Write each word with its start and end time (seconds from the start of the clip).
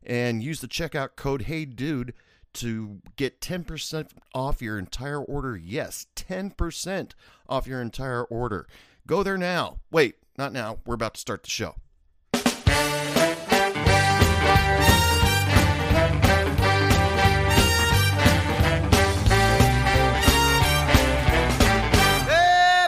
and 0.06 0.42
use 0.42 0.60
the 0.60 0.68
checkout 0.68 1.16
code 1.16 1.44
HeyDude 1.44 2.12
to 2.54 3.00
get 3.16 3.40
10% 3.40 4.08
off 4.34 4.62
your 4.62 4.78
entire 4.78 5.20
order. 5.20 5.56
Yes, 5.56 6.06
10% 6.16 7.12
off 7.48 7.66
your 7.66 7.82
entire 7.82 8.24
order. 8.24 8.66
Go 9.06 9.22
there 9.22 9.36
now. 9.36 9.80
Wait, 9.90 10.16
not 10.38 10.52
now. 10.52 10.78
We're 10.86 10.94
about 10.94 11.14
to 11.14 11.20
start 11.20 11.42
the 11.42 11.50
show. 11.50 11.74
Hey, 12.32 12.42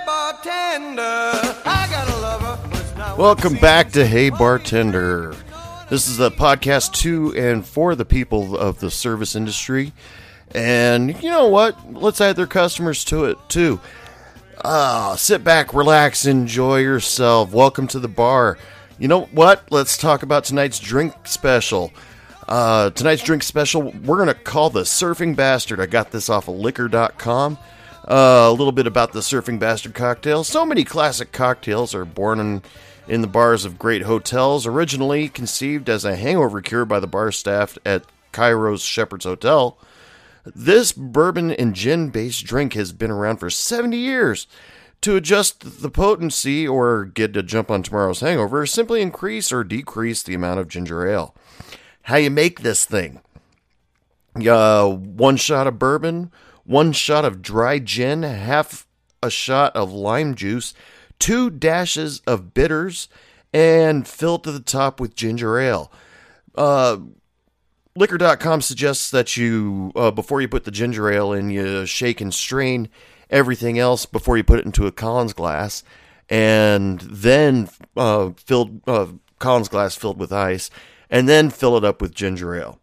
bartender, 0.07 1.03
I 1.67 1.89
got 1.91 2.09
a 2.09 2.17
lover, 2.17 2.59
but 2.71 2.81
it's 2.81 2.97
not 2.97 3.19
Welcome 3.19 3.55
back 3.57 3.91
to 3.93 4.07
Hey 4.07 4.31
Bartender. 4.31 5.35
This 5.91 6.07
is 6.07 6.21
a 6.21 6.31
podcast 6.31 6.93
to 7.01 7.35
and 7.35 7.65
for 7.65 7.95
the 7.95 8.05
people 8.05 8.59
of 8.59 8.79
the 8.79 8.91
service 8.91 9.35
industry. 9.35 9.95
And 10.51 11.23
you 11.23 11.31
know 11.31 11.47
what? 11.47 11.95
Let's 11.95 12.21
add 12.21 12.37
their 12.37 12.47
customers 12.47 13.05
to 13.05 13.25
it 13.25 13.39
too. 13.49 13.81
Ah, 14.63 15.15
sit 15.17 15.43
back, 15.43 15.73
relax, 15.73 16.27
enjoy 16.27 16.81
yourself. 16.81 17.55
Welcome 17.55 17.87
to 17.89 17.99
the 17.99 18.07
bar. 18.07 18.59
You 18.99 19.09
know 19.09 19.23
what? 19.33 19.65
Let's 19.71 19.97
talk 19.97 20.23
about 20.23 20.45
tonight's 20.45 20.79
drink 20.79 21.15
special. 21.25 21.91
Uh, 22.47 22.91
tonight's 22.91 23.23
drink 23.23 23.43
special, 23.43 23.91
we're 24.05 24.17
going 24.17 24.29
to 24.29 24.35
call 24.35 24.69
the 24.69 24.83
Surfing 24.83 25.35
Bastard. 25.35 25.81
I 25.81 25.87
got 25.87 26.11
this 26.11 26.29
off 26.29 26.49
of 26.49 26.57
liquor.com. 26.57 27.57
Uh, 28.07 28.47
a 28.49 28.53
little 28.53 28.73
bit 28.73 28.87
about 28.87 29.13
the 29.13 29.21
Surfing 29.21 29.59
Bastard 29.59 29.95
cocktail. 29.95 30.45
So 30.45 30.67
many 30.67 30.85
classic 30.85 31.33
cocktails 31.33 31.95
are 31.95 32.05
born 32.05 32.41
in, 32.41 32.63
in 33.09 33.23
the 33.23 33.27
bars 33.27 33.65
of 33.65 33.79
great 33.79 34.03
hotels, 34.03 34.67
originally 34.67 35.29
conceived 35.29 35.89
as 35.89 36.05
a 36.05 36.17
hangover 36.17 36.61
cure 36.61 36.85
by 36.85 37.01
the 37.01 37.07
bar 37.07 37.33
staff 37.33 37.79
at 37.85 38.05
Cairo's 38.33 38.83
Shepheard's 38.83 39.25
Hotel. 39.25 39.79
This 40.45 40.93
bourbon 40.93 41.51
and 41.51 41.75
gin 41.75 42.11
based 42.11 42.45
drink 42.45 42.75
has 42.75 42.93
been 42.93 43.11
around 43.11 43.39
for 43.39 43.51
70 43.51 43.97
years. 43.97 44.47
To 45.03 45.15
adjust 45.15 45.81
the 45.81 45.91
potency 45.91 46.67
or 46.67 47.05
get 47.05 47.37
a 47.37 47.43
jump 47.43 47.71
on 47.71 47.83
tomorrow's 47.83 48.21
hangover, 48.21 48.67
simply 48.67 49.01
increase 49.01 49.53
or 49.53 49.63
decrease 49.63 50.23
the 50.23 50.35
amount 50.35 50.59
of 50.59 50.69
ginger 50.69 51.07
ale. 51.07 51.35
How 52.03 52.17
you 52.17 52.31
make 52.31 52.61
this 52.61 52.85
thing? 52.85 53.21
Uh, 54.35 54.89
one 54.89 55.37
shot 55.37 55.67
of 55.67 55.79
bourbon, 55.79 56.33
one 56.65 56.93
shot 56.93 57.25
of 57.25 57.43
dry 57.43 57.79
gin, 57.79 58.23
half 58.25 58.87
a 59.23 59.31
shot 59.31 59.75
of 59.77 59.93
lime 59.93 60.35
juice, 60.35 60.75
two 61.19 61.51
dashes 61.51 62.21
of 62.27 62.55
bitters, 62.55 63.09
and 63.53 64.07
fill 64.07 64.39
to 64.39 64.53
the 64.53 64.61
top 64.61 65.01
with 65.01 65.15
ginger 65.15 65.59
ale. 65.59 65.91
Uh, 66.55 66.99
Liquor.com 67.97 68.61
suggests 68.61 69.11
that 69.11 69.37
you, 69.37 69.91
uh, 69.97 70.13
before 70.13 70.41
you 70.41 70.47
put 70.47 70.65
the 70.65 70.71
ginger 70.71 71.11
ale 71.11 71.33
in, 71.33 71.51
you 71.51 71.85
shake 71.85 72.21
and 72.21 72.33
strain 72.33 72.89
everything 73.29 73.79
else 73.79 74.07
before 74.07 74.37
you 74.37 74.45
put 74.45 74.61
it 74.61 74.65
into 74.65 74.87
a 74.87 74.93
Collins 74.93 75.33
glass, 75.33 75.83
and 76.29 77.01
then 77.01 77.69
uh, 77.97 78.31
filled 78.37 78.81
uh, 78.87 79.07
Collins 79.39 79.69
glass 79.69 79.97
filled 79.97 80.19
with 80.19 80.33
ice, 80.33 80.71
and 81.11 81.29
then 81.29 81.51
fill 81.51 81.77
it 81.77 81.85
up 81.85 82.01
with 82.01 82.15
ginger 82.15 82.55
ale. 82.55 82.79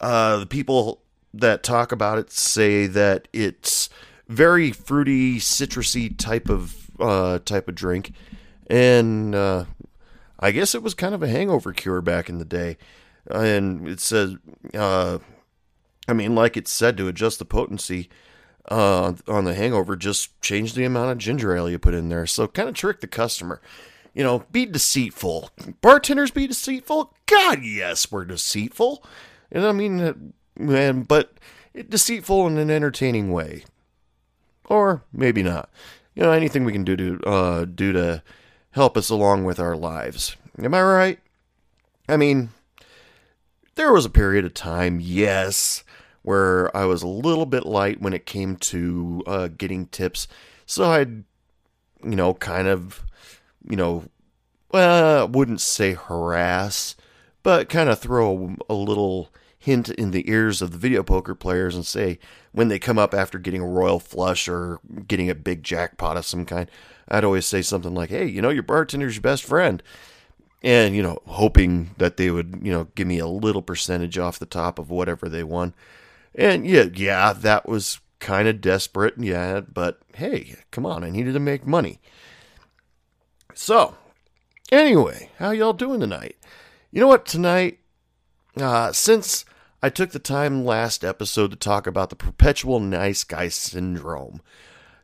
Uh, 0.00 0.38
the 0.38 0.46
people 0.46 1.02
that 1.34 1.62
talk 1.62 1.92
about 1.92 2.18
it 2.18 2.32
say 2.32 2.86
that 2.86 3.28
it's 3.32 3.90
very 4.28 4.72
fruity, 4.72 5.36
citrusy 5.36 6.16
type 6.16 6.48
of 6.48 6.85
uh, 7.00 7.38
type 7.40 7.68
of 7.68 7.74
drink, 7.74 8.12
and 8.68 9.34
uh, 9.34 9.64
I 10.38 10.50
guess 10.50 10.74
it 10.74 10.82
was 10.82 10.94
kind 10.94 11.14
of 11.14 11.22
a 11.22 11.28
hangover 11.28 11.72
cure 11.72 12.00
back 12.00 12.28
in 12.28 12.38
the 12.38 12.44
day. 12.44 12.76
And 13.28 13.88
it 13.88 14.00
says, 14.00 14.36
uh, 14.74 15.18
I 16.08 16.12
mean, 16.12 16.34
like 16.34 16.56
it 16.56 16.68
said, 16.68 16.96
to 16.96 17.08
adjust 17.08 17.38
the 17.38 17.44
potency 17.44 18.08
uh, 18.70 19.14
on 19.26 19.44
the 19.44 19.54
hangover, 19.54 19.96
just 19.96 20.40
change 20.40 20.74
the 20.74 20.84
amount 20.84 21.10
of 21.10 21.18
ginger 21.18 21.56
ale 21.56 21.70
you 21.70 21.78
put 21.78 21.94
in 21.94 22.08
there. 22.08 22.26
So 22.26 22.46
kind 22.46 22.68
of 22.68 22.74
trick 22.74 23.00
the 23.00 23.06
customer. 23.06 23.60
You 24.14 24.22
know, 24.22 24.44
be 24.50 24.64
deceitful. 24.64 25.50
Bartenders 25.82 26.30
be 26.30 26.46
deceitful? 26.46 27.14
God, 27.26 27.62
yes, 27.62 28.10
we're 28.10 28.24
deceitful. 28.24 29.04
And 29.52 29.66
I 29.66 29.72
mean, 29.72 30.32
man, 30.58 31.02
but 31.02 31.34
deceitful 31.88 32.46
in 32.46 32.56
an 32.56 32.70
entertaining 32.70 33.30
way, 33.30 33.64
or 34.64 35.02
maybe 35.12 35.42
not. 35.42 35.68
You 36.16 36.22
know, 36.22 36.32
anything 36.32 36.64
we 36.64 36.72
can 36.72 36.82
do 36.82 36.96
to 36.96 37.20
uh, 37.28 37.64
do 37.66 37.92
to 37.92 38.22
help 38.70 38.96
us 38.96 39.10
along 39.10 39.44
with 39.44 39.60
our 39.60 39.76
lives. 39.76 40.34
Am 40.58 40.74
I 40.74 40.82
right? 40.82 41.18
I 42.08 42.16
mean, 42.16 42.50
there 43.74 43.92
was 43.92 44.06
a 44.06 44.10
period 44.10 44.46
of 44.46 44.54
time, 44.54 44.98
yes, 44.98 45.84
where 46.22 46.74
I 46.74 46.86
was 46.86 47.02
a 47.02 47.06
little 47.08 47.44
bit 47.44 47.66
light 47.66 48.00
when 48.00 48.14
it 48.14 48.24
came 48.24 48.56
to 48.56 49.22
uh, 49.26 49.48
getting 49.48 49.86
tips. 49.86 50.26
So 50.64 50.90
I'd, 50.90 51.24
you 52.02 52.16
know, 52.16 52.32
kind 52.32 52.66
of, 52.66 53.04
you 53.68 53.76
know, 53.76 54.04
well, 54.72 55.20
I 55.20 55.24
wouldn't 55.24 55.60
say 55.60 55.92
harass, 55.92 56.96
but 57.42 57.68
kind 57.68 57.90
of 57.90 57.98
throw 57.98 58.56
a, 58.68 58.72
a 58.72 58.74
little 58.74 59.30
hint 59.66 59.88
in 59.90 60.12
the 60.12 60.30
ears 60.30 60.62
of 60.62 60.70
the 60.70 60.78
video 60.78 61.02
poker 61.02 61.34
players 61.34 61.74
and 61.74 61.84
say 61.84 62.20
when 62.52 62.68
they 62.68 62.78
come 62.78 63.00
up 63.00 63.12
after 63.12 63.36
getting 63.36 63.60
a 63.60 63.66
royal 63.66 63.98
flush 63.98 64.46
or 64.46 64.78
getting 65.08 65.28
a 65.28 65.34
big 65.34 65.64
jackpot 65.64 66.16
of 66.16 66.24
some 66.24 66.44
kind, 66.44 66.70
I'd 67.08 67.24
always 67.24 67.46
say 67.46 67.62
something 67.62 67.92
like, 67.92 68.10
"Hey, 68.10 68.26
you 68.26 68.40
know, 68.40 68.48
your 68.48 68.62
bartender's 68.62 69.16
your 69.16 69.22
best 69.22 69.42
friend." 69.42 69.82
and 70.62 70.96
you 70.96 71.02
know 71.02 71.18
hoping 71.26 71.94
that 71.98 72.16
they 72.16 72.30
would 72.30 72.60
you 72.62 72.72
know 72.72 72.84
give 72.94 73.06
me 73.06 73.18
a 73.18 73.26
little 73.26 73.60
percentage 73.60 74.16
off 74.16 74.38
the 74.38 74.46
top 74.46 74.78
of 74.78 74.88
whatever 74.88 75.28
they 75.28 75.42
won. 75.42 75.74
And 76.34 76.66
yeah 76.66 76.86
yeah 76.94 77.32
that 77.32 77.68
was 77.68 78.00
kind 78.20 78.48
of 78.48 78.62
desperate 78.62 79.14
yeah 79.18 79.60
but 79.60 80.00
hey 80.14 80.54
come 80.70 80.86
on 80.86 81.04
i 81.04 81.10
needed 81.10 81.34
to 81.34 81.40
make 81.40 81.66
money. 81.66 82.00
So 83.52 83.96
anyway 84.72 85.30
how 85.38 85.50
y'all 85.50 85.72
doing 85.72 86.00
tonight? 86.00 86.36
You 86.90 87.00
know 87.00 87.08
what 87.08 87.26
tonight 87.26 87.80
uh, 88.56 88.92
since 88.92 89.44
i 89.86 89.88
took 89.88 90.10
the 90.10 90.18
time 90.18 90.64
last 90.64 91.04
episode 91.04 91.50
to 91.50 91.56
talk 91.56 91.86
about 91.86 92.10
the 92.10 92.16
perpetual 92.16 92.80
nice 92.80 93.24
guy 93.24 93.48
syndrome 93.48 94.40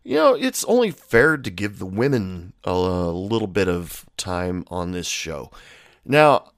you 0.05 0.17
know, 0.17 0.35
it's 0.35 0.65
only 0.65 0.91
fair 0.91 1.37
to 1.37 1.51
give 1.51 1.79
the 1.79 1.87
women 1.87 2.55
a, 2.65 2.73
little 2.73 3.47
bit 3.47 3.69
of 3.69 4.05
time 4.17 4.65
on 4.69 4.91
this 4.93 5.07
show. 5.07 5.51
Now, 6.05 6.51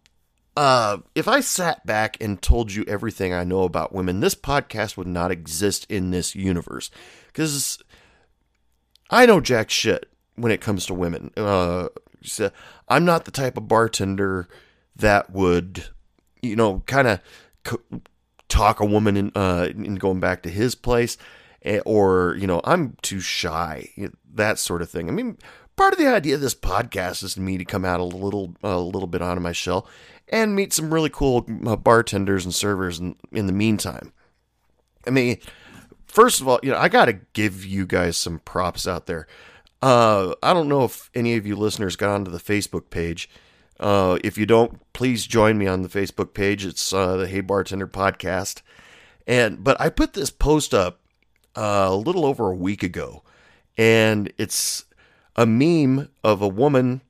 uh, 0.56 0.98
if 1.14 1.28
I 1.28 1.40
sat 1.40 1.84
back 1.84 2.16
and 2.20 2.40
told 2.40 2.72
you 2.72 2.84
everything 2.86 3.32
I 3.32 3.44
know 3.44 3.64
about 3.64 3.92
women, 3.92 4.20
this 4.20 4.34
podcast 4.34 4.96
would 4.96 5.06
not 5.06 5.30
exist 5.30 5.86
in 5.90 6.10
this 6.10 6.34
universe. 6.34 6.90
Because 7.26 7.82
I 9.10 9.26
know 9.26 9.40
jack 9.40 9.68
shit 9.68 10.08
when 10.36 10.52
it 10.52 10.60
comes 10.60 10.86
to 10.86 10.94
women. 10.94 11.30
Uh, 11.36 11.88
I'm 12.88 13.04
not 13.04 13.26
the 13.26 13.30
type 13.30 13.58
of 13.58 13.68
bartender 13.68 14.48
that 14.96 15.30
would, 15.30 15.88
you 16.40 16.56
know, 16.56 16.82
kind 16.86 17.08
of 17.08 17.20
talk 18.54 18.80
a 18.80 18.84
woman 18.84 19.16
in, 19.16 19.32
uh, 19.34 19.68
in 19.70 19.96
going 19.96 20.20
back 20.20 20.42
to 20.42 20.50
his 20.50 20.74
place 20.74 21.16
or 21.86 22.36
you 22.38 22.46
know 22.46 22.60
i'm 22.64 22.94
too 23.00 23.20
shy 23.20 23.88
that 24.34 24.58
sort 24.58 24.82
of 24.82 24.90
thing 24.90 25.08
i 25.08 25.12
mean 25.12 25.38
part 25.76 25.94
of 25.94 25.98
the 25.98 26.06
idea 26.06 26.34
of 26.34 26.40
this 26.42 26.54
podcast 26.54 27.22
is 27.22 27.38
me 27.38 27.56
to 27.56 27.64
come 27.64 27.84
out 27.86 28.00
a 28.00 28.04
little 28.04 28.54
a 28.62 28.78
little 28.78 29.06
bit 29.06 29.22
out 29.22 29.36
of 29.38 29.42
my 29.42 29.52
shell 29.52 29.88
and 30.28 30.54
meet 30.56 30.72
some 30.72 30.92
really 30.92 31.10
cool 31.10 31.46
uh, 31.66 31.76
bartenders 31.76 32.44
and 32.44 32.54
servers 32.54 32.98
in, 32.98 33.14
in 33.32 33.46
the 33.46 33.52
meantime. 33.52 34.12
I 35.06 35.10
mean, 35.10 35.38
first 36.06 36.40
of 36.40 36.48
all, 36.48 36.60
you 36.62 36.70
know, 36.70 36.78
I 36.78 36.88
got 36.88 37.06
to 37.06 37.20
give 37.34 37.64
you 37.64 37.86
guys 37.86 38.16
some 38.16 38.38
props 38.40 38.88
out 38.88 39.06
there. 39.06 39.26
Uh, 39.82 40.34
I 40.42 40.54
don't 40.54 40.68
know 40.68 40.84
if 40.84 41.10
any 41.14 41.36
of 41.36 41.46
you 41.46 41.56
listeners 41.56 41.96
got 41.96 42.10
onto 42.10 42.30
the 42.30 42.38
Facebook 42.38 42.88
page. 42.88 43.28
Uh, 43.78 44.18
if 44.22 44.38
you 44.38 44.46
don't, 44.46 44.80
please 44.92 45.26
join 45.26 45.58
me 45.58 45.66
on 45.66 45.82
the 45.82 45.88
Facebook 45.88 46.34
page. 46.34 46.64
It's 46.64 46.92
uh, 46.92 47.16
the 47.16 47.26
Hey 47.26 47.40
Bartender 47.40 47.86
podcast. 47.86 48.62
And 49.26 49.64
but 49.64 49.80
I 49.80 49.88
put 49.88 50.12
this 50.12 50.30
post 50.30 50.74
up 50.74 51.00
uh, 51.56 51.88
a 51.90 51.96
little 51.96 52.24
over 52.24 52.50
a 52.50 52.56
week 52.56 52.82
ago, 52.82 53.22
and 53.76 54.32
it's 54.38 54.84
a 55.36 55.46
meme 55.46 56.08
of 56.22 56.42
a 56.42 56.48
woman 56.48 57.00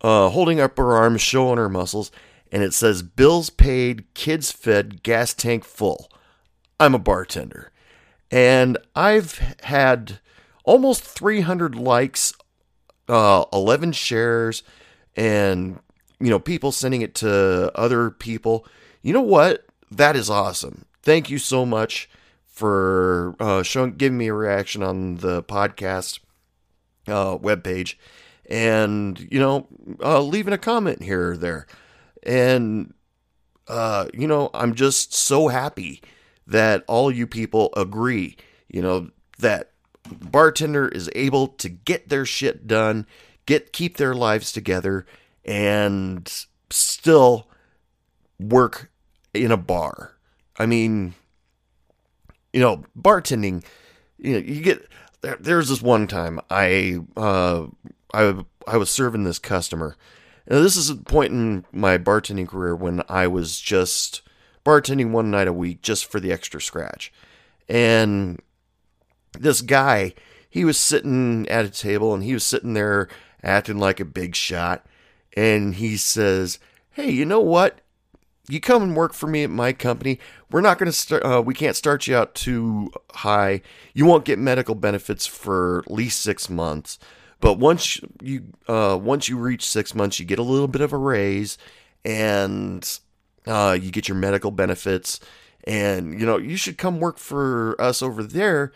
uh, 0.00 0.30
holding 0.30 0.60
up 0.60 0.76
her 0.78 0.94
arms, 0.94 1.20
showing 1.20 1.58
her 1.58 1.68
muscles, 1.68 2.10
and 2.50 2.62
it 2.62 2.72
says 2.74 3.02
"Bills 3.02 3.50
paid, 3.50 4.12
kids 4.14 4.50
fed, 4.50 5.02
gas 5.02 5.34
tank 5.34 5.64
full." 5.64 6.10
I'm 6.80 6.94
a 6.94 6.98
bartender, 6.98 7.70
and 8.30 8.78
I've 8.96 9.56
had 9.62 10.18
almost 10.64 11.02
300 11.02 11.74
likes, 11.74 12.32
uh, 13.08 13.44
11 13.52 13.92
shares, 13.92 14.62
and 15.16 15.78
you 16.20 16.30
know 16.30 16.38
people 16.38 16.72
sending 16.72 17.02
it 17.02 17.14
to 17.16 17.70
other 17.74 18.10
people. 18.10 18.66
You 19.02 19.12
know 19.12 19.22
what? 19.22 19.66
That 19.90 20.16
is 20.16 20.30
awesome. 20.30 20.86
Thank 21.02 21.30
you 21.30 21.38
so 21.38 21.66
much 21.66 22.08
for 22.46 23.34
uh, 23.40 23.62
showing, 23.62 23.96
giving 23.96 24.16
me 24.16 24.28
a 24.28 24.34
reaction 24.34 24.82
on 24.82 25.16
the 25.16 25.42
podcast 25.42 26.20
uh, 27.06 27.36
webpage, 27.36 27.96
and 28.48 29.26
you 29.30 29.38
know, 29.38 29.66
uh, 30.02 30.20
leaving 30.20 30.52
a 30.52 30.58
comment 30.58 31.02
here 31.02 31.32
or 31.32 31.36
there, 31.36 31.66
and 32.22 32.94
uh, 33.68 34.06
you 34.14 34.26
know, 34.26 34.50
I'm 34.54 34.74
just 34.74 35.14
so 35.14 35.48
happy 35.48 36.02
that 36.46 36.84
all 36.86 37.10
you 37.10 37.26
people 37.26 37.70
agree. 37.76 38.36
You 38.68 38.82
know 38.82 39.10
that 39.38 39.72
bartender 40.10 40.88
is 40.88 41.10
able 41.14 41.48
to 41.48 41.68
get 41.68 42.08
their 42.08 42.24
shit 42.24 42.66
done, 42.66 43.06
get 43.46 43.72
keep 43.72 43.96
their 43.96 44.14
lives 44.14 44.52
together, 44.52 45.06
and 45.44 46.46
still 46.70 47.48
work 48.38 48.90
in 49.32 49.50
a 49.50 49.56
bar. 49.56 50.16
I 50.58 50.66
mean, 50.66 51.14
you 52.52 52.60
know, 52.60 52.84
bartending, 52.98 53.64
you 54.18 54.32
know, 54.32 54.38
you 54.38 54.62
get 54.62 54.88
there, 55.22 55.36
there's 55.40 55.68
this 55.68 55.82
one 55.82 56.06
time 56.06 56.40
I 56.50 56.98
uh 57.16 57.66
I 58.12 58.44
I 58.66 58.76
was 58.76 58.90
serving 58.90 59.24
this 59.24 59.38
customer. 59.38 59.96
Now, 60.48 60.60
this 60.60 60.76
is 60.76 60.90
a 60.90 60.96
point 60.96 61.32
in 61.32 61.64
my 61.72 61.96
bartending 61.96 62.46
career 62.46 62.76
when 62.76 63.02
I 63.08 63.26
was 63.26 63.60
just 63.60 64.22
bartending 64.64 65.10
one 65.10 65.30
night 65.30 65.48
a 65.48 65.52
week 65.52 65.82
just 65.82 66.10
for 66.10 66.20
the 66.20 66.32
extra 66.32 66.60
scratch. 66.60 67.12
And 67.68 68.40
this 69.38 69.62
guy, 69.62 70.14
he 70.48 70.64
was 70.64 70.78
sitting 70.78 71.48
at 71.48 71.64
a 71.64 71.70
table 71.70 72.14
and 72.14 72.22
he 72.22 72.34
was 72.34 72.44
sitting 72.44 72.74
there 72.74 73.08
acting 73.44 73.78
like 73.78 74.00
a 74.00 74.04
big 74.04 74.34
shot. 74.34 74.86
And 75.36 75.74
he 75.74 75.96
says, 75.96 76.58
Hey, 76.90 77.10
you 77.10 77.24
know 77.24 77.40
what? 77.40 77.80
You 78.48 78.60
come 78.60 78.82
and 78.82 78.96
work 78.96 79.14
for 79.14 79.26
me 79.26 79.42
at 79.42 79.50
my 79.50 79.72
company. 79.72 80.18
We're 80.50 80.60
not 80.60 80.78
going 80.78 80.86
to 80.86 80.92
start, 80.92 81.24
uh, 81.24 81.42
we 81.44 81.54
can't 81.54 81.76
start 81.76 82.06
you 82.06 82.16
out 82.16 82.34
too 82.34 82.90
high. 83.12 83.62
You 83.94 84.04
won't 84.04 84.24
get 84.24 84.38
medical 84.38 84.74
benefits 84.74 85.26
for 85.26 85.82
at 85.86 85.90
least 85.90 86.20
six 86.20 86.50
months. 86.50 86.98
But 87.40 87.58
once 87.58 87.98
you, 88.22 88.44
uh, 88.68 88.98
once 89.00 89.28
you 89.28 89.38
reach 89.38 89.66
six 89.66 89.94
months, 89.94 90.20
you 90.20 90.26
get 90.26 90.38
a 90.38 90.42
little 90.42 90.68
bit 90.68 90.82
of 90.82 90.92
a 90.92 90.98
raise 90.98 91.58
and, 92.04 92.98
uh, 93.46 93.76
you 93.80 93.90
get 93.90 94.08
your 94.08 94.16
medical 94.16 94.50
benefits. 94.50 95.20
And, 95.66 96.18
you 96.20 96.26
know, 96.26 96.36
you 96.36 96.56
should 96.56 96.76
come 96.76 97.00
work 97.00 97.18
for 97.18 97.80
us 97.80 98.02
over 98.02 98.22
there 98.22 98.72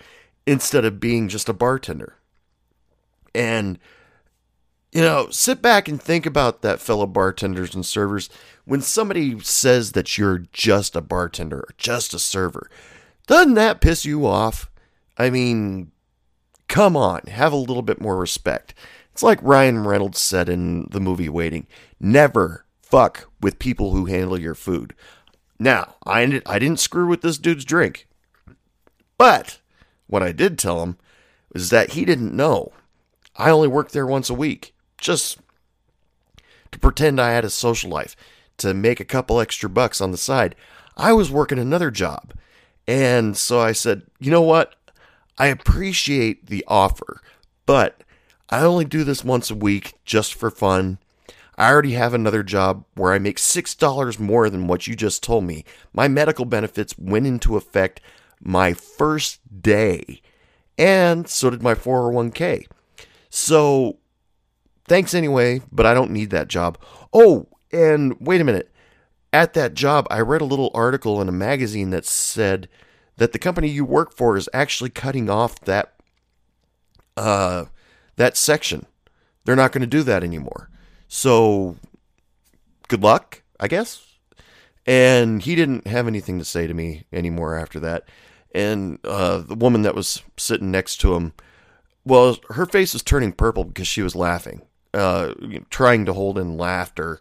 instead 0.47 0.87
of 0.87 0.99
being 0.99 1.29
just 1.29 1.49
a 1.49 1.53
bartender. 1.53 2.17
And, 3.35 3.79
you 4.93 5.03
know, 5.03 5.29
sit 5.31 5.61
back 5.61 5.89
and 5.89 6.01
think 6.01 6.27
about 6.27 6.63
that, 6.63 6.81
fellow 6.81 7.07
bartenders 7.07 7.75
and 7.75 7.85
servers. 7.85 8.31
When 8.65 8.81
somebody 8.81 9.39
says 9.41 9.93
that 9.93 10.19
you're 10.19 10.45
just 10.53 10.97
a 10.97 11.01
bartender 11.01 11.61
or 11.61 11.75
just 11.77 12.15
a 12.15 12.19
server, 12.19 12.71
doesn't 13.27 13.55
that 13.55 13.81
piss 13.81 14.05
you 14.05 14.27
off? 14.27 14.71
I 15.17 15.31
mean, 15.31 15.93
come 16.69 16.97
on, 16.97 17.23
have 17.29 17.53
a 17.53 17.57
little 17.57 17.83
bit 17.83 18.01
more 18.01 18.17
respect. 18.17 18.75
It's 19.13 19.23
like 19.23 19.41
Ryan 19.43 19.85
Reynolds 19.85 20.21
said 20.21 20.49
in 20.49 20.87
the 20.91 21.01
movie 21.01 21.29
Waiting 21.29 21.67
never 21.99 22.65
fuck 22.81 23.29
with 23.41 23.59
people 23.59 23.93
who 23.93 24.07
handle 24.07 24.39
your 24.39 24.55
food. 24.55 24.95
Now, 25.59 25.97
I, 26.07 26.41
I 26.47 26.59
didn't 26.59 26.81
screw 26.81 27.07
with 27.09 27.21
this 27.21 27.37
dude's 27.37 27.65
drink, 27.65 28.07
but 29.19 29.59
what 30.07 30.23
I 30.23 30.33
did 30.33 30.59
tell 30.59 30.83
him 30.83 30.97
was 31.53 31.71
that 31.71 31.91
he 31.91 32.05
didn't 32.05 32.35
know. 32.35 32.73
I 33.37 33.51
only 33.51 33.69
worked 33.69 33.93
there 33.93 34.07
once 34.07 34.31
a 34.31 34.35
week, 34.35 34.75
just 34.99 35.39
to 36.73 36.79
pretend 36.79 37.21
I 37.21 37.31
had 37.31 37.45
a 37.45 37.51
social 37.51 37.91
life, 37.91 38.17
to 38.59 38.75
make 38.75 39.01
a 39.01 39.05
couple 39.05 39.41
extra 39.41 39.69
bucks 39.69 40.01
on 40.01 40.11
the 40.11 40.17
side. 40.17 40.55
I 40.97 41.13
was 41.13 41.31
working 41.31 41.59
another 41.59 41.91
job. 41.91 42.35
And 42.87 43.37
so 43.37 43.61
I 43.61 43.73
said, 43.73 44.03
you 44.19 44.31
know 44.31 44.43
what? 44.43 44.75
I 45.39 45.47
appreciate 45.47 46.47
the 46.47 46.65
offer, 46.67 47.23
but 47.67 48.03
I 48.51 48.63
only 48.63 48.85
do 48.85 49.05
this 49.05 49.23
once 49.23 49.51
a 49.51 49.55
week 49.55 49.95
just 50.05 50.35
for 50.35 50.51
fun. 50.51 50.99
I 51.57 51.71
already 51.71 51.93
have 51.93 52.15
another 52.15 52.43
job 52.43 52.85
where 52.95 53.13
I 53.13 53.19
make 53.19 53.37
$6 53.37 54.19
more 54.19 54.49
than 54.49 54.67
what 54.67 54.87
you 54.87 54.97
just 54.97 55.23
told 55.23 55.45
me. 55.45 55.65
My 55.93 56.09
medical 56.09 56.45
benefits 56.45 56.97
went 56.99 57.27
into 57.27 57.57
effect 57.57 58.01
my 58.41 58.73
first 58.73 59.41
day, 59.61 60.23
and 60.77 61.29
so 61.29 61.51
did 61.51 61.63
my 61.63 61.75
401k. 61.75 62.67
So 63.29 63.99
thanks 64.89 65.15
anyway, 65.15 65.63
but 65.71 65.87
I 65.87 65.95
don't 65.95 66.11
need 66.11 66.31
that 66.31 66.49
job. 66.49 66.79
Oh, 67.13 67.49
and 67.73 68.17
wait 68.21 68.41
a 68.41 68.45
minute. 68.45 68.73
At 69.33 69.55
that 69.55 69.75
job, 69.75 70.07
I 70.11 70.21
read 70.21 70.41
a 70.41 70.47
little 70.47 70.71
article 70.75 71.21
in 71.21 71.29
a 71.29 71.33
magazine 71.33 71.91
that 71.91 72.07
said 72.07 72.69
that 73.17 73.33
the 73.33 73.39
company 73.39 73.69
you 73.69 73.85
work 73.85 74.15
for 74.15 74.37
is 74.37 74.49
actually 74.55 74.91
cutting 74.91 75.29
off 75.29 75.61
that 75.61 75.95
uh 77.17 77.67
that 78.17 78.37
section. 78.37 78.87
They're 79.45 79.57
not 79.57 79.73
going 79.73 79.83
to 79.83 79.87
do 79.87 80.03
that 80.03 80.23
anymore. 80.23 80.71
So 81.09 81.77
good 82.89 83.03
luck, 83.03 83.43
I 83.59 83.69
guess. 83.69 84.05
And 84.87 85.43
he 85.43 85.55
didn't 85.55 85.87
have 85.87 86.07
anything 86.07 86.39
to 86.39 86.45
say 86.45 86.67
to 86.67 86.75
me 86.75 87.05
anymore 87.13 87.57
after 87.57 87.81
that. 87.81 88.09
And 88.55 88.99
uh, 89.05 89.39
the 89.39 89.55
woman 89.55 89.83
that 89.83 89.95
was 89.95 90.23
sitting 90.37 90.71
next 90.71 90.97
to 90.99 91.15
him, 91.15 91.35
well, 92.05 92.39
her 92.51 92.67
face 92.67 92.95
was 92.95 93.03
turning 93.03 93.33
purple 93.33 93.65
because 93.65 93.87
she 93.87 94.03
was 94.03 94.17
laughing, 94.17 94.63
uh, 94.95 95.35
trying 95.71 96.05
to 96.07 96.13
hold 96.13 96.39
in 96.39 96.57
laughter 96.57 97.21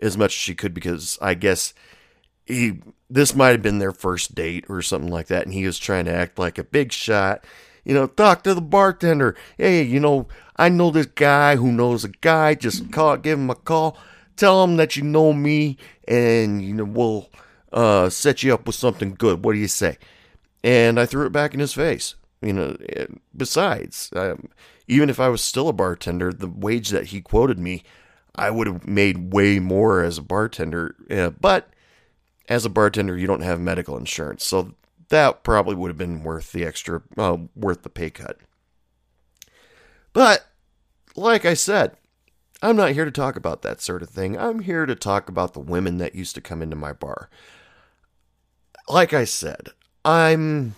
as 0.00 0.18
much 0.18 0.30
as 0.30 0.38
she 0.38 0.54
could 0.54 0.74
because 0.74 1.18
I 1.22 1.34
guess 1.34 1.74
he 2.44 2.80
this 3.08 3.34
might 3.34 3.50
have 3.50 3.62
been 3.62 3.78
their 3.78 3.92
first 3.92 4.34
date 4.34 4.64
or 4.68 4.82
something 4.82 5.10
like 5.10 5.28
that, 5.28 5.44
and 5.44 5.54
he 5.54 5.66
was 5.66 5.78
trying 5.78 6.04
to 6.06 6.14
act 6.14 6.38
like 6.38 6.58
a 6.58 6.64
big 6.64 6.92
shot. 6.92 7.44
You 7.84 7.94
know, 7.94 8.06
talk 8.06 8.42
to 8.42 8.54
the 8.54 8.62
bartender. 8.62 9.36
Hey, 9.58 9.82
you 9.82 10.00
know, 10.00 10.26
I 10.56 10.68
know 10.68 10.90
this 10.90 11.06
guy 11.06 11.56
who 11.56 11.70
knows 11.70 12.04
a 12.04 12.08
guy. 12.08 12.54
Just 12.54 12.90
call, 12.92 13.16
give 13.18 13.38
him 13.38 13.50
a 13.50 13.54
call. 13.54 13.98
Tell 14.36 14.64
him 14.64 14.76
that 14.76 14.96
you 14.96 15.02
know 15.02 15.32
me, 15.32 15.76
and 16.08 16.62
you 16.62 16.74
know 16.74 16.84
we'll 16.84 17.30
uh, 17.72 18.08
set 18.08 18.42
you 18.42 18.52
up 18.54 18.66
with 18.66 18.76
something 18.76 19.14
good. 19.14 19.44
What 19.44 19.52
do 19.52 19.58
you 19.58 19.68
say? 19.68 19.98
And 20.62 20.98
I 20.98 21.06
threw 21.06 21.26
it 21.26 21.32
back 21.32 21.54
in 21.54 21.60
his 21.60 21.74
face. 21.74 22.14
You 22.40 22.52
know, 22.52 22.76
besides, 23.36 24.10
um, 24.14 24.48
even 24.86 25.08
if 25.10 25.18
I 25.18 25.28
was 25.28 25.42
still 25.42 25.68
a 25.68 25.72
bartender, 25.72 26.32
the 26.32 26.48
wage 26.48 26.90
that 26.90 27.06
he 27.06 27.20
quoted 27.20 27.58
me, 27.58 27.82
I 28.34 28.50
would 28.50 28.66
have 28.66 28.86
made 28.86 29.32
way 29.32 29.58
more 29.58 30.02
as 30.02 30.18
a 30.18 30.22
bartender. 30.22 30.96
But 31.40 31.70
as 32.48 32.64
a 32.64 32.70
bartender, 32.70 33.16
you 33.16 33.26
don't 33.26 33.42
have 33.42 33.60
medical 33.60 33.96
insurance, 33.96 34.44
so 34.44 34.74
that 35.08 35.44
probably 35.44 35.74
would 35.74 35.88
have 35.88 35.98
been 35.98 36.22
worth 36.22 36.52
the 36.52 36.64
extra, 36.64 37.02
uh, 37.16 37.38
worth 37.54 37.82
the 37.82 37.88
pay 37.88 38.10
cut. 38.10 38.38
But 40.12 40.46
like 41.16 41.44
I 41.44 41.54
said, 41.54 41.96
I'm 42.62 42.76
not 42.76 42.92
here 42.92 43.04
to 43.04 43.10
talk 43.10 43.36
about 43.36 43.62
that 43.62 43.80
sort 43.80 44.02
of 44.02 44.10
thing. 44.10 44.38
I'm 44.38 44.60
here 44.60 44.86
to 44.86 44.94
talk 44.94 45.28
about 45.28 45.52
the 45.52 45.60
women 45.60 45.98
that 45.98 46.14
used 46.14 46.34
to 46.34 46.40
come 46.40 46.62
into 46.62 46.76
my 46.76 46.92
bar. 46.92 47.28
Like 48.88 49.12
I 49.12 49.24
said, 49.24 49.68
I'm 50.04 50.74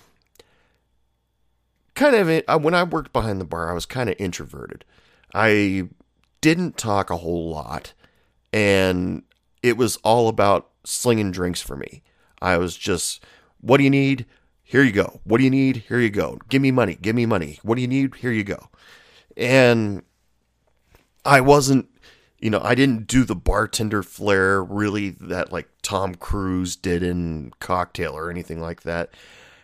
kind 1.97 2.15
of 2.15 2.45
uh, 2.47 2.59
when 2.59 2.75
I 2.75 2.85
worked 2.85 3.13
behind 3.13 3.41
the 3.41 3.45
bar, 3.45 3.71
I 3.71 3.75
was 3.75 3.87
kind 3.87 4.09
of 4.09 4.15
introverted. 4.19 4.85
I 5.35 5.89
didn't 6.41 6.79
talk 6.79 7.11
a 7.11 7.17
whole 7.17 7.51
lot, 7.51 7.93
and 8.53 9.25
it 9.63 9.77
was 9.77 9.97
all 10.05 10.29
about 10.29 10.71
slinging 10.85 11.33
drinks 11.33 11.61
for 11.61 11.77
me. 11.77 12.03
I 12.41 12.59
was 12.59 12.77
just, 12.77 13.25
what 13.61 13.79
do 13.79 13.85
you 13.85 13.91
need? 13.91 14.27
Here 14.63 14.83
you 14.83 14.93
go. 14.93 15.21
What 15.25 15.39
do 15.39 15.45
you 15.45 15.51
need? 15.51 15.85
Here 15.89 15.99
you 15.99 16.11
go. 16.11 16.39
Give 16.49 16.63
me 16.63 16.71
money. 16.71 16.97
Give 17.01 17.17
me 17.17 17.27
money. 17.27 17.59
What 17.63 17.75
do 17.75 17.81
you 17.81 17.89
need? 17.89 18.15
Here 18.17 18.33
you 18.33 18.45
go. 18.45 18.69
And 19.37 20.03
I 21.25 21.41
wasn't 21.41 21.89
you 22.39 22.51
know, 22.51 22.61
I 22.63 22.75
didn't 22.75 23.07
do 23.07 23.25
the 23.25 23.35
bartender 23.35 24.03
flair 24.03 24.63
really 24.63 25.11
that 25.21 25.53
like 25.53 25.69
Tom 25.83 26.15
Cruise 26.15 26.77
did 26.77 27.03
in 27.03 27.53
Cocktail 27.61 28.13
or 28.13 28.31
anything 28.31 28.61
like 28.61 28.83
that. 28.83 29.11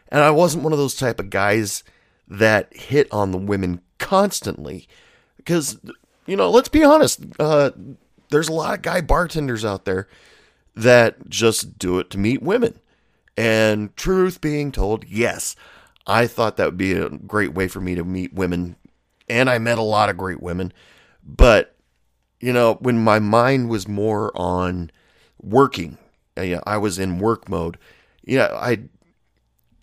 And 0.08 0.22
I 0.22 0.30
wasn't 0.30 0.64
one 0.64 0.72
of 0.72 0.78
those 0.78 0.94
type 0.94 1.20
of 1.20 1.30
guys 1.30 1.84
that 2.32 2.74
hit 2.74 3.08
on 3.12 3.30
the 3.30 3.38
women 3.38 3.80
constantly 3.98 4.88
because 5.36 5.78
you 6.26 6.36
know, 6.36 6.50
let's 6.50 6.68
be 6.68 6.84
honest, 6.84 7.24
uh, 7.38 7.70
there's 8.30 8.48
a 8.48 8.52
lot 8.52 8.74
of 8.74 8.82
guy 8.82 9.00
bartenders 9.00 9.64
out 9.64 9.84
there 9.84 10.08
that 10.74 11.28
just 11.28 11.78
do 11.78 11.98
it 11.98 12.10
to 12.10 12.18
meet 12.18 12.42
women. 12.42 12.78
And 13.36 13.94
truth 13.96 14.40
being 14.40 14.72
told, 14.72 15.04
yes, 15.06 15.56
I 16.06 16.26
thought 16.26 16.56
that 16.56 16.66
would 16.66 16.76
be 16.76 16.92
a 16.92 17.08
great 17.08 17.54
way 17.54 17.68
for 17.68 17.80
me 17.80 17.94
to 17.94 18.04
meet 18.04 18.32
women. 18.32 18.76
And 19.28 19.48
I 19.50 19.58
met 19.58 19.78
a 19.78 19.82
lot 19.82 20.08
of 20.08 20.16
great 20.16 20.42
women. 20.42 20.72
But, 21.24 21.74
you 22.40 22.52
know, 22.52 22.74
when 22.74 23.02
my 23.02 23.18
mind 23.18 23.68
was 23.68 23.88
more 23.88 24.32
on 24.34 24.90
working, 25.40 25.98
uh, 26.36 26.58
I 26.66 26.76
was 26.78 26.98
in 26.98 27.18
work 27.18 27.48
mode, 27.48 27.78
yeah, 28.24 28.48
I 28.52 28.84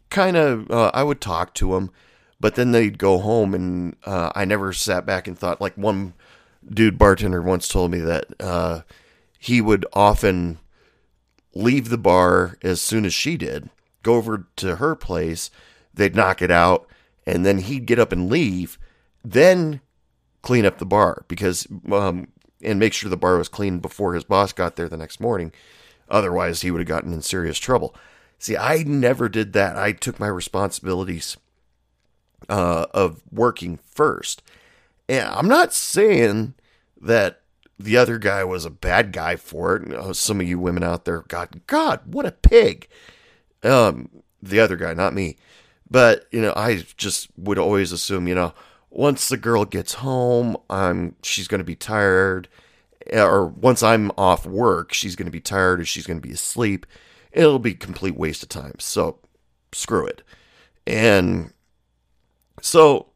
kind 0.09 0.37
of, 0.37 0.69
uh, 0.71 0.91
I 0.93 1.03
would 1.03 1.21
talk 1.21 1.53
to 1.55 1.73
them, 1.73 1.91
but 2.39 2.55
then 2.55 2.71
they'd 2.71 2.97
go 2.97 3.17
home 3.19 3.53
and 3.53 3.95
uh, 4.05 4.31
I 4.35 4.45
never 4.45 4.73
sat 4.73 5.05
back 5.05 5.27
and 5.27 5.37
thought, 5.37 5.61
like 5.61 5.75
one 5.75 6.13
dude 6.67 6.97
bartender 6.97 7.41
once 7.41 7.67
told 7.67 7.91
me 7.91 7.99
that 7.99 8.25
uh, 8.39 8.81
he 9.37 9.61
would 9.61 9.85
often 9.93 10.59
leave 11.53 11.89
the 11.89 11.97
bar 11.97 12.57
as 12.61 12.81
soon 12.81 13.05
as 13.05 13.13
she 13.13 13.37
did, 13.37 13.69
go 14.03 14.15
over 14.15 14.47
to 14.57 14.77
her 14.77 14.95
place, 14.95 15.49
they'd 15.93 16.15
knock 16.15 16.41
it 16.41 16.51
out, 16.51 16.87
and 17.25 17.45
then 17.45 17.59
he'd 17.59 17.85
get 17.85 17.99
up 17.99 18.11
and 18.11 18.29
leave, 18.29 18.77
then 19.23 19.81
clean 20.41 20.65
up 20.65 20.77
the 20.77 20.85
bar 20.85 21.25
because 21.27 21.67
um, 21.91 22.27
and 22.61 22.79
make 22.79 22.93
sure 22.93 23.09
the 23.09 23.17
bar 23.17 23.37
was 23.37 23.49
clean 23.49 23.79
before 23.79 24.13
his 24.13 24.23
boss 24.23 24.53
got 24.53 24.75
there 24.75 24.89
the 24.89 24.97
next 24.97 25.19
morning. 25.19 25.51
Otherwise, 26.09 26.61
he 26.61 26.71
would 26.71 26.79
have 26.79 26.87
gotten 26.87 27.13
in 27.13 27.21
serious 27.21 27.57
trouble. 27.57 27.95
See, 28.37 28.57
I 28.57 28.83
never 28.83 29.29
did 29.29 29.53
that. 29.53 29.75
I 29.75 29.91
took 29.91 30.19
my 30.19 30.27
responsibilities 30.27 31.37
uh, 32.47 32.85
of 32.93 33.21
working 33.31 33.77
first. 33.77 34.41
And 35.07 35.27
I'm 35.27 35.47
not 35.47 35.73
saying 35.73 36.53
that 37.01 37.41
the 37.79 37.97
other 37.97 38.17
guy 38.17 38.43
was 38.43 38.65
a 38.65 38.69
bad 38.69 39.11
guy 39.11 39.35
for 39.35 39.77
it. 39.77 40.15
Some 40.15 40.41
of 40.41 40.47
you 40.47 40.59
women 40.59 40.83
out 40.83 41.05
there, 41.05 41.23
God, 41.27 41.61
God, 41.65 42.01
what 42.05 42.25
a 42.25 42.31
pig. 42.31 42.87
Um, 43.63 44.09
the 44.41 44.59
other 44.59 44.75
guy, 44.75 44.93
not 44.93 45.13
me. 45.13 45.37
But 45.89 46.27
you 46.31 46.41
know, 46.41 46.53
I 46.55 46.83
just 46.97 47.29
would 47.37 47.57
always 47.57 47.91
assume, 47.91 48.27
you 48.27 48.35
know, 48.35 48.53
once 48.89 49.29
the 49.29 49.37
girl 49.37 49.65
gets 49.65 49.95
home, 49.95 50.57
I'm 50.69 51.15
she's 51.23 51.47
going 51.47 51.59
to 51.59 51.65
be 51.65 51.75
tired, 51.75 52.47
or 53.11 53.47
once 53.47 53.81
I'm 53.81 54.11
off 54.17 54.45
work, 54.45 54.93
she's 54.93 55.15
going 55.15 55.25
to 55.25 55.31
be 55.31 55.41
tired 55.41 55.79
or 55.79 55.85
she's 55.85 56.05
going 56.05 56.21
to 56.21 56.27
be 56.27 56.33
asleep. 56.33 56.85
It'll 57.31 57.59
be 57.59 57.73
complete 57.73 58.15
waste 58.15 58.43
of 58.43 58.49
time. 58.49 58.75
So 58.79 59.19
screw 59.71 60.05
it. 60.05 60.21
And 60.85 61.53
so, 62.61 63.07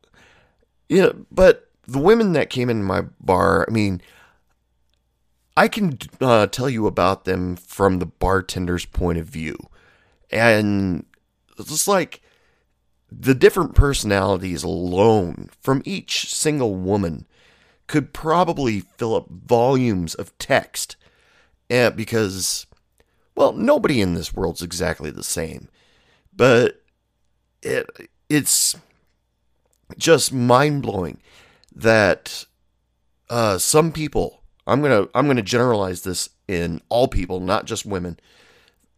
yeah, 0.89 1.09
but 1.31 1.69
the 1.87 1.99
women 1.99 2.33
that 2.33 2.49
came 2.49 2.69
in 2.69 2.83
my 2.83 3.01
bar, 3.19 3.65
I 3.67 3.71
mean, 3.71 4.01
I 5.55 5.67
can 5.67 5.97
uh, 6.19 6.47
tell 6.47 6.69
you 6.69 6.87
about 6.87 7.25
them 7.25 7.55
from 7.55 7.99
the 7.99 8.05
bartender's 8.05 8.85
point 8.85 9.17
of 9.17 9.27
view. 9.27 9.57
And 10.31 11.05
it's 11.59 11.69
just 11.69 11.87
like 11.87 12.21
the 13.11 13.35
different 13.35 13.75
personalities 13.75 14.63
alone 14.63 15.49
from 15.61 15.83
each 15.85 16.33
single 16.33 16.75
woman 16.75 17.27
could 17.85 18.13
probably 18.13 18.79
fill 18.79 19.15
up 19.15 19.29
volumes 19.29 20.15
of 20.15 20.35
text. 20.39 20.95
Uh, 21.69 21.91
because, 21.91 22.65
well, 23.35 23.53
nobody 23.53 24.01
in 24.01 24.15
this 24.15 24.33
world's 24.33 24.61
exactly 24.61 25.11
the 25.11 25.23
same. 25.23 25.69
But 26.35 26.81
it 27.61 27.89
it's 28.29 28.75
just 29.97 30.33
mind 30.33 30.81
blowing 30.81 31.19
that 31.75 32.45
uh, 33.29 33.57
some 33.57 33.91
people 33.91 34.43
I'm 34.65 34.81
gonna 34.81 35.07
I'm 35.13 35.27
gonna 35.27 35.41
generalize 35.41 36.01
this 36.01 36.29
in 36.47 36.81
all 36.89 37.07
people, 37.07 37.39
not 37.39 37.65
just 37.65 37.85
women, 37.85 38.19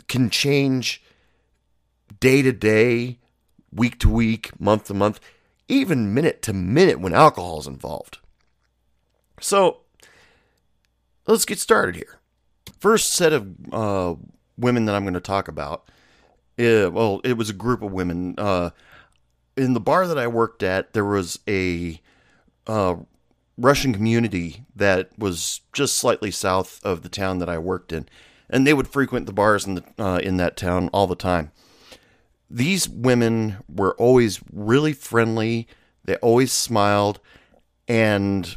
can 0.08 0.30
change 0.30 1.04
day 2.20 2.42
to 2.42 2.52
day, 2.52 3.20
week 3.72 4.00
to 4.00 4.10
week, 4.10 4.60
month 4.60 4.86
to 4.86 4.94
month, 4.94 5.20
even 5.68 6.14
minute 6.14 6.42
to 6.44 6.54
minute 6.54 7.00
when 7.00 7.14
alcohol 7.14 7.60
is 7.60 7.68
involved. 7.68 8.20
So 9.40 9.82
let's 11.28 11.46
get 11.46 11.60
started 11.60 11.96
here. 11.96 12.20
First 12.80 13.14
set 13.14 13.34
of 13.34 13.48
uh, 13.72 14.16
women 14.58 14.86
that 14.86 14.96
I'm 14.96 15.04
going 15.04 15.16
to 15.16 15.20
talk 15.20 15.48
about. 15.48 15.90
Uh, 16.58 16.90
well, 16.92 17.20
it 17.24 17.34
was 17.34 17.50
a 17.50 17.54
group 17.54 17.82
of 17.82 17.92
women. 17.92 18.36
Uh, 18.38 18.70
in 19.58 19.74
the 19.74 19.80
bar 19.80 20.08
that 20.08 20.18
I 20.18 20.28
worked 20.28 20.64
at, 20.64 20.94
there 20.94 21.06
was 21.06 21.40
a 21.48 22.02
uh, 22.68 22.96
Russian 23.58 23.94
community 23.94 24.66
that 24.76 25.18
was 25.18 25.62
just 25.74 25.98
slightly 25.98 26.32
south 26.32 26.82
of 26.84 27.02
the 27.02 27.10
town 27.10 27.40
that 27.40 27.50
I 27.50 27.58
worked 27.58 27.94
in, 27.94 28.08
and 28.50 28.66
they 28.66 28.74
would 28.74 28.88
frequent 28.88 29.26
the 29.26 29.34
bars 29.34 29.66
in 29.66 29.76
the 29.76 29.84
uh, 29.98 30.18
in 30.18 30.38
that 30.38 30.58
town 30.58 30.90
all 30.90 31.08
the 31.08 31.16
time. 31.16 31.52
These 32.50 32.88
women 32.88 33.58
were 33.74 33.96
always 33.96 34.42
really 34.52 34.94
friendly. 34.94 35.68
They 36.04 36.16
always 36.18 36.52
smiled, 36.52 37.20
and 37.88 38.56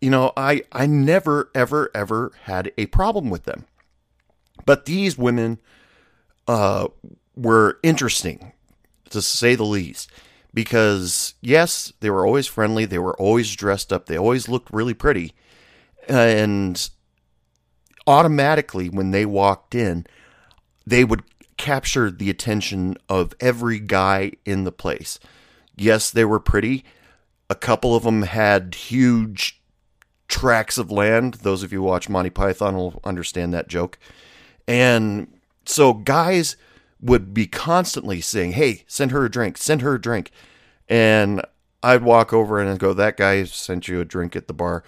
you 0.00 0.10
know, 0.10 0.32
I 0.36 0.62
I 0.70 0.86
never 0.86 1.50
ever 1.54 1.90
ever 1.94 2.32
had 2.42 2.72
a 2.76 2.86
problem 2.86 3.30
with 3.30 3.44
them. 3.44 3.64
But 4.64 4.84
these 4.84 5.16
women 5.16 5.58
uh, 6.48 6.88
were 7.36 7.78
interesting, 7.82 8.52
to 9.10 9.22
say 9.22 9.54
the 9.54 9.64
least 9.64 10.10
because 10.56 11.34
yes, 11.42 11.92
they 12.00 12.08
were 12.08 12.26
always 12.26 12.46
friendly, 12.46 12.86
they 12.86 12.98
were 12.98 13.16
always 13.16 13.54
dressed 13.54 13.92
up, 13.92 14.06
they 14.06 14.16
always 14.16 14.48
looked 14.48 14.72
really 14.72 14.94
pretty. 14.94 15.34
And 16.08 16.88
automatically 18.06 18.88
when 18.88 19.10
they 19.10 19.26
walked 19.26 19.74
in, 19.74 20.06
they 20.86 21.04
would 21.04 21.24
capture 21.58 22.10
the 22.10 22.30
attention 22.30 22.96
of 23.08 23.34
every 23.38 23.78
guy 23.78 24.32
in 24.46 24.64
the 24.64 24.72
place. 24.72 25.18
Yes, 25.76 26.10
they 26.10 26.24
were 26.24 26.40
pretty. 26.40 26.84
A 27.50 27.54
couple 27.54 27.94
of 27.94 28.04
them 28.04 28.22
had 28.22 28.74
huge 28.74 29.60
tracts 30.28 30.78
of 30.78 30.90
land. 30.90 31.34
Those 31.34 31.62
of 31.62 31.70
you 31.72 31.80
who 31.80 31.84
watch 31.84 32.08
Monty 32.08 32.30
Python 32.30 32.76
will 32.76 33.00
understand 33.04 33.52
that 33.52 33.68
joke. 33.68 33.98
And 34.66 35.28
so 35.66 35.92
guys 35.92 36.56
would 37.00 37.34
be 37.34 37.46
constantly 37.46 38.20
saying, 38.20 38.52
Hey, 38.52 38.84
send 38.86 39.10
her 39.10 39.24
a 39.24 39.30
drink, 39.30 39.58
send 39.58 39.82
her 39.82 39.94
a 39.94 40.00
drink. 40.00 40.30
And 40.88 41.42
I'd 41.82 42.02
walk 42.02 42.32
over 42.32 42.60
and 42.60 42.70
I'd 42.70 42.78
go, 42.78 42.92
That 42.92 43.16
guy 43.16 43.44
sent 43.44 43.88
you 43.88 44.00
a 44.00 44.04
drink 44.04 44.36
at 44.36 44.48
the 44.48 44.54
bar. 44.54 44.82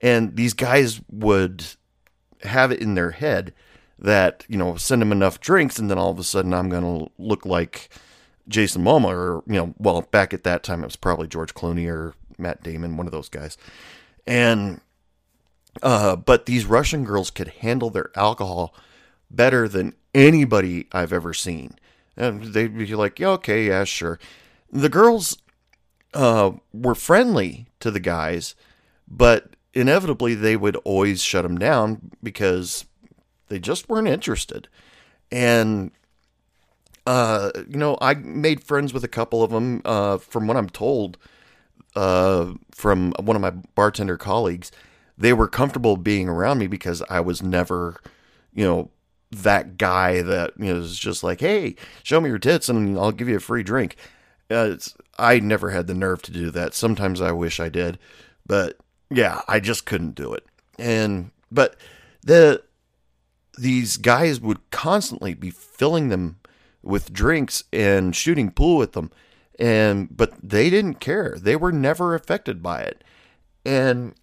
And 0.00 0.36
these 0.36 0.52
guys 0.52 1.00
would 1.10 1.64
have 2.42 2.70
it 2.70 2.80
in 2.80 2.94
their 2.94 3.12
head 3.12 3.54
that, 3.98 4.44
you 4.48 4.58
know, 4.58 4.76
send 4.76 5.00
them 5.00 5.12
enough 5.12 5.40
drinks 5.40 5.78
and 5.78 5.90
then 5.90 5.98
all 5.98 6.10
of 6.10 6.18
a 6.18 6.24
sudden 6.24 6.52
I'm 6.52 6.68
going 6.68 6.82
to 6.82 7.10
look 7.18 7.46
like 7.46 7.88
Jason 8.48 8.82
Momoa 8.84 9.10
or, 9.10 9.42
you 9.46 9.54
know, 9.54 9.74
well, 9.78 10.02
back 10.02 10.34
at 10.34 10.44
that 10.44 10.62
time 10.62 10.82
it 10.82 10.86
was 10.86 10.96
probably 10.96 11.26
George 11.26 11.54
Clooney 11.54 11.88
or 11.88 12.14
Matt 12.36 12.62
Damon, 12.62 12.96
one 12.96 13.06
of 13.06 13.12
those 13.12 13.28
guys. 13.28 13.56
And, 14.26 14.80
uh, 15.82 16.16
but 16.16 16.46
these 16.46 16.66
Russian 16.66 17.04
girls 17.04 17.30
could 17.30 17.48
handle 17.48 17.90
their 17.90 18.10
alcohol 18.14 18.74
better 19.30 19.68
than 19.68 19.94
anybody 20.14 20.86
I've 20.92 21.12
ever 21.12 21.34
seen. 21.34 21.76
And 22.16 22.44
they'd 22.44 22.76
be 22.76 22.94
like, 22.94 23.18
yeah, 23.18 23.30
okay, 23.30 23.66
yeah, 23.66 23.84
sure. 23.84 24.18
The 24.70 24.88
girls 24.88 25.38
uh, 26.14 26.52
were 26.72 26.94
friendly 26.94 27.66
to 27.80 27.90
the 27.90 28.00
guys, 28.00 28.54
but 29.08 29.56
inevitably 29.72 30.34
they 30.34 30.56
would 30.56 30.76
always 30.76 31.22
shut 31.22 31.42
them 31.42 31.58
down 31.58 32.12
because 32.22 32.86
they 33.48 33.58
just 33.58 33.88
weren't 33.88 34.08
interested. 34.08 34.68
And, 35.32 35.90
uh, 37.06 37.50
you 37.68 37.76
know, 37.76 37.98
I 38.00 38.14
made 38.14 38.62
friends 38.62 38.94
with 38.94 39.02
a 39.02 39.08
couple 39.08 39.42
of 39.42 39.50
them, 39.50 39.82
uh, 39.84 40.18
from 40.18 40.46
what 40.46 40.56
I'm 40.56 40.70
told, 40.70 41.18
uh, 41.96 42.54
from 42.70 43.12
one 43.20 43.36
of 43.36 43.42
my 43.42 43.50
bartender 43.50 44.16
colleagues. 44.16 44.70
They 45.18 45.32
were 45.32 45.48
comfortable 45.48 45.96
being 45.96 46.28
around 46.28 46.58
me 46.58 46.66
because 46.66 47.02
I 47.10 47.20
was 47.20 47.42
never, 47.42 48.00
you 48.52 48.64
know, 48.64 48.90
that 49.42 49.78
guy 49.78 50.22
that 50.22 50.52
you 50.58 50.72
know 50.72 50.80
is 50.80 50.98
just 50.98 51.22
like, 51.22 51.40
hey, 51.40 51.76
show 52.02 52.20
me 52.20 52.28
your 52.28 52.38
tits 52.38 52.68
and 52.68 52.98
I'll 52.98 53.12
give 53.12 53.28
you 53.28 53.36
a 53.36 53.40
free 53.40 53.62
drink. 53.62 53.96
Uh, 54.50 54.76
I 55.18 55.40
never 55.40 55.70
had 55.70 55.86
the 55.86 55.94
nerve 55.94 56.22
to 56.22 56.32
do 56.32 56.50
that. 56.50 56.74
Sometimes 56.74 57.20
I 57.20 57.32
wish 57.32 57.60
I 57.60 57.68
did, 57.68 57.98
but 58.46 58.78
yeah, 59.10 59.40
I 59.48 59.60
just 59.60 59.86
couldn't 59.86 60.14
do 60.14 60.32
it. 60.34 60.44
And 60.78 61.30
but 61.50 61.76
the 62.22 62.62
these 63.58 63.96
guys 63.96 64.40
would 64.40 64.70
constantly 64.70 65.34
be 65.34 65.50
filling 65.50 66.08
them 66.08 66.38
with 66.82 67.12
drinks 67.12 67.64
and 67.72 68.14
shooting 68.14 68.50
pool 68.50 68.76
with 68.76 68.92
them 68.92 69.10
and 69.58 70.14
but 70.14 70.34
they 70.42 70.68
didn't 70.68 70.94
care 70.94 71.36
they 71.40 71.54
were 71.54 71.70
never 71.70 72.16
affected 72.16 72.60
by 72.60 72.82
it 72.82 73.04
and 73.64 74.14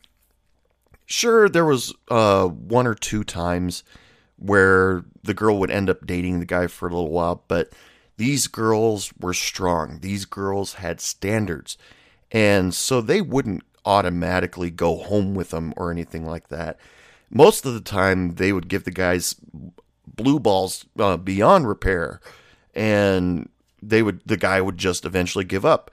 sure, 1.12 1.50
there 1.50 1.66
was 1.66 1.94
uh, 2.10 2.48
one 2.48 2.88
or 2.88 2.96
two 2.96 3.24
times 3.24 3.84
where 4.42 5.06
the 5.24 5.34
girl 5.34 5.60
would 5.60 5.72
end 5.72 5.90
up 5.90 6.06
dating 6.06 6.40
the 6.40 6.46
guy 6.46 6.68
for 6.68 6.88
a 6.88 6.92
little 6.92 7.12
while, 7.12 7.44
but 7.48 7.72
these 8.18 8.48
girls 8.48 9.14
were 9.20 9.34
strong. 9.34 10.00
These 10.00 10.26
girls 10.26 10.74
had 10.76 11.00
standards. 11.00 11.78
And 12.32 12.74
so 12.74 13.02
they 13.02 13.22
wouldn't 13.22 13.64
automatically 13.86 14.70
go 14.70 14.98
home 14.98 15.36
with 15.36 15.50
them 15.50 15.74
or 15.78 15.92
anything 15.92 16.26
like 16.26 16.50
that. 16.50 16.80
Most 17.30 17.66
of 17.66 17.74
the 17.74 17.82
time, 17.82 18.36
they 18.36 18.52
would 18.52 18.68
give 18.68 18.84
the 18.84 18.92
guys 18.92 19.36
blue 20.06 20.40
balls 20.40 20.86
uh, 21.00 21.18
beyond 21.18 21.68
repair, 21.68 22.20
and 22.74 23.50
they 23.82 24.04
would 24.04 24.22
the 24.26 24.38
guy 24.38 24.62
would 24.62 24.78
just 24.78 25.06
eventually 25.06 25.46
give 25.46 25.66
up. 25.66 25.92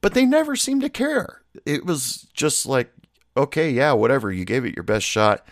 But 0.00 0.14
they 0.14 0.24
never 0.24 0.56
seemed 0.56 0.82
to 0.82 0.88
care. 0.88 1.42
It 1.66 1.84
was 1.84 2.26
just 2.32 2.66
like, 2.66 2.90
okay, 3.36 3.70
yeah, 3.70 3.92
whatever. 3.92 4.32
You 4.32 4.44
gave 4.44 4.64
it 4.64 4.76
your 4.76 4.84
best 4.84 5.06
shot, 5.06 5.46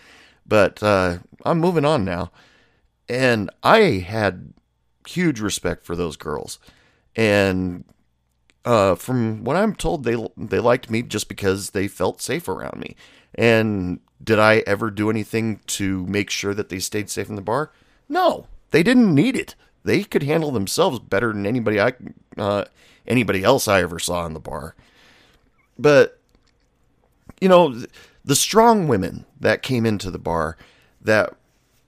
but 0.46 0.82
uh, 0.82 1.18
I'm 1.44 1.58
moving 1.58 1.84
on 1.84 2.04
now. 2.04 2.30
And 3.08 3.50
I 3.62 4.04
had 4.06 4.52
huge 5.06 5.40
respect 5.40 5.84
for 5.84 5.94
those 5.94 6.16
girls, 6.16 6.58
and 7.14 7.84
uh, 8.64 8.96
from 8.96 9.44
what 9.44 9.56
I'm 9.56 9.74
told, 9.76 10.02
they 10.02 10.16
they 10.36 10.58
liked 10.58 10.90
me 10.90 11.02
just 11.02 11.28
because 11.28 11.70
they 11.70 11.86
felt 11.86 12.20
safe 12.20 12.48
around 12.48 12.80
me. 12.80 12.96
And 13.36 14.00
did 14.22 14.40
I 14.40 14.64
ever 14.66 14.90
do 14.90 15.08
anything 15.08 15.60
to 15.68 16.04
make 16.06 16.30
sure 16.30 16.52
that 16.52 16.68
they 16.68 16.80
stayed 16.80 17.08
safe 17.08 17.28
in 17.28 17.36
the 17.36 17.42
bar? 17.42 17.70
No, 18.08 18.48
they 18.72 18.82
didn't 18.82 19.14
need 19.14 19.36
it. 19.36 19.54
They 19.84 20.02
could 20.02 20.24
handle 20.24 20.50
themselves 20.50 20.98
better 20.98 21.32
than 21.32 21.46
anybody 21.46 21.80
I 21.80 21.92
uh, 22.36 22.64
anybody 23.06 23.44
else 23.44 23.68
I 23.68 23.82
ever 23.82 24.00
saw 24.00 24.26
in 24.26 24.34
the 24.34 24.40
bar. 24.40 24.74
But 25.78 26.18
you 27.40 27.48
know, 27.48 27.84
the 28.26 28.36
strong 28.36 28.88
women 28.88 29.24
that 29.40 29.62
came 29.62 29.86
into 29.86 30.10
the 30.10 30.18
bar 30.18 30.58
that 31.00 31.32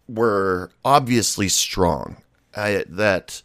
were 0.09 0.71
obviously 0.85 1.49
strong, 1.49 2.17
that 2.55 3.43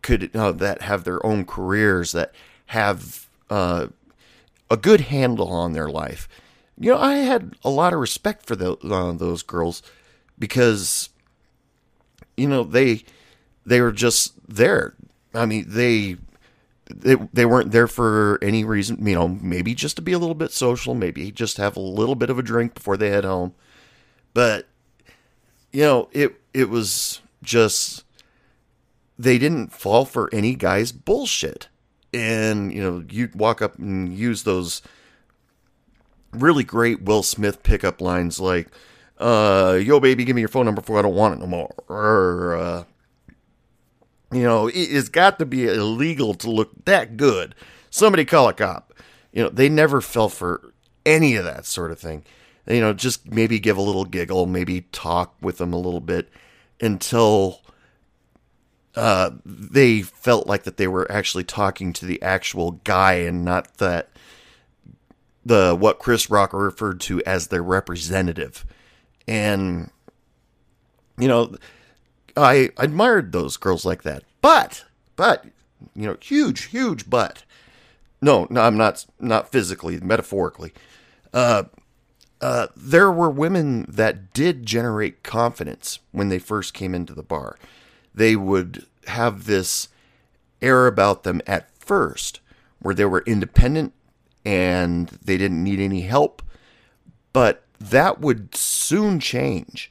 could 0.00 0.34
uh, 0.34 0.52
that 0.52 0.82
have 0.82 1.04
their 1.04 1.24
own 1.26 1.44
careers 1.44 2.12
that 2.12 2.32
have 2.66 3.28
uh, 3.50 3.88
a 4.70 4.76
good 4.76 5.02
handle 5.02 5.48
on 5.48 5.72
their 5.72 5.88
life. 5.88 6.28
You 6.78 6.92
know, 6.92 6.98
I 6.98 7.16
had 7.16 7.54
a 7.62 7.70
lot 7.70 7.92
of 7.92 8.00
respect 8.00 8.46
for 8.46 8.56
the, 8.56 8.76
uh, 8.78 9.12
those 9.12 9.42
girls 9.42 9.82
because, 10.38 11.10
you 12.36 12.48
know, 12.48 12.64
they 12.64 13.04
they 13.66 13.80
were 13.80 13.92
just 13.92 14.32
there. 14.48 14.94
I 15.34 15.46
mean, 15.46 15.66
they 15.68 16.16
they 16.94 17.16
they 17.32 17.46
weren't 17.46 17.72
there 17.72 17.86
for 17.86 18.38
any 18.42 18.64
reason. 18.64 19.06
You 19.06 19.14
know, 19.14 19.28
maybe 19.28 19.74
just 19.74 19.96
to 19.96 20.02
be 20.02 20.12
a 20.12 20.18
little 20.18 20.34
bit 20.34 20.52
social, 20.52 20.94
maybe 20.94 21.30
just 21.30 21.56
have 21.56 21.76
a 21.76 21.80
little 21.80 22.14
bit 22.14 22.30
of 22.30 22.38
a 22.38 22.42
drink 22.42 22.74
before 22.74 22.96
they 22.96 23.10
head 23.10 23.24
home. 23.24 23.54
But 24.34 24.68
you 25.72 25.82
know, 25.82 26.08
it 26.12 26.40
it 26.54 26.68
was 26.68 27.20
just 27.42 28.04
they 29.18 29.38
didn't 29.38 29.72
fall 29.72 30.04
for 30.04 30.28
any 30.32 30.54
guy's 30.54 30.92
bullshit 30.92 31.68
and 32.12 32.72
you 32.72 32.82
know 32.82 33.04
you'd 33.08 33.34
walk 33.34 33.62
up 33.62 33.78
and 33.78 34.16
use 34.16 34.42
those 34.42 34.82
really 36.32 36.64
great 36.64 37.02
Will 37.02 37.22
Smith 37.22 37.62
pickup 37.62 38.00
lines 38.00 38.40
like 38.40 38.68
uh 39.18 39.78
yo 39.80 40.00
baby 40.00 40.24
give 40.24 40.34
me 40.34 40.42
your 40.42 40.48
phone 40.48 40.66
number 40.66 40.80
before 40.80 40.98
I 40.98 41.02
don't 41.02 41.14
want 41.14 41.34
it 41.34 41.40
no 41.40 41.46
more 41.46 41.72
or 41.88 42.56
uh 42.56 42.84
you 44.32 44.42
know 44.42 44.70
it's 44.72 45.08
got 45.08 45.38
to 45.38 45.46
be 45.46 45.66
illegal 45.66 46.34
to 46.34 46.50
look 46.50 46.84
that 46.84 47.16
good 47.16 47.54
somebody 47.90 48.24
call 48.24 48.48
a 48.48 48.52
cop 48.52 48.92
you 49.32 49.42
know 49.42 49.48
they 49.48 49.68
never 49.68 50.00
fell 50.00 50.28
for 50.28 50.72
any 51.04 51.34
of 51.34 51.44
that 51.44 51.66
sort 51.66 51.90
of 51.90 51.98
thing 51.98 52.24
you 52.66 52.80
know 52.80 52.92
just 52.92 53.30
maybe 53.30 53.58
give 53.58 53.76
a 53.76 53.82
little 53.82 54.04
giggle 54.04 54.46
maybe 54.46 54.82
talk 54.92 55.34
with 55.40 55.58
them 55.58 55.72
a 55.72 55.78
little 55.78 56.00
bit 56.00 56.28
until 56.80 57.60
uh, 58.94 59.30
they 59.44 60.02
felt 60.02 60.46
like 60.46 60.64
that 60.64 60.76
they 60.76 60.86
were 60.86 61.10
actually 61.10 61.44
talking 61.44 61.92
to 61.94 62.04
the 62.04 62.20
actual 62.22 62.72
guy 62.84 63.14
and 63.14 63.44
not 63.44 63.78
that 63.78 64.10
the 65.44 65.74
what 65.74 65.98
Chris 65.98 66.30
Rock 66.30 66.52
referred 66.52 67.00
to 67.02 67.22
as 67.24 67.48
their 67.48 67.62
representative. 67.62 68.66
And 69.26 69.90
you 71.18 71.28
know, 71.28 71.56
I 72.36 72.70
admired 72.76 73.32
those 73.32 73.56
girls 73.56 73.84
like 73.84 74.02
that. 74.02 74.24
But 74.42 74.84
but 75.16 75.46
you 75.94 76.06
know, 76.06 76.18
huge 76.20 76.64
huge 76.64 77.08
but. 77.08 77.44
No, 78.20 78.46
no, 78.50 78.60
I'm 78.60 78.76
not 78.76 79.06
not 79.18 79.50
physically, 79.50 79.98
metaphorically. 80.00 80.72
Uh 81.32 81.64
uh, 82.40 82.66
there 82.76 83.10
were 83.10 83.30
women 83.30 83.86
that 83.88 84.32
did 84.32 84.66
generate 84.66 85.22
confidence 85.22 86.00
when 86.10 86.28
they 86.28 86.40
first 86.40 86.74
came 86.74 86.92
into 86.92 87.14
the 87.14 87.22
bar 87.22 87.56
they 88.14 88.36
would 88.36 88.86
have 89.06 89.46
this 89.46 89.88
air 90.60 90.86
about 90.86 91.22
them 91.22 91.40
at 91.46 91.70
first 91.78 92.40
where 92.80 92.94
they 92.94 93.04
were 93.04 93.22
independent 93.26 93.92
and 94.44 95.08
they 95.24 95.38
didn't 95.38 95.62
need 95.62 95.80
any 95.80 96.02
help. 96.02 96.42
But 97.32 97.64
that 97.78 98.20
would 98.20 98.54
soon 98.54 99.20
change 99.20 99.90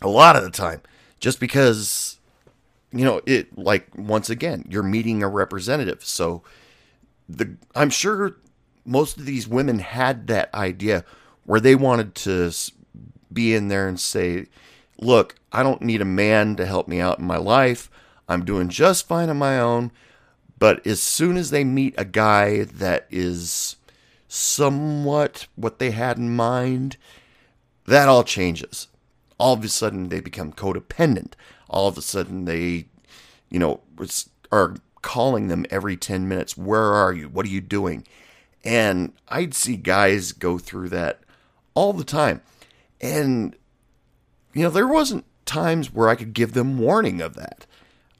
a 0.00 0.08
lot 0.08 0.36
of 0.36 0.42
the 0.42 0.50
time 0.50 0.80
just 1.20 1.40
because, 1.40 2.15
you 2.98 3.04
know, 3.04 3.20
it 3.26 3.56
like 3.58 3.88
once 3.96 4.30
again, 4.30 4.66
you're 4.68 4.82
meeting 4.82 5.22
a 5.22 5.28
representative. 5.28 6.04
So 6.04 6.42
the 7.28 7.56
I'm 7.74 7.90
sure 7.90 8.36
most 8.84 9.18
of 9.18 9.26
these 9.26 9.48
women 9.48 9.80
had 9.80 10.26
that 10.28 10.52
idea 10.54 11.04
where 11.44 11.60
they 11.60 11.74
wanted 11.74 12.14
to 12.14 12.52
be 13.32 13.54
in 13.54 13.68
there 13.68 13.88
and 13.88 13.98
say, 13.98 14.46
look, 15.00 15.36
I 15.52 15.62
don't 15.62 15.82
need 15.82 16.00
a 16.00 16.06
man 16.06 16.56
to 16.56 16.66
help 16.66 16.88
me 16.88 17.00
out 17.00 17.18
in 17.18 17.26
my 17.26 17.36
life. 17.36 17.90
I'm 18.28 18.44
doing 18.44 18.68
just 18.68 19.06
fine 19.06 19.28
on 19.28 19.38
my 19.38 19.58
own. 19.58 19.92
But 20.58 20.86
as 20.86 21.02
soon 21.02 21.36
as 21.36 21.50
they 21.50 21.64
meet 21.64 21.94
a 21.98 22.04
guy 22.04 22.64
that 22.64 23.06
is 23.10 23.76
somewhat 24.28 25.46
what 25.54 25.78
they 25.78 25.90
had 25.90 26.16
in 26.16 26.34
mind, 26.34 26.96
that 27.86 28.08
all 28.08 28.24
changes. 28.24 28.88
All 29.38 29.52
of 29.52 29.64
a 29.64 29.68
sudden, 29.68 30.08
they 30.08 30.20
become 30.20 30.52
codependent. 30.52 31.34
All 31.68 31.88
of 31.88 31.98
a 31.98 32.02
sudden, 32.02 32.44
they, 32.44 32.86
you 33.50 33.58
know, 33.58 33.80
are 34.52 34.76
calling 35.02 35.48
them 35.48 35.66
every 35.70 35.96
10 35.96 36.28
minutes. 36.28 36.56
Where 36.56 36.94
are 36.94 37.12
you? 37.12 37.28
What 37.28 37.46
are 37.46 37.50
you 37.50 37.60
doing? 37.60 38.04
And 38.64 39.12
I'd 39.28 39.54
see 39.54 39.76
guys 39.76 40.32
go 40.32 40.58
through 40.58 40.88
that 40.90 41.20
all 41.74 41.92
the 41.92 42.04
time. 42.04 42.40
And 43.00 43.54
you 44.56 44.62
know, 44.62 44.70
there 44.70 44.88
wasn't 44.88 45.26
times 45.44 45.92
where 45.92 46.08
I 46.08 46.14
could 46.14 46.32
give 46.32 46.54
them 46.54 46.78
warning 46.78 47.20
of 47.20 47.34
that. 47.34 47.66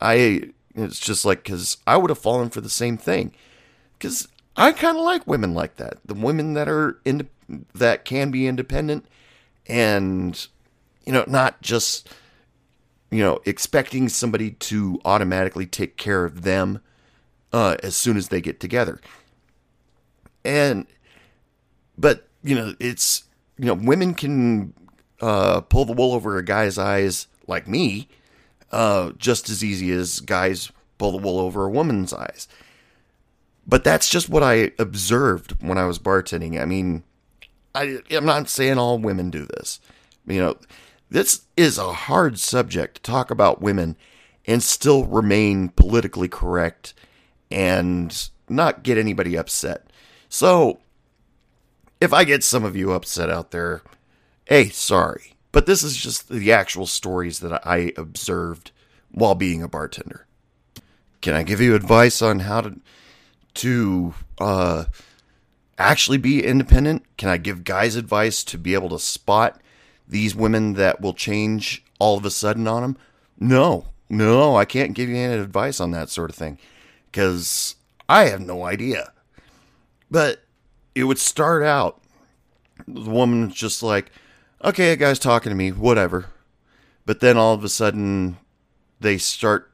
I 0.01 0.51
it's 0.75 1.01
just 1.01 1.25
like 1.25 1.43
because 1.43 1.79
I 1.87 1.97
would 1.97 2.11
have 2.11 2.19
fallen 2.19 2.51
for 2.51 2.61
the 2.61 2.69
same 2.69 2.99
thing. 2.99 3.33
Because 3.99 4.29
I 4.55 4.73
kind 4.73 4.99
of 4.99 5.03
like 5.03 5.27
women 5.27 5.55
like 5.55 5.77
that, 5.77 5.99
the 6.05 6.15
women 6.15 6.53
that 6.53 6.69
are 6.69 7.01
in 7.07 7.29
that 7.75 8.05
can 8.05 8.31
be 8.31 8.47
independent, 8.47 9.07
and 9.67 10.47
you 11.07 11.13
know, 11.13 11.25
not 11.27 11.63
just 11.63 12.09
you 13.11 13.23
know 13.23 13.41
expecting 13.45 14.09
somebody 14.09 14.53
to 14.53 15.01
automatically 15.05 15.67
take 15.67 15.97
care 15.97 16.25
of 16.25 16.43
them 16.43 16.81
uh, 17.53 17.77
as 17.83 17.97
soon 17.97 18.17
as 18.17 18.29
they 18.29 18.41
get 18.41 18.61
together. 18.61 19.01
And 20.45 20.87
but 21.99 22.29
you 22.43 22.55
know, 22.55 22.75
it's 22.79 23.25
you 23.59 23.67
know, 23.67 23.75
women 23.75 24.15
can 24.15 24.75
uh, 25.21 25.61
pull 25.63 25.85
the 25.85 25.93
wool 25.93 26.13
over 26.13 26.37
a 26.37 26.45
guy's 26.45 26.79
eyes 26.79 27.27
like 27.47 27.67
me 27.67 28.09
uh, 28.73 29.13
just 29.17 29.49
as 29.49 29.65
easy 29.65 29.91
as 29.93 30.21
guys 30.21 30.71
pull 30.99 31.13
the 31.13 31.19
wool 31.19 31.39
over 31.39 31.65
a 31.65 31.71
woman's 31.71 32.13
eyes. 32.13 32.49
But 33.67 33.83
that's 33.85 34.09
just 34.09 34.29
what 34.29 34.43
I 34.43 34.73
observed 34.79 35.61
when 35.61 35.79
I 35.79 35.87
was 35.87 35.99
bartending. 35.99 36.61
I 36.61 36.65
mean, 36.67 37.03
I, 37.75 37.99
I'm 38.11 38.25
not 38.25 38.49
saying 38.49 38.79
all 38.79 38.99
women 38.99 39.31
do 39.31 39.45
this. 39.45 39.81
You 40.27 40.41
know, 40.41 40.57
this 41.11 41.47
is 41.57 41.79
a 41.79 41.93
hard 41.93 42.39
subject 42.39 42.97
to 42.97 43.03
talk 43.03 43.31
about 43.31 43.63
women 43.63 43.97
and 44.47 44.63
still 44.63 45.05
remain 45.05 45.69
politically 45.71 46.29
correct 46.29 46.95
and 47.51 48.29
not 48.49 48.83
get 48.83 48.99
anybody 48.99 49.37
upset. 49.37 49.91
So, 50.29 50.81
if 52.01 52.13
I 52.13 52.25
get 52.25 52.45
some 52.45 52.65
of 52.65 52.77
you 52.77 52.93
upset 52.93 53.31
out 53.31 53.51
there, 53.51 53.83
Hey, 54.47 54.69
sorry. 54.69 55.35
But 55.51 55.67
this 55.67 55.83
is 55.83 55.97
just 55.97 56.29
the 56.29 56.53
actual 56.53 56.87
stories 56.87 57.41
that 57.41 57.67
I 57.67 57.93
observed 57.97 58.71
while 59.11 59.35
being 59.35 59.61
a 59.61 59.69
bartender. 59.69 60.27
Can 61.21 61.35
I 61.35 61.43
give 61.43 61.61
you 61.61 61.75
advice 61.75 62.23
on 62.23 62.41
how 62.41 62.61
to 62.61 62.81
to 63.55 64.15
uh, 64.39 64.85
actually 65.79 66.19
be 66.19 66.45
independent? 66.45 67.05
Can 67.17 67.29
I 67.29 67.39
give 67.39 67.65
guys 67.65 67.97
advice 67.97 68.45
to 68.45 68.59
be 68.59 68.75
able 68.75 68.91
to 68.91 69.01
spot 69.01 69.61
these 70.09 70.35
women 70.35 70.75
that 70.75 71.01
will 71.01 71.15
change 71.15 71.85
all 71.99 72.17
of 72.17 72.25
a 72.25 72.31
sudden 72.31 72.67
on 72.69 72.83
them? 72.83 72.97
No, 73.39 73.89
no, 74.09 74.57
I 74.57 74.65
can't 74.65 74.95
give 74.95 75.09
you 75.09 75.17
any 75.17 75.35
advice 75.35 75.81
on 75.81 75.91
that 75.91 76.11
sort 76.11 76.31
of 76.31 76.37
thing 76.37 76.59
because 77.07 77.77
I 78.09 78.25
have 78.25 78.41
no 78.41 78.65
idea. 78.65 79.13
But 80.11 80.43
it 80.95 81.05
would 81.05 81.19
start 81.19 81.63
out 81.63 82.01
the 82.87 83.11
woman's 83.11 83.55
just 83.55 83.83
like, 83.83 84.11
okay, 84.65 84.93
a 84.93 84.97
guy's 84.97 85.19
talking 85.19 85.51
to 85.51 85.57
me, 85.57 85.71
whatever. 85.73 86.27
But 87.05 87.21
then 87.21 87.37
all 87.37 87.55
of 87.55 87.65
a 87.65 87.69
sudden, 87.69 88.39
they 89.01 89.19
start, 89.19 89.71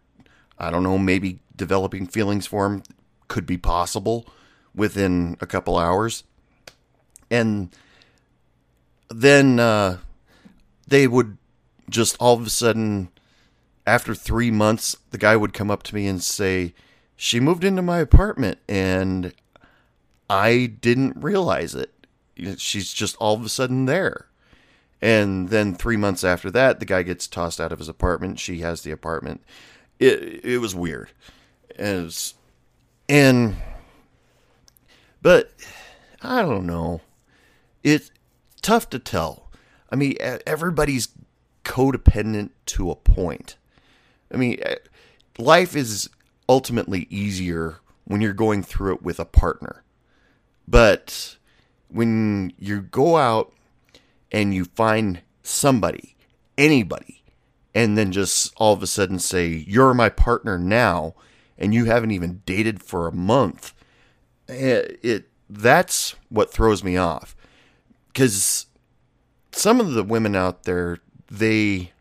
I 0.58 0.70
don't 0.70 0.82
know, 0.82 0.98
maybe 0.98 1.40
developing 1.54 2.06
feelings 2.06 2.46
for 2.46 2.66
him. 2.66 2.82
Could 3.28 3.46
be 3.46 3.56
possible 3.56 4.26
within 4.74 5.36
a 5.40 5.46
couple 5.46 5.78
hours. 5.78 6.24
And 7.30 7.74
then 9.08 9.58
uh, 9.58 9.98
they 10.92 11.08
would 11.08 11.38
just 11.88 12.16
all 12.20 12.34
of 12.34 12.46
a 12.46 12.50
sudden, 12.50 13.08
after 13.86 14.14
three 14.14 14.50
months, 14.50 14.94
the 15.10 15.18
guy 15.18 15.36
would 15.36 15.54
come 15.54 15.70
up 15.70 15.82
to 15.84 15.94
me 15.94 16.06
and 16.06 16.22
say, 16.22 16.74
She 17.16 17.40
moved 17.40 17.64
into 17.64 17.80
my 17.80 17.98
apartment 17.98 18.58
and 18.68 19.32
I 20.28 20.66
didn't 20.66 21.16
realize 21.16 21.74
it. 21.74 21.94
She's 22.58 22.92
just 22.92 23.16
all 23.16 23.34
of 23.34 23.44
a 23.44 23.48
sudden 23.48 23.86
there. 23.86 24.26
And 25.00 25.48
then 25.48 25.74
three 25.74 25.96
months 25.96 26.22
after 26.24 26.50
that, 26.50 26.78
the 26.78 26.86
guy 26.86 27.02
gets 27.02 27.26
tossed 27.26 27.60
out 27.60 27.72
of 27.72 27.78
his 27.78 27.88
apartment. 27.88 28.38
She 28.38 28.58
has 28.60 28.82
the 28.82 28.92
apartment. 28.92 29.42
It 29.98 30.44
it 30.44 30.58
was 30.58 30.74
weird. 30.74 31.10
Was, 31.78 32.34
and 33.08 33.56
but 35.22 35.52
I 36.20 36.42
don't 36.42 36.66
know. 36.66 37.00
It's 37.82 38.10
tough 38.60 38.90
to 38.90 38.98
tell. 38.98 39.50
I 39.92 39.96
mean, 39.96 40.16
everybody's 40.46 41.08
codependent 41.64 42.50
to 42.66 42.90
a 42.90 42.96
point. 42.96 43.56
I 44.32 44.38
mean, 44.38 44.58
life 45.38 45.76
is 45.76 46.08
ultimately 46.48 47.06
easier 47.10 47.76
when 48.04 48.22
you're 48.22 48.32
going 48.32 48.62
through 48.62 48.94
it 48.94 49.02
with 49.02 49.20
a 49.20 49.26
partner. 49.26 49.84
But 50.66 51.36
when 51.88 52.54
you 52.58 52.80
go 52.80 53.18
out 53.18 53.52
and 54.32 54.54
you 54.54 54.64
find 54.64 55.20
somebody, 55.42 56.16
anybody, 56.56 57.22
and 57.74 57.96
then 57.98 58.12
just 58.12 58.54
all 58.56 58.72
of 58.72 58.82
a 58.82 58.86
sudden 58.86 59.18
say, 59.18 59.46
You're 59.48 59.92
my 59.92 60.08
partner 60.08 60.58
now, 60.58 61.14
and 61.58 61.74
you 61.74 61.84
haven't 61.84 62.12
even 62.12 62.40
dated 62.46 62.82
for 62.82 63.06
a 63.06 63.12
month, 63.12 63.74
it, 64.48 64.98
it 65.02 65.28
that's 65.50 66.14
what 66.30 66.50
throws 66.50 66.82
me 66.82 66.96
off. 66.96 67.36
Because 68.08 68.66
some 69.52 69.80
of 69.80 69.92
the 69.92 70.02
women 70.02 70.34
out 70.34 70.64
there, 70.64 70.98
they, 71.30 71.92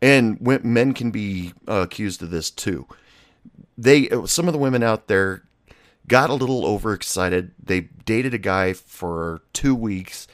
and 0.00 0.40
men 0.40 0.92
can 0.92 1.10
be 1.10 1.52
uh, 1.66 1.82
accused 1.82 2.22
of 2.22 2.30
this 2.30 2.50
too. 2.50 2.86
They, 3.78 4.08
some 4.26 4.48
of 4.48 4.52
the 4.52 4.58
women 4.58 4.82
out 4.82 5.08
there 5.08 5.42
got 6.06 6.30
a 6.30 6.34
little 6.34 6.66
overexcited. 6.66 7.52
They 7.62 7.82
dated 8.04 8.34
a 8.34 8.38
guy 8.38 8.72
for 8.72 9.42
two 9.52 9.74
weeks, 9.74 10.26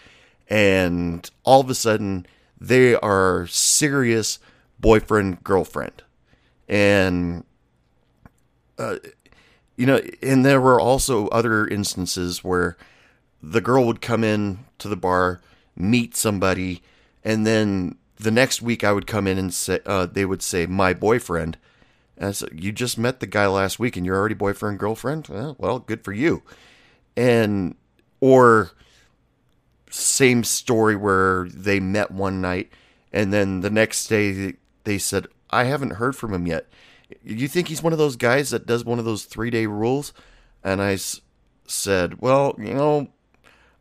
and 0.48 1.28
all 1.44 1.60
of 1.60 1.70
a 1.70 1.74
sudden, 1.74 2.26
they 2.60 2.94
are 2.96 3.46
serious 3.46 4.38
boyfriend 4.80 5.44
girlfriend, 5.44 6.02
and 6.68 7.44
uh, 8.78 8.96
you 9.76 9.86
know, 9.86 10.00
and 10.22 10.44
there 10.44 10.60
were 10.60 10.80
also 10.80 11.28
other 11.28 11.66
instances 11.66 12.42
where 12.42 12.76
the 13.42 13.60
girl 13.60 13.84
would 13.86 14.00
come 14.00 14.24
in 14.24 14.64
to 14.78 14.88
the 14.88 14.96
bar, 14.96 15.40
meet 15.78 16.16
somebody, 16.16 16.82
and 17.24 17.46
then 17.46 17.96
the 18.16 18.30
next 18.30 18.60
week 18.60 18.84
I 18.84 18.92
would 18.92 19.06
come 19.06 19.26
in 19.26 19.38
and 19.38 19.52
say, 19.54 19.80
uh, 19.86 20.06
they 20.06 20.24
would 20.24 20.42
say, 20.42 20.66
my 20.66 20.92
boyfriend. 20.92 21.56
And 22.16 22.28
I 22.28 22.32
said, 22.32 22.50
you 22.52 22.72
just 22.72 22.98
met 22.98 23.20
the 23.20 23.26
guy 23.26 23.46
last 23.46 23.78
week 23.78 23.96
and 23.96 24.04
you're 24.04 24.16
already 24.16 24.34
boyfriend, 24.34 24.78
girlfriend? 24.78 25.28
Well, 25.28 25.54
well, 25.58 25.78
good 25.78 26.02
for 26.02 26.12
you. 26.12 26.42
And, 27.16 27.76
or 28.20 28.72
same 29.90 30.42
story 30.42 30.96
where 30.96 31.48
they 31.48 31.78
met 31.78 32.10
one 32.10 32.40
night 32.40 32.72
and 33.12 33.32
then 33.32 33.60
the 33.60 33.70
next 33.70 34.06
day 34.08 34.54
they 34.84 34.98
said, 34.98 35.26
I 35.50 35.64
haven't 35.64 35.94
heard 35.94 36.16
from 36.16 36.34
him 36.34 36.46
yet. 36.46 36.66
You 37.22 37.48
think 37.48 37.68
he's 37.68 37.82
one 37.82 37.92
of 37.92 37.98
those 37.98 38.16
guys 38.16 38.50
that 38.50 38.66
does 38.66 38.84
one 38.84 38.98
of 38.98 39.04
those 39.04 39.24
three 39.24 39.50
day 39.50 39.66
rules? 39.66 40.12
And 40.62 40.82
I 40.82 40.98
said, 41.66 42.20
well, 42.20 42.54
you 42.58 42.74
know, 42.74 43.08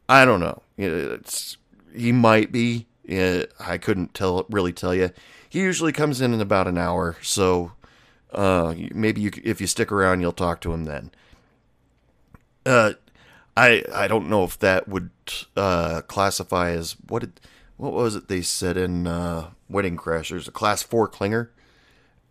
I 0.07 0.23
don't 0.23 0.39
know. 0.39 0.62
It's, 0.77 1.57
he 1.97 2.12
might 2.12 2.51
be. 2.51 2.88
I 3.10 3.77
couldn't 3.81 4.13
tell 4.13 4.45
really 4.49 4.73
tell 4.73 4.93
you. 4.93 5.12
He 5.49 5.60
usually 5.60 5.93
comes 5.93 6.19
in 6.19 6.33
in 6.33 6.41
about 6.41 6.67
an 6.67 6.77
hour, 6.77 7.15
so 7.21 7.71
uh, 8.31 8.75
maybe 8.93 9.21
you, 9.21 9.31
if 9.43 9.62
you 9.62 9.67
stick 9.67 9.91
around, 9.91 10.21
you'll 10.21 10.33
talk 10.33 10.60
to 10.62 10.73
him 10.73 10.83
then. 10.83 11.12
Uh, 12.65 12.93
I 13.55 13.83
I 13.93 14.07
don't 14.07 14.29
know 14.29 14.43
if 14.43 14.60
that 14.60 14.88
would 14.88 15.10
uh, 15.55 16.01
classify 16.01 16.71
as 16.71 16.97
what 17.07 17.19
did, 17.19 17.39
what 17.77 17.93
was 17.93 18.15
it 18.15 18.27
they 18.27 18.41
said 18.41 18.77
in 18.77 19.07
uh, 19.07 19.51
Wedding 19.69 19.97
Crashers, 19.97 20.47
a 20.47 20.51
class 20.51 20.83
four 20.83 21.07
clinger. 21.07 21.49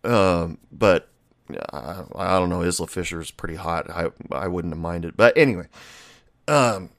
Um, 0.03 0.59
but 0.71 1.09
I, 1.73 2.03
I 2.15 2.39
don't 2.39 2.49
know. 2.49 2.63
Isla 2.63 2.87
Fisher 2.87 3.19
is 3.19 3.31
pretty 3.31 3.55
hot. 3.55 3.89
I 3.89 4.09
I 4.31 4.47
wouldn't 4.47 4.73
have 4.73 4.79
minded. 4.79 5.17
But 5.17 5.35
anyway, 5.37 5.67
um, 6.47 6.91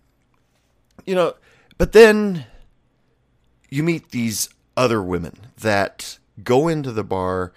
you 1.07 1.15
know, 1.15 1.35
but 1.79 1.93
then 1.93 2.47
you 3.69 3.83
meet 3.83 4.11
these 4.11 4.49
other 4.77 5.03
women 5.03 5.39
that 5.59 6.19
go 6.43 6.69
into 6.69 6.93
the 6.93 7.05
bar 7.05 7.53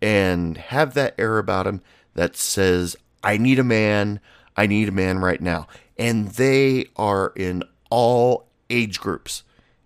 and 0.00 0.56
have 0.56 0.94
that 0.94 1.14
air 1.18 1.38
about 1.38 1.64
them 1.64 1.82
that 2.14 2.36
says, 2.36 2.96
I 3.22 3.36
need 3.36 3.58
a 3.58 3.64
man. 3.64 4.20
I 4.56 4.66
need 4.66 4.88
a 4.88 4.92
man 4.92 5.18
right 5.18 5.40
now. 5.40 5.66
And 5.96 6.28
they 6.28 6.86
are 6.96 7.32
in 7.34 7.64
all 7.90 8.46
age 8.70 9.00
groups. 9.00 9.42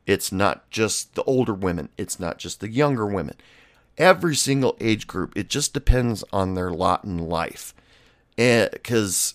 It's 0.07 0.33
not 0.33 0.69
just 0.71 1.15
the 1.15 1.23
older 1.25 1.55
women, 1.55 1.89
it's 1.97 2.19
not 2.19 2.39
just 2.39 2.61
the 2.61 2.69
younger 2.69 3.07
women. 3.07 3.37
Every 3.97 4.35
single 4.35 4.77
age 4.81 5.07
group, 5.07 5.33
it 5.37 5.49
just 5.49 5.73
depends 5.73 6.25
on 6.33 6.55
their 6.55 6.71
lot 6.71 7.05
in 7.05 7.19
life. 7.19 7.75
Eh, 8.37 8.69
because 8.73 9.35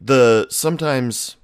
the 0.00 0.46
sometimes 0.48 1.36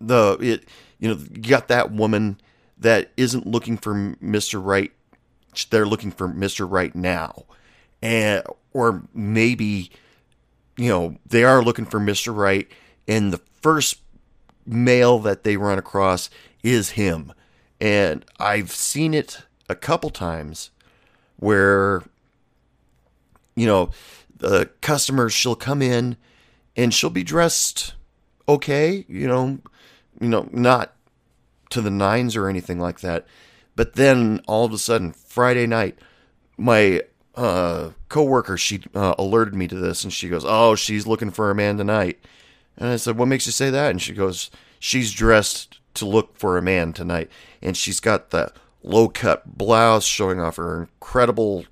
the 0.00 0.36
it 0.40 0.64
you 0.98 1.08
know 1.08 1.20
you 1.32 1.42
got 1.42 1.68
that 1.68 1.92
woman 1.92 2.40
that 2.78 3.10
isn't 3.16 3.46
looking 3.46 3.76
for 3.76 3.94
Mr. 3.94 4.64
Right 4.64 4.92
they're 5.70 5.86
looking 5.86 6.10
for 6.10 6.28
Mr. 6.28 6.70
Right 6.70 6.94
now 6.94 7.44
and 8.02 8.44
or 8.72 9.02
maybe 9.14 9.90
you 10.76 10.88
know 10.88 11.16
they 11.26 11.44
are 11.44 11.62
looking 11.62 11.84
for 11.84 12.00
Mr. 12.00 12.34
Right 12.34 12.68
and 13.06 13.32
the 13.32 13.40
first 13.62 14.00
male 14.66 15.18
that 15.18 15.44
they 15.44 15.56
run 15.56 15.78
across 15.78 16.30
is 16.62 16.90
him 16.90 17.32
and 17.80 18.24
I've 18.38 18.70
seen 18.72 19.14
it 19.14 19.42
a 19.68 19.74
couple 19.74 20.10
times 20.10 20.70
where 21.36 22.02
you 23.54 23.66
know 23.66 23.90
the 24.36 24.70
customers, 24.80 25.32
she'll 25.32 25.56
come 25.56 25.82
in 25.82 26.16
and 26.76 26.94
she'll 26.94 27.10
be 27.10 27.24
dressed 27.24 27.94
okay 28.48 29.04
you 29.08 29.26
know 29.26 29.58
you 30.20 30.28
know, 30.28 30.48
not 30.52 30.94
to 31.70 31.80
the 31.80 31.90
nines 31.90 32.36
or 32.36 32.48
anything 32.48 32.78
like 32.78 33.00
that. 33.00 33.26
But 33.76 33.94
then 33.94 34.40
all 34.46 34.64
of 34.64 34.72
a 34.72 34.78
sudden, 34.78 35.12
Friday 35.12 35.66
night, 35.66 35.98
my 36.56 37.02
uh, 37.36 37.90
coworker 38.08 38.56
she 38.56 38.82
uh, 38.94 39.14
alerted 39.16 39.54
me 39.54 39.68
to 39.68 39.76
this, 39.76 40.02
and 40.02 40.12
she 40.12 40.28
goes, 40.28 40.44
"Oh, 40.46 40.74
she's 40.74 41.06
looking 41.06 41.30
for 41.30 41.50
a 41.50 41.54
man 41.54 41.78
tonight." 41.78 42.18
And 42.76 42.88
I 42.88 42.96
said, 42.96 43.16
"What 43.16 43.28
makes 43.28 43.46
you 43.46 43.52
say 43.52 43.70
that?" 43.70 43.90
And 43.92 44.02
she 44.02 44.12
goes, 44.12 44.50
"She's 44.80 45.12
dressed 45.12 45.78
to 45.94 46.06
look 46.06 46.36
for 46.36 46.58
a 46.58 46.62
man 46.62 46.92
tonight, 46.92 47.30
and 47.62 47.76
she's 47.76 48.00
got 48.00 48.30
the 48.30 48.52
low 48.82 49.08
cut 49.08 49.56
blouse 49.56 50.04
showing 50.04 50.40
off 50.40 50.56
her 50.56 50.82
incredible 50.82 51.64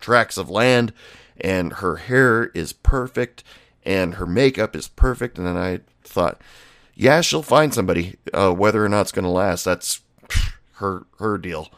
tracts 0.00 0.36
of 0.36 0.50
land, 0.50 0.92
and 1.40 1.74
her 1.74 1.96
hair 1.96 2.46
is 2.46 2.72
perfect, 2.72 3.44
and 3.84 4.14
her 4.14 4.26
makeup 4.26 4.74
is 4.74 4.88
perfect." 4.88 5.38
And 5.38 5.46
then 5.46 5.56
I 5.56 5.80
thought, 6.02 6.40
yeah, 6.94 7.20
she'll 7.20 7.42
find 7.42 7.72
somebody. 7.72 8.16
Uh, 8.32 8.52
whether 8.52 8.84
or 8.84 8.88
not 8.88 9.02
it's 9.02 9.12
going 9.12 9.24
to 9.24 9.30
last, 9.30 9.64
that's 9.64 10.00
her 10.74 11.06
her 11.18 11.38
deal. 11.38 11.68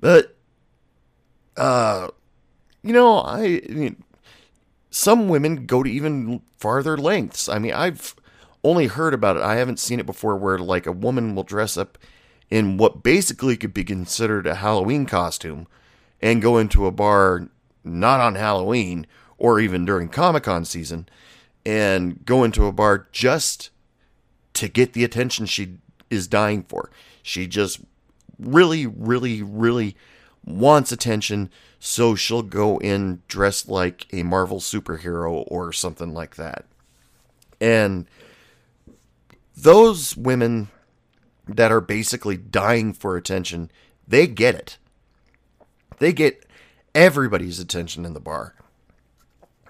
But, 0.00 0.36
uh, 1.56 2.08
you 2.82 2.92
know, 2.92 3.18
I, 3.18 3.62
I 3.68 3.72
mean, 3.72 4.04
some 4.90 5.28
women 5.28 5.66
go 5.66 5.82
to 5.82 5.90
even 5.90 6.42
farther 6.56 6.96
lengths. 6.96 7.48
I 7.48 7.58
mean, 7.58 7.72
I've 7.72 8.14
only 8.62 8.86
heard 8.86 9.14
about 9.14 9.36
it. 9.36 9.42
I 9.42 9.56
haven't 9.56 9.80
seen 9.80 10.00
it 10.00 10.06
before, 10.06 10.36
where 10.36 10.58
like 10.58 10.86
a 10.86 10.92
woman 10.92 11.34
will 11.34 11.42
dress 11.42 11.76
up 11.76 11.98
in 12.50 12.76
what 12.76 13.02
basically 13.02 13.56
could 13.56 13.74
be 13.74 13.84
considered 13.84 14.46
a 14.46 14.56
Halloween 14.56 15.06
costume 15.06 15.66
and 16.20 16.42
go 16.42 16.58
into 16.58 16.86
a 16.86 16.92
bar 16.92 17.48
not 17.84 18.20
on 18.20 18.34
Halloween 18.34 19.06
or 19.36 19.60
even 19.60 19.84
during 19.84 20.08
Comic 20.08 20.44
Con 20.44 20.64
season 20.64 21.08
and 21.68 22.24
go 22.24 22.44
into 22.44 22.64
a 22.64 22.72
bar 22.72 23.08
just 23.12 23.68
to 24.54 24.68
get 24.68 24.94
the 24.94 25.04
attention 25.04 25.44
she 25.44 25.76
is 26.08 26.26
dying 26.26 26.62
for. 26.62 26.90
She 27.22 27.46
just 27.46 27.80
really, 28.38 28.86
really, 28.86 29.42
really 29.42 29.94
wants 30.46 30.92
attention, 30.92 31.50
so 31.78 32.14
she'll 32.14 32.40
go 32.40 32.78
in 32.78 33.20
dressed 33.28 33.68
like 33.68 34.06
a 34.14 34.22
Marvel 34.22 34.60
superhero 34.60 35.44
or 35.46 35.70
something 35.74 36.14
like 36.14 36.36
that. 36.36 36.64
And 37.60 38.06
those 39.54 40.16
women 40.16 40.68
that 41.46 41.70
are 41.70 41.82
basically 41.82 42.38
dying 42.38 42.94
for 42.94 43.14
attention, 43.14 43.70
they 44.06 44.26
get 44.26 44.54
it. 44.54 44.78
They 45.98 46.14
get 46.14 46.46
everybody's 46.94 47.60
attention 47.60 48.06
in 48.06 48.14
the 48.14 48.20
bar. 48.20 48.54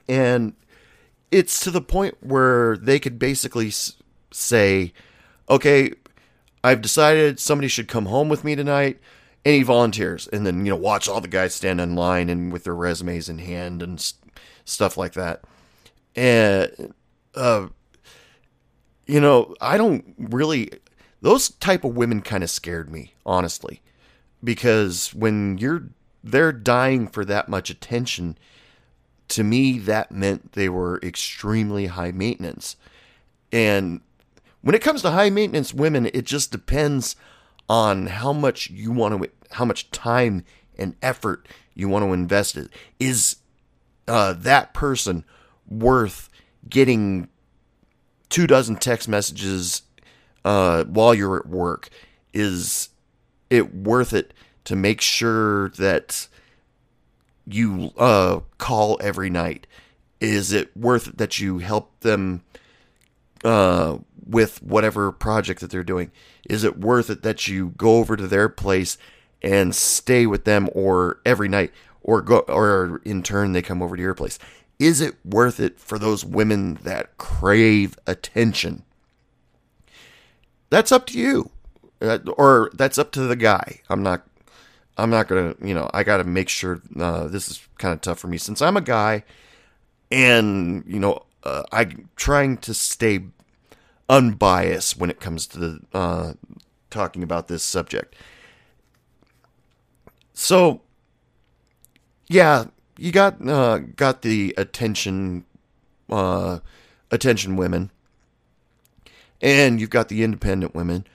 And 0.08 0.54
it's 1.30 1.60
to 1.60 1.70
the 1.70 1.80
point 1.80 2.16
where 2.20 2.76
they 2.76 2.98
could 2.98 3.18
basically 3.18 3.72
say, 4.30 4.92
okay, 5.48 5.92
I've 6.64 6.82
decided 6.82 7.38
somebody 7.38 7.68
should 7.68 7.88
come 7.88 8.06
home 8.06 8.28
with 8.28 8.44
me 8.44 8.56
tonight. 8.56 8.98
Any 9.44 9.62
volunteers? 9.62 10.26
And 10.28 10.46
then, 10.46 10.64
you 10.66 10.72
know, 10.72 10.76
watch 10.76 11.08
all 11.08 11.20
the 11.20 11.28
guys 11.28 11.54
stand 11.54 11.80
in 11.80 11.94
line 11.94 12.28
and 12.28 12.52
with 12.52 12.64
their 12.64 12.74
resumes 12.74 13.28
in 13.28 13.38
hand 13.38 13.82
and 13.82 14.00
st- 14.00 14.32
stuff 14.64 14.96
like 14.96 15.12
that. 15.12 15.42
And, 16.16 16.92
uh, 17.34 17.68
you 19.06 19.20
know, 19.20 19.54
I 19.60 19.78
don't 19.78 20.14
really, 20.18 20.70
those 21.22 21.50
type 21.50 21.84
of 21.84 21.96
women 21.96 22.20
kind 22.20 22.42
of 22.42 22.50
scared 22.50 22.90
me, 22.90 23.14
honestly, 23.24 23.80
because 24.42 25.14
when 25.14 25.58
you're, 25.58 25.84
they're 26.24 26.52
dying 26.52 27.06
for 27.06 27.24
that 27.24 27.48
much 27.48 27.70
attention, 27.70 28.36
to 29.28 29.44
me, 29.44 29.78
that 29.78 30.10
meant 30.10 30.52
they 30.52 30.68
were 30.68 30.98
extremely 31.02 31.86
high 31.86 32.12
maintenance. 32.12 32.76
And 33.52 34.00
when 34.62 34.74
it 34.74 34.82
comes 34.82 35.02
to 35.02 35.10
high 35.10 35.30
maintenance 35.30 35.72
women, 35.72 36.06
it 36.06 36.24
just 36.24 36.50
depends 36.50 37.16
on 37.68 38.06
how 38.06 38.32
much 38.32 38.70
you 38.70 38.90
want 38.90 39.22
to, 39.22 39.30
how 39.52 39.64
much 39.64 39.90
time 39.90 40.44
and 40.78 40.96
effort 41.02 41.46
you 41.74 41.88
want 41.88 42.04
to 42.04 42.12
invest 42.12 42.56
in. 42.56 42.70
Is 42.98 43.36
uh, 44.06 44.32
that 44.32 44.72
person 44.72 45.24
worth 45.68 46.28
getting 46.68 47.28
two 48.30 48.46
dozen 48.46 48.76
text 48.76 49.08
messages 49.08 49.82
uh, 50.44 50.84
while 50.84 51.14
you're 51.14 51.38
at 51.38 51.46
work? 51.46 51.90
Is 52.32 52.88
it 53.50 53.74
worth 53.74 54.12
it 54.12 54.32
to 54.64 54.76
make 54.76 55.00
sure 55.00 55.70
that 55.70 56.28
you 57.48 57.92
uh, 57.96 58.40
call 58.58 58.98
every 59.00 59.30
night? 59.30 59.66
Is 60.20 60.52
it 60.52 60.76
worth 60.76 61.08
it 61.08 61.18
that 61.18 61.38
you 61.38 61.58
help 61.58 62.00
them 62.00 62.42
uh, 63.44 63.98
with 64.26 64.62
whatever 64.62 65.12
project 65.12 65.60
that 65.60 65.70
they're 65.70 65.84
doing? 65.84 66.10
Is 66.48 66.64
it 66.64 66.78
worth 66.78 67.10
it 67.10 67.22
that 67.22 67.46
you 67.48 67.70
go 67.76 67.96
over 67.96 68.16
to 68.16 68.26
their 68.26 68.48
place 68.48 68.98
and 69.42 69.74
stay 69.74 70.26
with 70.26 70.44
them, 70.44 70.68
or 70.72 71.20
every 71.24 71.48
night, 71.48 71.72
or 72.02 72.20
go, 72.20 72.38
or 72.40 73.00
in 73.04 73.22
turn 73.22 73.52
they 73.52 73.62
come 73.62 73.82
over 73.82 73.96
to 73.96 74.02
your 74.02 74.14
place? 74.14 74.38
Is 74.78 75.00
it 75.00 75.14
worth 75.24 75.60
it 75.60 75.78
for 75.78 75.98
those 75.98 76.24
women 76.24 76.74
that 76.82 77.16
crave 77.18 77.98
attention? 78.06 78.84
That's 80.70 80.92
up 80.92 81.06
to 81.06 81.18
you, 81.18 81.50
uh, 82.00 82.18
or 82.36 82.70
that's 82.74 82.98
up 82.98 83.12
to 83.12 83.20
the 83.22 83.36
guy. 83.36 83.80
I'm 83.88 84.02
not 84.02 84.27
I'm 84.98 85.10
not 85.10 85.28
gonna, 85.28 85.54
you 85.62 85.74
know, 85.74 85.88
I 85.94 86.02
got 86.02 86.16
to 86.18 86.24
make 86.24 86.48
sure. 86.48 86.82
Uh, 86.98 87.28
this 87.28 87.48
is 87.48 87.66
kind 87.78 87.94
of 87.94 88.00
tough 88.00 88.18
for 88.18 88.26
me 88.26 88.36
since 88.36 88.60
I'm 88.60 88.76
a 88.76 88.80
guy, 88.80 89.22
and 90.10 90.82
you 90.86 90.98
know, 90.98 91.24
uh, 91.44 91.62
I'm 91.70 92.08
trying 92.16 92.58
to 92.58 92.74
stay 92.74 93.20
unbiased 94.08 94.98
when 94.98 95.08
it 95.08 95.20
comes 95.20 95.46
to 95.48 95.58
the 95.58 95.80
uh, 95.94 96.32
talking 96.90 97.22
about 97.22 97.46
this 97.46 97.62
subject. 97.62 98.16
So, 100.34 100.82
yeah, 102.28 102.66
you 102.96 103.12
got 103.12 103.46
uh, 103.46 103.78
got 103.78 104.22
the 104.22 104.52
attention, 104.58 105.44
uh, 106.10 106.58
attention 107.12 107.54
women, 107.54 107.92
and 109.40 109.80
you've 109.80 109.90
got 109.90 110.08
the 110.08 110.24
independent 110.24 110.74
women. 110.74 111.06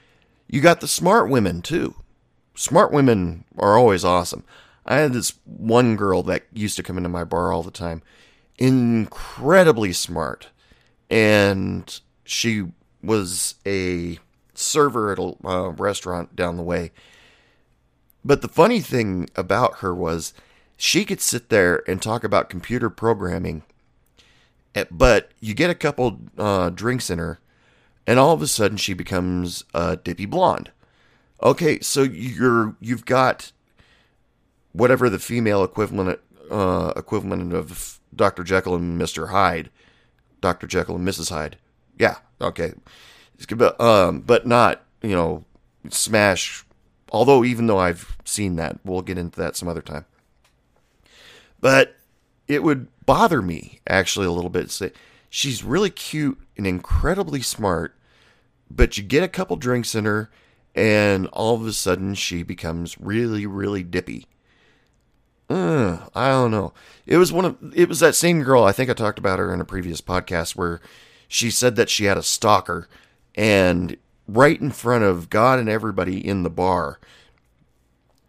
You 0.48 0.62
got 0.62 0.80
the 0.80 0.88
smart 0.88 1.28
women 1.28 1.60
too 1.60 1.96
smart 2.54 2.92
women 2.92 3.44
are 3.58 3.76
always 3.76 4.04
awesome. 4.04 4.44
I 4.86 4.96
had 4.96 5.12
this 5.12 5.38
one 5.44 5.96
girl 5.96 6.22
that 6.24 6.44
used 6.52 6.76
to 6.76 6.82
come 6.82 6.96
into 6.96 7.08
my 7.08 7.24
bar 7.24 7.52
all 7.52 7.62
the 7.62 7.70
time, 7.70 8.02
incredibly 8.58 9.92
smart, 9.92 10.48
and 11.10 12.00
she 12.24 12.64
was 13.02 13.56
a 13.66 14.18
server 14.54 15.12
at 15.12 15.18
a 15.18 15.34
uh, 15.46 15.68
restaurant 15.70 16.36
down 16.36 16.56
the 16.56 16.62
way. 16.62 16.92
But 18.24 18.42
the 18.42 18.48
funny 18.48 18.80
thing 18.80 19.28
about 19.36 19.78
her 19.78 19.94
was 19.94 20.32
she 20.76 21.04
could 21.04 21.20
sit 21.20 21.48
there 21.48 21.82
and 21.88 22.00
talk 22.00 22.24
about 22.24 22.48
computer 22.48 22.90
programming, 22.90 23.62
eh, 24.74 24.84
but 24.90 25.32
you 25.40 25.54
get 25.54 25.70
a 25.70 25.74
couple 25.74 26.20
uh, 26.38 26.70
drinks 26.70 27.10
in 27.10 27.18
her, 27.18 27.38
and 28.06 28.18
all 28.18 28.32
of 28.32 28.42
a 28.42 28.46
sudden 28.46 28.76
she 28.76 28.94
becomes 28.94 29.64
a 29.74 29.96
dippy 29.96 30.26
blonde. 30.26 30.70
Okay, 31.44 31.78
so 31.80 32.02
you're 32.02 32.74
you've 32.80 33.04
got 33.04 33.52
whatever 34.72 35.10
the 35.10 35.18
female 35.18 35.62
equivalent 35.62 36.18
uh, 36.50 36.92
equivalent 36.96 37.52
of 37.52 38.00
Dr. 38.14 38.44
Jekyll 38.44 38.74
and 38.74 39.00
Mr. 39.00 39.28
Hyde, 39.28 39.70
Dr. 40.40 40.66
Jekyll 40.66 40.96
and 40.96 41.06
Mrs. 41.06 41.30
Hyde. 41.30 41.58
Yeah, 41.98 42.16
okay, 42.40 42.72
but 43.54 43.78
um, 43.78 44.20
but 44.20 44.46
not 44.46 44.82
you 45.02 45.14
know 45.14 45.44
smash. 45.90 46.64
Although 47.12 47.44
even 47.44 47.66
though 47.66 47.78
I've 47.78 48.16
seen 48.24 48.56
that, 48.56 48.78
we'll 48.82 49.02
get 49.02 49.18
into 49.18 49.38
that 49.38 49.54
some 49.54 49.68
other 49.68 49.82
time. 49.82 50.06
But 51.60 51.96
it 52.48 52.62
would 52.62 52.88
bother 53.04 53.42
me 53.42 53.80
actually 53.86 54.26
a 54.26 54.32
little 54.32 54.50
bit. 54.50 54.70
Say 54.70 54.92
she's 55.28 55.62
really 55.62 55.90
cute 55.90 56.40
and 56.56 56.66
incredibly 56.66 57.42
smart, 57.42 57.94
but 58.70 58.96
you 58.96 59.04
get 59.04 59.22
a 59.22 59.28
couple 59.28 59.56
drinks 59.56 59.94
in 59.94 60.06
her 60.06 60.30
and 60.74 61.26
all 61.28 61.54
of 61.54 61.66
a 61.66 61.72
sudden 61.72 62.14
she 62.14 62.42
becomes 62.42 62.98
really, 63.00 63.46
really 63.46 63.82
dippy. 63.82 64.26
Uh, 65.48 65.98
I 66.14 66.30
don't 66.30 66.50
know. 66.50 66.72
It 67.06 67.18
was 67.18 67.32
one 67.32 67.44
of 67.44 67.56
it 67.74 67.88
was 67.88 68.00
that 68.00 68.14
same 68.14 68.42
girl. 68.42 68.64
I 68.64 68.72
think 68.72 68.90
I 68.90 68.94
talked 68.94 69.18
about 69.18 69.38
her 69.38 69.52
in 69.52 69.60
a 69.60 69.64
previous 69.64 70.00
podcast 70.00 70.56
where 70.56 70.80
she 71.28 71.50
said 71.50 71.76
that 71.76 71.90
she 71.90 72.04
had 72.04 72.16
a 72.16 72.22
stalker, 72.22 72.88
and 73.34 73.96
right 74.26 74.60
in 74.60 74.70
front 74.70 75.04
of 75.04 75.28
God 75.28 75.58
and 75.58 75.68
everybody 75.68 76.26
in 76.26 76.44
the 76.44 76.50
bar, 76.50 76.98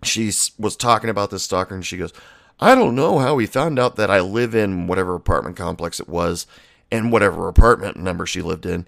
she 0.03 0.25
was 0.60 0.75
talking 0.75 1.10
about 1.10 1.31
this 1.31 1.43
stalker, 1.43 1.73
and 1.73 1.86
she 1.86 1.97
goes, 1.97 2.12
"I 2.60 2.75
don't 2.75 2.95
know 2.95 3.19
how 3.19 3.38
he 3.38 3.45
found 3.47 3.79
out 3.79 3.95
that 3.95 4.12
I 4.12 4.19
live 4.19 4.53
in 4.53 4.88
whatever 4.88 5.15
apartment 5.15 5.55
complex 5.55 6.01
it 6.01 6.10
was, 6.10 6.45
and 6.91 7.13
whatever 7.13 7.47
apartment 7.47 7.95
number 7.97 8.25
she 8.25 8.41
lived 8.41 8.65
in." 8.65 8.88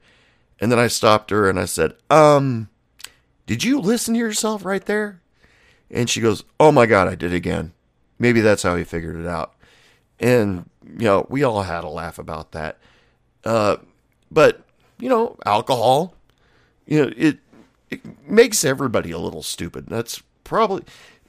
And 0.60 0.70
then 0.70 0.80
I 0.80 0.88
stopped 0.88 1.30
her 1.30 1.50
and 1.50 1.58
I 1.58 1.66
said, 1.66 1.94
"Um." 2.10 2.68
Did 3.48 3.64
you 3.64 3.80
listen 3.80 4.14
to 4.14 4.20
yourself 4.20 4.64
right 4.64 4.86
there? 4.86 5.22
And 5.90 6.10
she 6.10 6.22
goes, 6.22 6.44
Oh 6.60 6.72
my 6.72 6.86
God, 6.86 7.08
I 7.08 7.16
did 7.16 7.34
again. 7.34 7.74
Maybe 8.20 8.42
that's 8.42 8.64
how 8.64 8.76
he 8.76 8.84
figured 8.84 9.16
it 9.16 9.26
out. 9.26 9.56
And, 10.20 10.70
you 10.86 11.06
know, 11.06 11.26
we 11.30 11.44
all 11.44 11.64
had 11.64 11.84
a 11.84 11.90
laugh 11.90 12.20
about 12.20 12.52
that. 12.52 12.78
Uh, 13.46 13.78
but, 14.30 14.62
you 15.00 15.08
know, 15.08 15.38
alcohol, 15.46 16.14
you 16.86 17.02
know, 17.06 17.14
it, 17.16 17.40
it 17.90 18.02
makes 18.28 18.66
everybody 18.66 19.12
a 19.12 19.20
little 19.20 19.44
stupid. 19.44 19.88
That's 19.88 20.22
probably, 20.44 20.84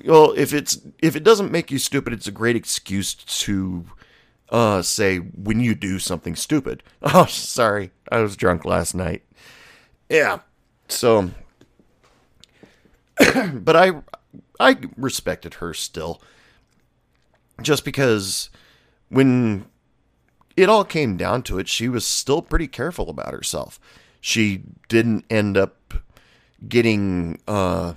well, 0.05 0.33
if 0.37 0.53
it's, 0.53 0.81
if 1.01 1.15
it 1.15 1.23
doesn't 1.23 1.53
make 1.53 1.71
you 1.71 1.79
stupid, 1.79 2.13
it's 2.13 2.27
a 2.27 2.33
great 2.33 2.57
excuse 2.57 3.15
to, 3.15 3.85
uh, 4.49 4.81
say 4.81 5.19
when 5.19 5.61
you 5.61 5.75
do 5.75 5.99
something 5.99 6.35
stupid. 6.35 6.83
Oh, 7.03 7.27
sorry. 7.27 7.93
I 8.11 8.19
was 8.21 8.37
drunk 8.37 8.65
last 8.65 8.95
night. 8.95 9.23
Yeah. 10.09 10.41
So 10.89 11.31
but 13.55 13.77
I 13.77 13.93
I 14.61 14.77
respected 14.97 15.55
her 15.55 15.75
still. 15.75 16.21
Just 17.61 17.85
because 17.85 18.51
when 19.09 19.67
it 20.57 20.69
all 20.69 20.85
came 20.85 21.17
down 21.17 21.43
to 21.45 21.59
it, 21.59 21.69
she 21.69 21.89
was 21.89 22.07
still 22.07 22.43
pretty 22.43 22.69
careful 22.69 23.11
about 23.11 23.33
herself. 23.33 23.81
She 24.21 24.63
didn't 24.89 25.25
end 25.31 25.57
up 25.57 25.95
getting 26.69 27.41
uh 27.47 27.95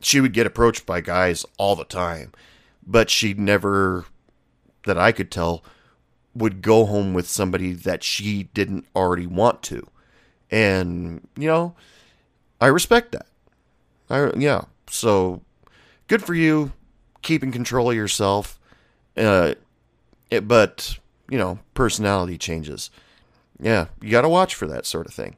she 0.00 0.20
would 0.20 0.32
get 0.32 0.46
approached 0.46 0.86
by 0.86 1.00
guys 1.00 1.44
all 1.58 1.76
the 1.76 1.84
time, 1.84 2.32
but 2.86 3.10
she 3.10 3.34
never 3.34 4.06
that 4.86 4.98
I 4.98 5.12
could 5.12 5.30
tell 5.30 5.62
would 6.34 6.62
go 6.62 6.86
home 6.86 7.12
with 7.12 7.28
somebody 7.28 7.72
that 7.72 8.02
she 8.02 8.44
didn't 8.54 8.86
already 8.94 9.26
want 9.26 9.62
to. 9.64 9.86
And, 10.50 11.26
you 11.36 11.48
know, 11.48 11.74
I 12.60 12.66
respect 12.68 13.12
that. 13.12 13.26
I, 14.10 14.30
yeah. 14.36 14.62
So 14.88 15.42
good 16.08 16.22
for 16.22 16.34
you, 16.34 16.72
keeping 17.22 17.52
control 17.52 17.90
of 17.90 17.96
yourself. 17.96 18.58
Uh, 19.16 19.54
it, 20.30 20.46
but 20.46 20.98
you 21.30 21.38
know, 21.38 21.58
personality 21.74 22.36
changes. 22.36 22.90
Yeah, 23.60 23.86
you 24.00 24.10
got 24.10 24.22
to 24.22 24.28
watch 24.28 24.54
for 24.54 24.66
that 24.66 24.86
sort 24.86 25.06
of 25.06 25.14
thing. 25.14 25.36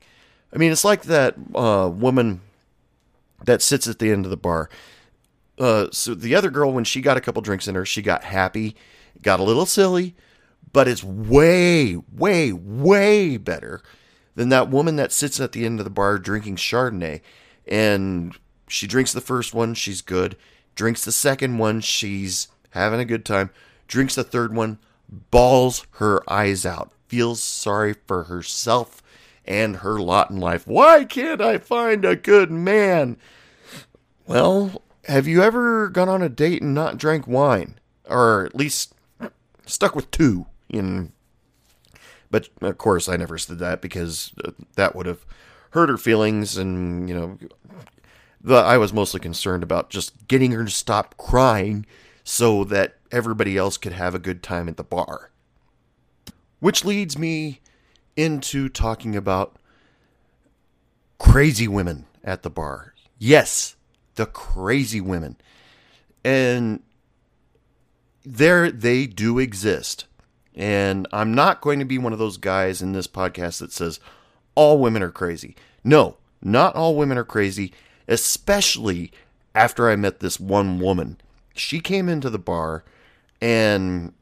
I 0.52 0.58
mean, 0.58 0.72
it's 0.72 0.84
like 0.84 1.02
that 1.02 1.34
uh, 1.54 1.90
woman 1.92 2.40
that 3.44 3.62
sits 3.62 3.86
at 3.88 3.98
the 3.98 4.10
end 4.10 4.24
of 4.24 4.30
the 4.30 4.36
bar. 4.36 4.68
Uh, 5.58 5.88
so 5.92 6.14
the 6.14 6.34
other 6.34 6.50
girl, 6.50 6.72
when 6.72 6.84
she 6.84 7.00
got 7.00 7.16
a 7.16 7.20
couple 7.20 7.42
drinks 7.42 7.68
in 7.68 7.74
her, 7.74 7.84
she 7.84 8.02
got 8.02 8.24
happy, 8.24 8.76
got 9.20 9.40
a 9.40 9.44
little 9.44 9.66
silly, 9.66 10.14
but 10.72 10.88
it's 10.88 11.04
way, 11.04 11.96
way, 11.96 12.52
way 12.52 13.36
better 13.36 13.82
than 14.34 14.48
that 14.48 14.70
woman 14.70 14.96
that 14.96 15.12
sits 15.12 15.40
at 15.40 15.52
the 15.52 15.66
end 15.66 15.78
of 15.78 15.84
the 15.84 15.90
bar 15.90 16.18
drinking 16.18 16.56
Chardonnay. 16.56 17.20
And 17.66 18.36
she 18.72 18.86
drinks 18.86 19.12
the 19.12 19.20
first 19.20 19.52
one, 19.52 19.74
she's 19.74 20.00
good. 20.00 20.34
Drinks 20.74 21.04
the 21.04 21.12
second 21.12 21.58
one, 21.58 21.80
she's 21.80 22.48
having 22.70 23.00
a 23.00 23.04
good 23.04 23.24
time. 23.24 23.50
Drinks 23.86 24.14
the 24.14 24.24
third 24.24 24.54
one, 24.54 24.78
bawls 25.30 25.86
her 25.96 26.22
eyes 26.26 26.64
out, 26.64 26.90
feels 27.06 27.42
sorry 27.42 27.94
for 28.06 28.24
herself 28.24 29.02
and 29.44 29.76
her 29.76 30.00
lot 30.00 30.30
in 30.30 30.38
life. 30.38 30.66
Why 30.66 31.04
can't 31.04 31.42
I 31.42 31.58
find 31.58 32.04
a 32.06 32.16
good 32.16 32.50
man? 32.50 33.18
Well, 34.26 34.82
have 35.04 35.26
you 35.26 35.42
ever 35.42 35.90
gone 35.90 36.08
on 36.08 36.22
a 36.22 36.30
date 36.30 36.62
and 36.62 36.72
not 36.72 36.96
drank 36.96 37.26
wine? 37.26 37.78
Or 38.08 38.46
at 38.46 38.54
least 38.54 38.94
stuck 39.66 39.94
with 39.94 40.10
two 40.10 40.46
in 40.70 41.12
but 42.30 42.48
of 42.62 42.78
course 42.78 43.06
I 43.06 43.18
never 43.18 43.36
said 43.36 43.58
that 43.58 43.82
because 43.82 44.32
uh, 44.42 44.52
that 44.76 44.96
would 44.96 45.04
have 45.04 45.26
hurt 45.72 45.90
her 45.90 45.98
feelings 45.98 46.56
and 46.56 47.06
you 47.06 47.14
know 47.14 47.38
the, 48.42 48.56
I 48.56 48.76
was 48.78 48.92
mostly 48.92 49.20
concerned 49.20 49.62
about 49.62 49.90
just 49.90 50.26
getting 50.28 50.52
her 50.52 50.64
to 50.64 50.70
stop 50.70 51.16
crying 51.16 51.86
so 52.24 52.64
that 52.64 52.96
everybody 53.10 53.56
else 53.56 53.76
could 53.76 53.92
have 53.92 54.14
a 54.14 54.20
good 54.20 54.42
time 54.42 54.68
at 54.68 54.76
the 54.76 54.84
bar. 54.84 55.30
Which 56.60 56.84
leads 56.84 57.18
me 57.18 57.60
into 58.16 58.68
talking 58.68 59.16
about 59.16 59.56
crazy 61.18 61.68
women 61.68 62.06
at 62.24 62.42
the 62.42 62.50
bar. 62.50 62.94
Yes, 63.18 63.76
the 64.14 64.26
crazy 64.26 65.00
women. 65.00 65.36
And 66.24 66.82
there 68.24 68.70
they 68.70 69.06
do 69.06 69.38
exist. 69.38 70.06
And 70.54 71.08
I'm 71.12 71.34
not 71.34 71.60
going 71.60 71.78
to 71.78 71.84
be 71.84 71.98
one 71.98 72.12
of 72.12 72.18
those 72.18 72.36
guys 72.36 72.82
in 72.82 72.92
this 72.92 73.06
podcast 73.06 73.58
that 73.60 73.72
says 73.72 74.00
all 74.54 74.78
women 74.78 75.02
are 75.02 75.10
crazy. 75.10 75.56
No, 75.82 76.16
not 76.42 76.74
all 76.76 76.94
women 76.94 77.16
are 77.16 77.24
crazy, 77.24 77.72
especially 78.08 79.12
after 79.54 79.90
I 79.90 79.96
met 79.96 80.20
this 80.20 80.40
one 80.40 80.78
woman. 80.78 81.18
She 81.54 81.80
came 81.80 82.08
into 82.08 82.30
the 82.30 82.38
bar 82.38 82.84
and 83.40 84.12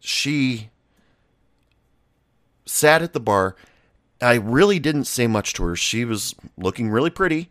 she 0.00 0.70
sat 2.66 3.02
at 3.02 3.12
the 3.12 3.20
bar. 3.20 3.56
I 4.20 4.34
really 4.34 4.78
didn't 4.78 5.04
say 5.04 5.26
much 5.26 5.52
to 5.54 5.64
her. 5.64 5.76
She 5.76 6.04
was 6.04 6.34
looking 6.56 6.90
really 6.90 7.10
pretty, 7.10 7.50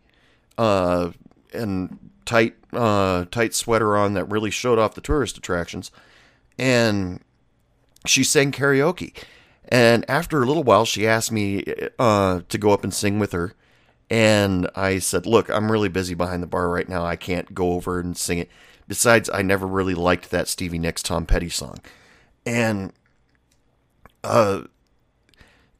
uh, 0.58 1.10
and 1.52 2.10
tight, 2.24 2.54
uh, 2.72 3.26
tight 3.30 3.54
sweater 3.54 3.96
on 3.96 4.14
that 4.14 4.24
really 4.24 4.50
showed 4.50 4.78
off 4.78 4.94
the 4.94 5.00
tourist 5.00 5.38
attractions. 5.38 5.90
And 6.58 7.20
she 8.06 8.24
sang 8.24 8.52
karaoke. 8.52 9.14
And 9.68 10.04
after 10.08 10.42
a 10.42 10.46
little 10.46 10.64
while, 10.64 10.84
she 10.84 11.06
asked 11.06 11.32
me 11.32 11.64
uh, 11.98 12.40
to 12.48 12.58
go 12.58 12.70
up 12.70 12.84
and 12.84 12.92
sing 12.92 13.18
with 13.18 13.32
her. 13.32 13.54
And 14.10 14.68
I 14.74 14.98
said, 14.98 15.26
Look, 15.26 15.48
I'm 15.48 15.72
really 15.72 15.88
busy 15.88 16.14
behind 16.14 16.42
the 16.42 16.46
bar 16.46 16.68
right 16.68 16.88
now. 16.88 17.04
I 17.04 17.16
can't 17.16 17.54
go 17.54 17.72
over 17.72 18.00
and 18.00 18.16
sing 18.16 18.38
it. 18.38 18.50
Besides, 18.86 19.30
I 19.32 19.42
never 19.42 19.66
really 19.66 19.94
liked 19.94 20.30
that 20.30 20.48
Stevie 20.48 20.78
Nicks 20.78 21.02
Tom 21.02 21.24
Petty 21.24 21.48
song. 21.48 21.78
And 22.44 22.92
uh, 24.22 24.64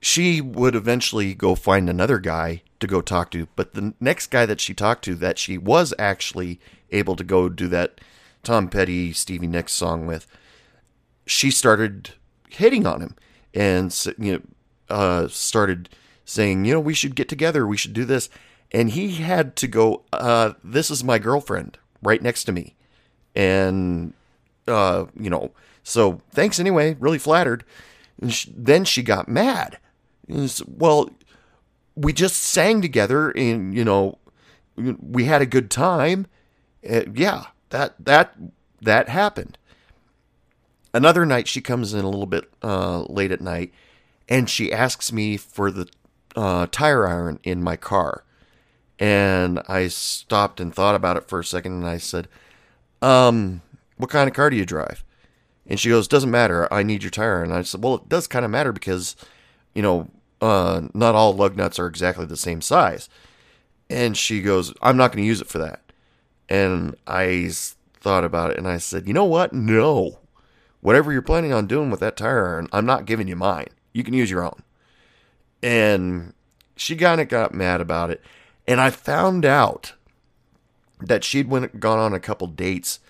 she 0.01 0.41
would 0.41 0.75
eventually 0.75 1.35
go 1.35 1.55
find 1.55 1.89
another 1.89 2.19
guy 2.19 2.63
to 2.81 2.87
go 2.87 3.01
talk 3.01 3.31
to. 3.33 3.49
But 3.57 3.75
the 3.75 3.95
next 4.01 4.29
guy 4.29 4.47
that 4.47 4.61
she 4.61 4.73
talked 4.73 5.05
to, 5.05 5.15
that 5.17 5.39
she 5.39 5.59
was 5.59 5.93
actually 5.99 6.61
able 6.91 7.17
to 7.17 7.25
go 7.25 7.49
do 7.49 7.69
that 7.69 8.01
Tom 8.43 8.69
Petty, 8.69 9.13
Stevie 9.13 9.47
Nicks 9.47 9.73
song 9.73 10.07
with, 10.07 10.27
she 11.27 11.51
started 11.51 12.11
hitting 12.51 12.87
on 12.87 13.01
him 13.01 13.17
and 13.53 14.07
you 14.19 14.33
know 14.35 14.41
uh, 14.89 15.29
started 15.29 15.89
saying, 16.25 16.65
you 16.65 16.75
know, 16.75 16.81
we 16.81 16.95
should 16.95 17.15
get 17.15 17.29
together, 17.29 17.67
we 17.67 17.77
should 17.77 17.93
do 17.93 18.05
this, 18.05 18.29
and 18.73 18.91
he 18.91 19.13
had 19.17 19.57
to 19.57 19.69
go. 19.69 20.03
Uh, 20.13 20.55
this 20.63 20.91
is 20.91 21.05
my 21.05 21.19
girlfriend 21.19 21.79
right 22.03 22.23
next 22.23 22.45
to 22.45 22.53
me, 22.53 22.75
and 23.35 24.13
uh, 24.67 25.07
you 25.19 25.31
know, 25.31 25.53
so 25.83 26.21
thanks 26.31 26.59
anyway. 26.59 26.97
Really 26.99 27.19
flattered. 27.19 27.65
She, 28.29 28.53
then 28.57 28.85
she 28.85 29.03
got 29.03 29.29
mad. 29.29 29.79
well, 30.67 31.11
we 31.95 32.13
just 32.13 32.37
sang 32.37 32.83
together, 32.83 33.31
and 33.31 33.75
you 33.75 33.85
know, 33.85 34.19
we 34.77 35.25
had 35.25 35.43
a 35.43 35.47
good 35.47 35.71
time. 35.71 36.27
Uh, 36.89 37.03
yeah, 37.13 37.47
that 37.71 37.95
that 38.05 38.35
that 38.81 39.09
happened. 39.09 39.59
Another 40.93 41.27
night, 41.27 41.49
she 41.49 41.61
comes 41.61 41.93
in 41.93 42.05
a 42.05 42.09
little 42.09 42.27
bit 42.27 42.49
uh, 42.63 43.03
late 43.09 43.33
at 43.33 43.41
night, 43.41 43.73
and 44.29 44.49
she 44.49 44.73
asks 44.73 45.13
me 45.13 45.37
for 45.37 45.71
the 45.71 45.89
uh, 46.37 46.67
tire 46.71 47.07
iron 47.07 47.39
in 47.43 47.63
my 47.63 47.77
car. 47.77 48.25
And 48.99 49.61
I 49.69 49.89
stopped 49.89 50.61
and 50.61 50.75
thought 50.75 50.95
about 50.95 51.17
it 51.17 51.29
for 51.29 51.41
a 51.41 51.45
second, 51.45 51.73
and 51.73 51.87
I 51.87 51.99
said, 51.99 52.29
"Um, 53.03 53.63
what 53.97 54.11
kind 54.11 54.29
of 54.29 54.35
car 54.35 54.51
do 54.51 54.57
you 54.57 54.65
drive?" 54.65 55.05
And 55.67 55.81
she 55.81 55.89
goes, 55.89 56.07
"Doesn't 56.07 56.31
matter. 56.31 56.73
I 56.73 56.83
need 56.83 57.03
your 57.03 57.11
tire." 57.11 57.43
And 57.43 57.53
I 57.53 57.63
said, 57.63 57.83
"Well, 57.83 57.97
it 57.97 58.09
does 58.09 58.27
kind 58.27 58.45
of 58.45 58.51
matter 58.51 58.73
because, 58.73 59.17
you 59.75 59.83
know, 59.83 60.09
uh, 60.41 60.83
not 60.95 61.15
all 61.15 61.35
lug 61.35 61.57
nuts 61.57 61.79
are 61.79 61.87
exactly 61.87 62.25
the 62.27 62.37
same 62.37 62.61
size." 62.61 63.09
And 63.91 64.17
she 64.17 64.43
goes, 64.43 64.73
"I'm 64.81 64.97
not 64.97 65.13
going 65.13 65.23
to 65.23 65.29
use 65.29 65.41
it 65.41 65.49
for 65.49 65.59
that." 65.59 65.81
And 66.49 66.97
I 67.07 67.51
thought 68.01 68.25
about 68.25 68.51
it, 68.53 68.59
and 68.59 68.69
I 68.69 68.79
said, 68.79 69.09
"You 69.09 69.15
know 69.15 69.25
what? 69.25 69.53
No." 69.53 70.19
whatever 70.85 71.11
you're 71.11 71.23
planning 71.23 71.51
on 71.51 71.67
doing 71.67 71.91
with 71.91 72.01
that 72.01 72.15
tire 72.15 72.47
iron, 72.47 72.69
I'm 72.71 72.85
not 72.85 73.07
giving 73.07 73.27
you 73.27 73.37
mine. 73.37 73.69
You 73.95 74.05
can 74.05 74.13
use 74.13 74.31
your 74.31 74.45
own. 74.45 74.63
And 75.65 76.35
she 76.77 76.95
kind 76.95 77.21
of 77.21 77.29
got 77.29 77.55
mad 77.55 77.81
about 77.81 78.11
it. 78.11 78.23
And 78.69 78.81
I 78.81 78.91
found 78.91 79.45
out 79.45 79.95
that 81.01 81.25
she'd 81.25 81.49
went 81.49 81.81
gone 81.81 81.99
on 81.99 82.13
a 82.13 82.21
couple 82.21 82.47
dates 82.47 83.01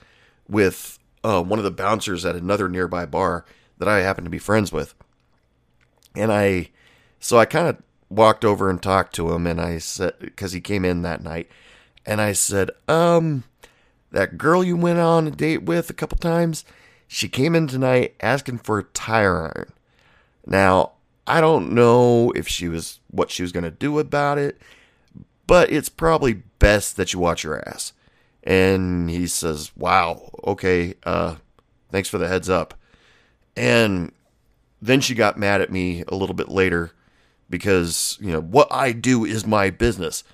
with 0.48 0.98
uh, 1.24 1.42
one 1.42 1.58
of 1.58 1.64
the 1.64 1.70
bouncers 1.70 2.24
at 2.24 2.36
another 2.36 2.68
nearby 2.68 3.06
bar 3.06 3.44
that 3.78 3.88
I 3.88 4.00
happened 4.00 4.26
to 4.26 4.30
be 4.30 4.38
friends 4.38 4.72
with. 4.72 4.94
And 6.14 6.32
I, 6.32 6.70
so 7.18 7.38
I 7.38 7.44
kind 7.44 7.68
of 7.68 7.82
walked 8.08 8.44
over 8.44 8.70
and 8.70 8.80
talked 8.80 9.14
to 9.16 9.32
him, 9.32 9.46
and 9.46 9.60
I 9.60 9.78
said, 9.78 10.14
because 10.20 10.52
he 10.52 10.60
came 10.60 10.84
in 10.84 11.02
that 11.02 11.22
night, 11.22 11.48
and 12.06 12.20
I 12.20 12.32
said, 12.32 12.70
um, 12.86 13.44
that 14.12 14.38
girl 14.38 14.62
you 14.62 14.76
went 14.76 15.00
on 15.00 15.26
a 15.26 15.32
date 15.32 15.64
with 15.64 15.90
a 15.90 15.94
couple 15.94 16.18
times, 16.18 16.64
she 17.08 17.28
came 17.28 17.54
in 17.56 17.66
tonight 17.66 18.14
asking 18.20 18.58
for 18.58 18.78
a 18.78 18.84
tire 18.84 19.42
iron. 19.42 19.72
Now, 20.46 20.92
I 21.26 21.40
don't 21.40 21.72
know 21.72 22.32
if 22.32 22.46
she 22.46 22.68
was 22.68 23.00
what 23.10 23.30
she 23.30 23.42
was 23.42 23.52
going 23.52 23.64
to 23.64 23.70
do 23.70 23.98
about 23.98 24.38
it, 24.38 24.60
but 25.46 25.70
it's 25.70 25.88
probably 25.88 26.34
best 26.58 26.96
that 26.96 27.12
you 27.12 27.18
watch 27.18 27.44
your 27.44 27.66
ass. 27.68 27.92
And 28.42 29.08
he 29.08 29.26
says, 29.26 29.72
"Wow, 29.76 30.30
okay, 30.46 30.94
uh 31.04 31.36
thanks 31.90 32.08
for 32.08 32.18
the 32.18 32.28
heads 32.28 32.50
up." 32.50 32.74
And 33.56 34.12
then 34.82 35.00
she 35.00 35.14
got 35.14 35.38
mad 35.38 35.60
at 35.60 35.72
me 35.72 36.04
a 36.08 36.14
little 36.14 36.34
bit 36.34 36.48
later 36.48 36.92
because, 37.48 38.18
you 38.20 38.32
know, 38.32 38.40
what 38.40 38.68
I 38.70 38.92
do 38.92 39.24
is 39.24 39.46
my 39.46 39.70
business. 39.70 40.24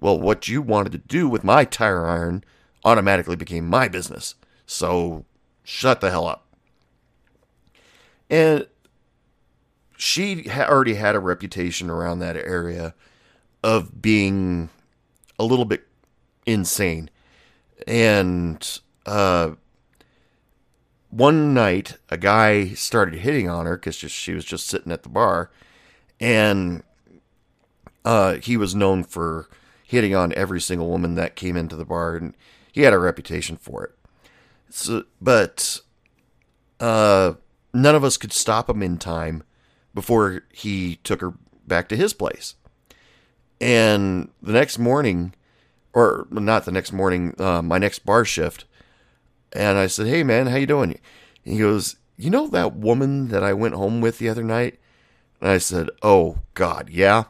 Well, 0.00 0.18
what 0.18 0.48
you 0.48 0.62
wanted 0.62 0.92
to 0.92 0.98
do 0.98 1.28
with 1.28 1.44
my 1.44 1.64
tire 1.64 2.06
iron 2.06 2.42
automatically 2.84 3.36
became 3.36 3.68
my 3.68 3.86
business. 3.86 4.34
So 4.66 5.24
shut 5.62 6.00
the 6.00 6.10
hell 6.10 6.26
up. 6.26 6.46
And 8.28 8.66
she 10.00 10.44
ha- 10.48 10.66
already 10.66 10.94
had 10.94 11.14
a 11.14 11.20
reputation 11.20 11.90
around 11.90 12.20
that 12.20 12.34
area 12.34 12.94
of 13.62 14.00
being 14.00 14.70
a 15.38 15.44
little 15.44 15.66
bit 15.66 15.86
insane. 16.46 17.10
And 17.86 18.80
uh, 19.04 19.50
one 21.10 21.52
night, 21.52 21.98
a 22.08 22.16
guy 22.16 22.68
started 22.68 23.20
hitting 23.20 23.50
on 23.50 23.66
her 23.66 23.76
because 23.76 23.96
she 23.96 24.32
was 24.32 24.46
just 24.46 24.66
sitting 24.66 24.90
at 24.90 25.02
the 25.02 25.10
bar. 25.10 25.50
And 26.18 26.82
uh, 28.02 28.36
he 28.36 28.56
was 28.56 28.74
known 28.74 29.04
for 29.04 29.50
hitting 29.84 30.14
on 30.14 30.32
every 30.34 30.62
single 30.62 30.88
woman 30.88 31.14
that 31.16 31.36
came 31.36 31.58
into 31.58 31.76
the 31.76 31.84
bar, 31.84 32.16
and 32.16 32.34
he 32.72 32.82
had 32.82 32.94
a 32.94 32.98
reputation 32.98 33.58
for 33.58 33.84
it. 33.84 33.90
So, 34.70 35.04
but 35.20 35.80
uh, 36.78 37.34
none 37.74 37.94
of 37.94 38.02
us 38.02 38.16
could 38.16 38.32
stop 38.32 38.70
him 38.70 38.82
in 38.82 38.96
time 38.96 39.42
before 39.94 40.42
he 40.52 40.96
took 41.04 41.20
her 41.20 41.34
back 41.66 41.88
to 41.88 41.96
his 41.96 42.12
place. 42.12 42.54
And 43.60 44.30
the 44.42 44.52
next 44.52 44.78
morning, 44.78 45.34
or 45.92 46.26
not 46.30 46.64
the 46.64 46.72
next 46.72 46.92
morning, 46.92 47.34
uh, 47.38 47.62
my 47.62 47.78
next 47.78 48.00
bar 48.06 48.24
shift, 48.24 48.64
and 49.52 49.78
I 49.78 49.86
said, 49.86 50.06
"Hey, 50.06 50.22
man, 50.22 50.46
how 50.46 50.56
you 50.56 50.66
doing?" 50.66 50.98
And 51.44 51.54
he 51.54 51.58
goes, 51.58 51.96
"You 52.16 52.30
know 52.30 52.46
that 52.48 52.76
woman 52.76 53.28
that 53.28 53.42
I 53.42 53.52
went 53.52 53.74
home 53.74 54.00
with 54.00 54.18
the 54.18 54.28
other 54.28 54.44
night?" 54.44 54.78
And 55.40 55.50
I 55.50 55.58
said, 55.58 55.90
"Oh 56.02 56.38
God, 56.54 56.88
yeah." 56.90 57.24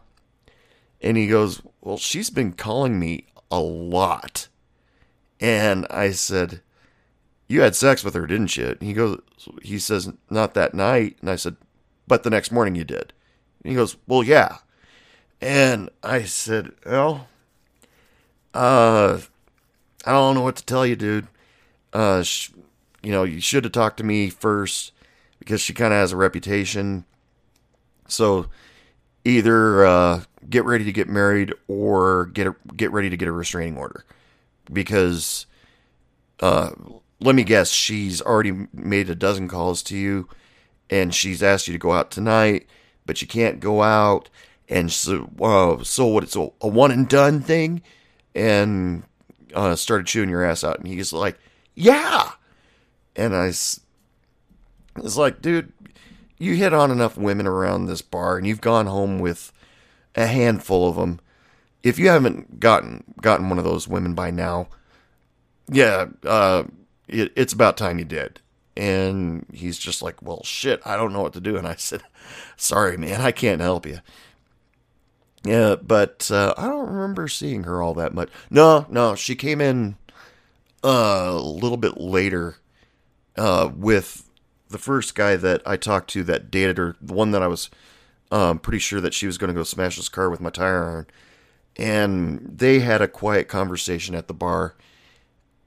And 1.00 1.16
he 1.16 1.26
goes, 1.26 1.62
"Well, 1.80 1.96
she's 1.96 2.30
been 2.30 2.52
calling 2.52 2.98
me 2.98 3.26
a 3.50 3.60
lot." 3.60 4.48
And 5.40 5.86
I 5.88 6.10
said, 6.10 6.60
you 7.50 7.62
had 7.62 7.74
sex 7.74 8.04
with 8.04 8.14
her, 8.14 8.28
didn't 8.28 8.56
you? 8.56 8.68
And 8.68 8.82
he 8.82 8.92
goes, 8.92 9.20
he 9.60 9.80
says, 9.80 10.12
not 10.30 10.54
that 10.54 10.72
night. 10.72 11.16
And 11.20 11.28
I 11.28 11.34
said, 11.34 11.56
but 12.10 12.24
the 12.24 12.30
next 12.30 12.50
morning 12.50 12.74
you 12.74 12.82
did. 12.82 13.12
And 13.62 13.70
he 13.70 13.74
goes, 13.76 13.96
Well, 14.08 14.24
yeah. 14.24 14.58
And 15.40 15.90
I 16.02 16.24
said, 16.24 16.72
Well, 16.84 17.28
uh, 18.52 19.20
I 20.04 20.10
don't 20.10 20.34
know 20.34 20.42
what 20.42 20.56
to 20.56 20.66
tell 20.66 20.84
you, 20.84 20.96
dude. 20.96 21.28
Uh, 21.92 22.24
sh- 22.24 22.50
you 23.00 23.12
know, 23.12 23.22
you 23.22 23.40
should 23.40 23.62
have 23.62 23.72
talked 23.72 23.98
to 23.98 24.04
me 24.04 24.28
first 24.28 24.90
because 25.38 25.60
she 25.60 25.72
kind 25.72 25.94
of 25.94 26.00
has 26.00 26.10
a 26.10 26.16
reputation. 26.16 27.04
So 28.08 28.46
either 29.24 29.86
uh, 29.86 30.24
get 30.48 30.64
ready 30.64 30.84
to 30.84 30.92
get 30.92 31.08
married 31.08 31.54
or 31.68 32.26
get 32.26 32.48
a, 32.48 32.56
get 32.76 32.90
ready 32.90 33.08
to 33.08 33.16
get 33.16 33.28
a 33.28 33.32
restraining 33.32 33.78
order 33.78 34.04
because 34.72 35.46
uh, 36.40 36.70
let 37.20 37.36
me 37.36 37.44
guess, 37.44 37.70
she's 37.70 38.20
already 38.20 38.66
made 38.74 39.08
a 39.08 39.14
dozen 39.14 39.46
calls 39.46 39.80
to 39.84 39.96
you 39.96 40.28
and 40.90 41.14
she's 41.14 41.42
asked 41.42 41.68
you 41.68 41.72
to 41.72 41.78
go 41.78 41.92
out 41.92 42.10
tonight, 42.10 42.66
but 43.06 43.22
you 43.22 43.28
can't 43.28 43.60
go 43.60 43.82
out. 43.82 44.28
And 44.68 44.92
so, 44.92 45.30
uh, 45.40 45.82
so 45.84 46.06
what? 46.06 46.24
It's 46.24 46.36
a, 46.36 46.50
a 46.60 46.68
one 46.68 46.90
and 46.90 47.08
done 47.08 47.40
thing, 47.40 47.82
and 48.34 49.04
uh, 49.54 49.76
started 49.76 50.06
chewing 50.06 50.28
your 50.28 50.44
ass 50.44 50.62
out. 50.62 50.78
And 50.78 50.86
he's 50.86 51.12
like, 51.12 51.38
"Yeah," 51.74 52.32
and 53.16 53.34
I 53.34 53.46
was 53.46 55.16
like, 55.16 55.42
"Dude, 55.42 55.72
you 56.38 56.54
hit 56.54 56.72
on 56.72 56.90
enough 56.90 57.16
women 57.16 57.46
around 57.46 57.86
this 57.86 58.02
bar, 58.02 58.36
and 58.36 58.46
you've 58.46 58.60
gone 58.60 58.86
home 58.86 59.18
with 59.18 59.52
a 60.14 60.26
handful 60.26 60.88
of 60.88 60.96
them. 60.96 61.20
If 61.82 61.98
you 61.98 62.08
haven't 62.08 62.60
gotten 62.60 63.02
gotten 63.20 63.48
one 63.48 63.58
of 63.58 63.64
those 63.64 63.88
women 63.88 64.14
by 64.14 64.30
now, 64.30 64.68
yeah, 65.68 66.06
uh, 66.24 66.64
it, 67.08 67.32
it's 67.34 67.52
about 67.52 67.76
time 67.76 67.98
you 67.98 68.04
did." 68.04 68.40
And 68.76 69.46
he's 69.52 69.78
just 69.78 70.00
like, 70.02 70.22
well, 70.22 70.42
shit, 70.44 70.80
I 70.86 70.96
don't 70.96 71.12
know 71.12 71.22
what 71.22 71.32
to 71.34 71.40
do. 71.40 71.56
And 71.56 71.66
I 71.66 71.74
said, 71.76 72.02
sorry, 72.56 72.96
man, 72.96 73.20
I 73.20 73.32
can't 73.32 73.60
help 73.60 73.86
you. 73.86 73.98
Yeah, 75.44 75.76
but 75.76 76.30
uh, 76.30 76.54
I 76.56 76.66
don't 76.68 76.88
remember 76.88 77.26
seeing 77.26 77.64
her 77.64 77.82
all 77.82 77.94
that 77.94 78.14
much. 78.14 78.28
No, 78.50 78.86
no, 78.90 79.14
she 79.14 79.34
came 79.34 79.60
in 79.60 79.96
uh, 80.84 81.30
a 81.32 81.40
little 81.40 81.78
bit 81.78 81.98
later 81.98 82.56
uh, 83.36 83.70
with 83.74 84.30
the 84.68 84.78
first 84.78 85.14
guy 85.14 85.36
that 85.36 85.62
I 85.66 85.76
talked 85.76 86.10
to 86.10 86.22
that 86.24 86.50
dated 86.50 86.78
her, 86.78 86.96
the 87.00 87.14
one 87.14 87.30
that 87.32 87.42
I 87.42 87.48
was 87.48 87.70
um, 88.30 88.58
pretty 88.58 88.78
sure 88.78 89.00
that 89.00 89.14
she 89.14 89.26
was 89.26 89.38
going 89.38 89.48
to 89.48 89.54
go 89.54 89.64
smash 89.64 89.96
his 89.96 90.08
car 90.08 90.30
with 90.30 90.40
my 90.40 90.50
tire 90.50 90.84
iron. 90.84 91.06
And 91.76 92.58
they 92.58 92.80
had 92.80 93.00
a 93.00 93.08
quiet 93.08 93.48
conversation 93.48 94.14
at 94.14 94.28
the 94.28 94.34
bar. 94.34 94.74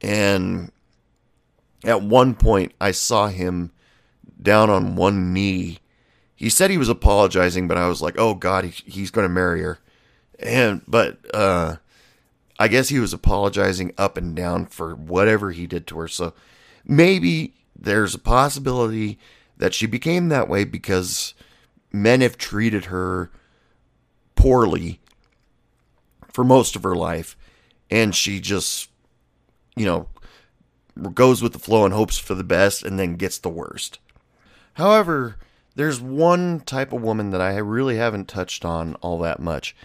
And 0.01 0.71
at 1.83 2.01
one 2.01 2.35
point, 2.35 2.73
I 2.79 2.91
saw 2.91 3.27
him 3.27 3.71
down 4.41 4.69
on 4.69 4.95
one 4.95 5.33
knee. 5.33 5.79
He 6.35 6.49
said 6.49 6.69
he 6.69 6.77
was 6.77 6.89
apologizing, 6.89 7.67
but 7.67 7.77
I 7.77 7.87
was 7.87 8.01
like, 8.01 8.15
"Oh 8.17 8.33
God, 8.33 8.65
he, 8.65 8.71
he's 8.89 9.11
going 9.11 9.25
to 9.25 9.33
marry 9.33 9.61
her." 9.61 9.79
And 10.39 10.81
but 10.87 11.19
uh, 11.33 11.77
I 12.59 12.67
guess 12.67 12.89
he 12.89 12.99
was 12.99 13.13
apologizing 13.13 13.93
up 13.97 14.17
and 14.17 14.35
down 14.35 14.65
for 14.65 14.95
whatever 14.95 15.51
he 15.51 15.67
did 15.67 15.87
to 15.87 15.99
her. 15.99 16.07
So 16.07 16.33
maybe 16.85 17.55
there's 17.75 18.15
a 18.15 18.19
possibility 18.19 19.19
that 19.57 19.73
she 19.73 19.85
became 19.85 20.29
that 20.29 20.49
way 20.49 20.63
because 20.63 21.33
men 21.91 22.21
have 22.21 22.37
treated 22.37 22.85
her 22.85 23.31
poorly 24.35 24.99
for 26.31 26.43
most 26.43 26.75
of 26.75 26.83
her 26.83 26.95
life, 26.95 27.37
and 27.91 28.15
she 28.15 28.39
just, 28.39 28.89
you 29.75 29.85
know, 29.85 30.07
goes 31.13 31.41
with 31.41 31.53
the 31.53 31.59
flow 31.59 31.85
and 31.85 31.93
hopes 31.93 32.17
for 32.17 32.35
the 32.35 32.43
best 32.43 32.83
and 32.83 32.99
then 32.99 33.15
gets 33.15 33.37
the 33.37 33.49
worst. 33.49 33.99
However, 34.73 35.37
there's 35.75 35.99
one 35.99 36.59
type 36.61 36.93
of 36.93 37.01
woman 37.01 37.31
that 37.31 37.41
I 37.41 37.57
really 37.57 37.97
haven't 37.97 38.27
touched 38.27 38.63
on 38.63 38.95
all 38.95 39.19
that 39.19 39.39
much. 39.39 39.75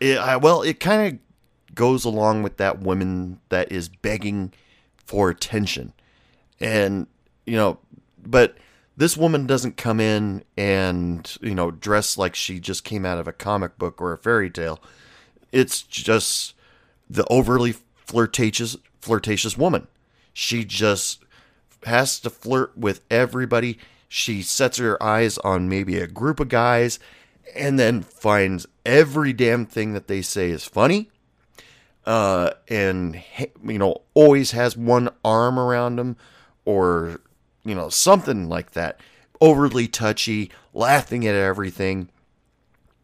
It, 0.00 0.18
I, 0.18 0.36
well, 0.36 0.62
it 0.62 0.80
kind 0.80 1.06
of 1.06 1.74
goes 1.74 2.04
along 2.04 2.42
with 2.42 2.56
that 2.56 2.80
woman 2.80 3.40
that 3.48 3.70
is 3.70 3.88
begging 3.88 4.52
for 5.04 5.30
attention. 5.30 5.92
And, 6.60 7.06
you 7.44 7.56
know, 7.56 7.78
but 8.24 8.56
this 8.96 9.16
woman 9.16 9.46
doesn't 9.46 9.76
come 9.76 10.00
in 10.00 10.42
and, 10.56 11.36
you 11.40 11.54
know, 11.54 11.70
dress 11.70 12.18
like 12.18 12.34
she 12.34 12.58
just 12.58 12.82
came 12.82 13.06
out 13.06 13.18
of 13.18 13.28
a 13.28 13.32
comic 13.32 13.78
book 13.78 14.00
or 14.00 14.12
a 14.12 14.18
fairy 14.18 14.50
tale. 14.50 14.80
It's 15.52 15.82
just 15.82 16.54
the 17.08 17.26
overly 17.30 17.72
flirtatious 17.72 18.76
flirtatious 19.00 19.56
woman. 19.56 19.86
She 20.38 20.66
just 20.66 21.24
has 21.84 22.20
to 22.20 22.28
flirt 22.28 22.76
with 22.76 23.00
everybody. 23.10 23.78
She 24.06 24.42
sets 24.42 24.76
her 24.76 25.02
eyes 25.02 25.38
on 25.38 25.70
maybe 25.70 25.96
a 25.96 26.06
group 26.06 26.40
of 26.40 26.50
guys 26.50 26.98
and 27.54 27.78
then 27.78 28.02
finds 28.02 28.66
every 28.84 29.32
damn 29.32 29.64
thing 29.64 29.94
that 29.94 30.08
they 30.08 30.20
say 30.20 30.50
is 30.50 30.66
funny. 30.66 31.10
Uh, 32.04 32.50
and, 32.68 33.22
you 33.64 33.78
know, 33.78 34.02
always 34.12 34.50
has 34.50 34.76
one 34.76 35.08
arm 35.24 35.58
around 35.58 35.96
them 35.96 36.18
or, 36.66 37.22
you 37.64 37.74
know, 37.74 37.88
something 37.88 38.46
like 38.46 38.72
that. 38.72 39.00
Overly 39.40 39.88
touchy, 39.88 40.50
laughing 40.74 41.26
at 41.26 41.34
everything, 41.34 42.10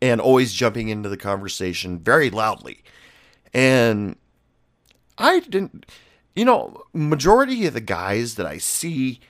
and 0.02 0.20
always 0.20 0.52
jumping 0.52 0.90
into 0.90 1.08
the 1.08 1.16
conversation 1.16 1.98
very 1.98 2.28
loudly. 2.28 2.84
And 3.54 4.16
I 5.16 5.40
didn't 5.40 5.86
you 6.34 6.44
know, 6.44 6.84
majority 6.92 7.66
of 7.66 7.74
the 7.74 7.80
guys 7.80 8.36
that 8.36 8.46
I 8.46 8.58
see 8.58 9.20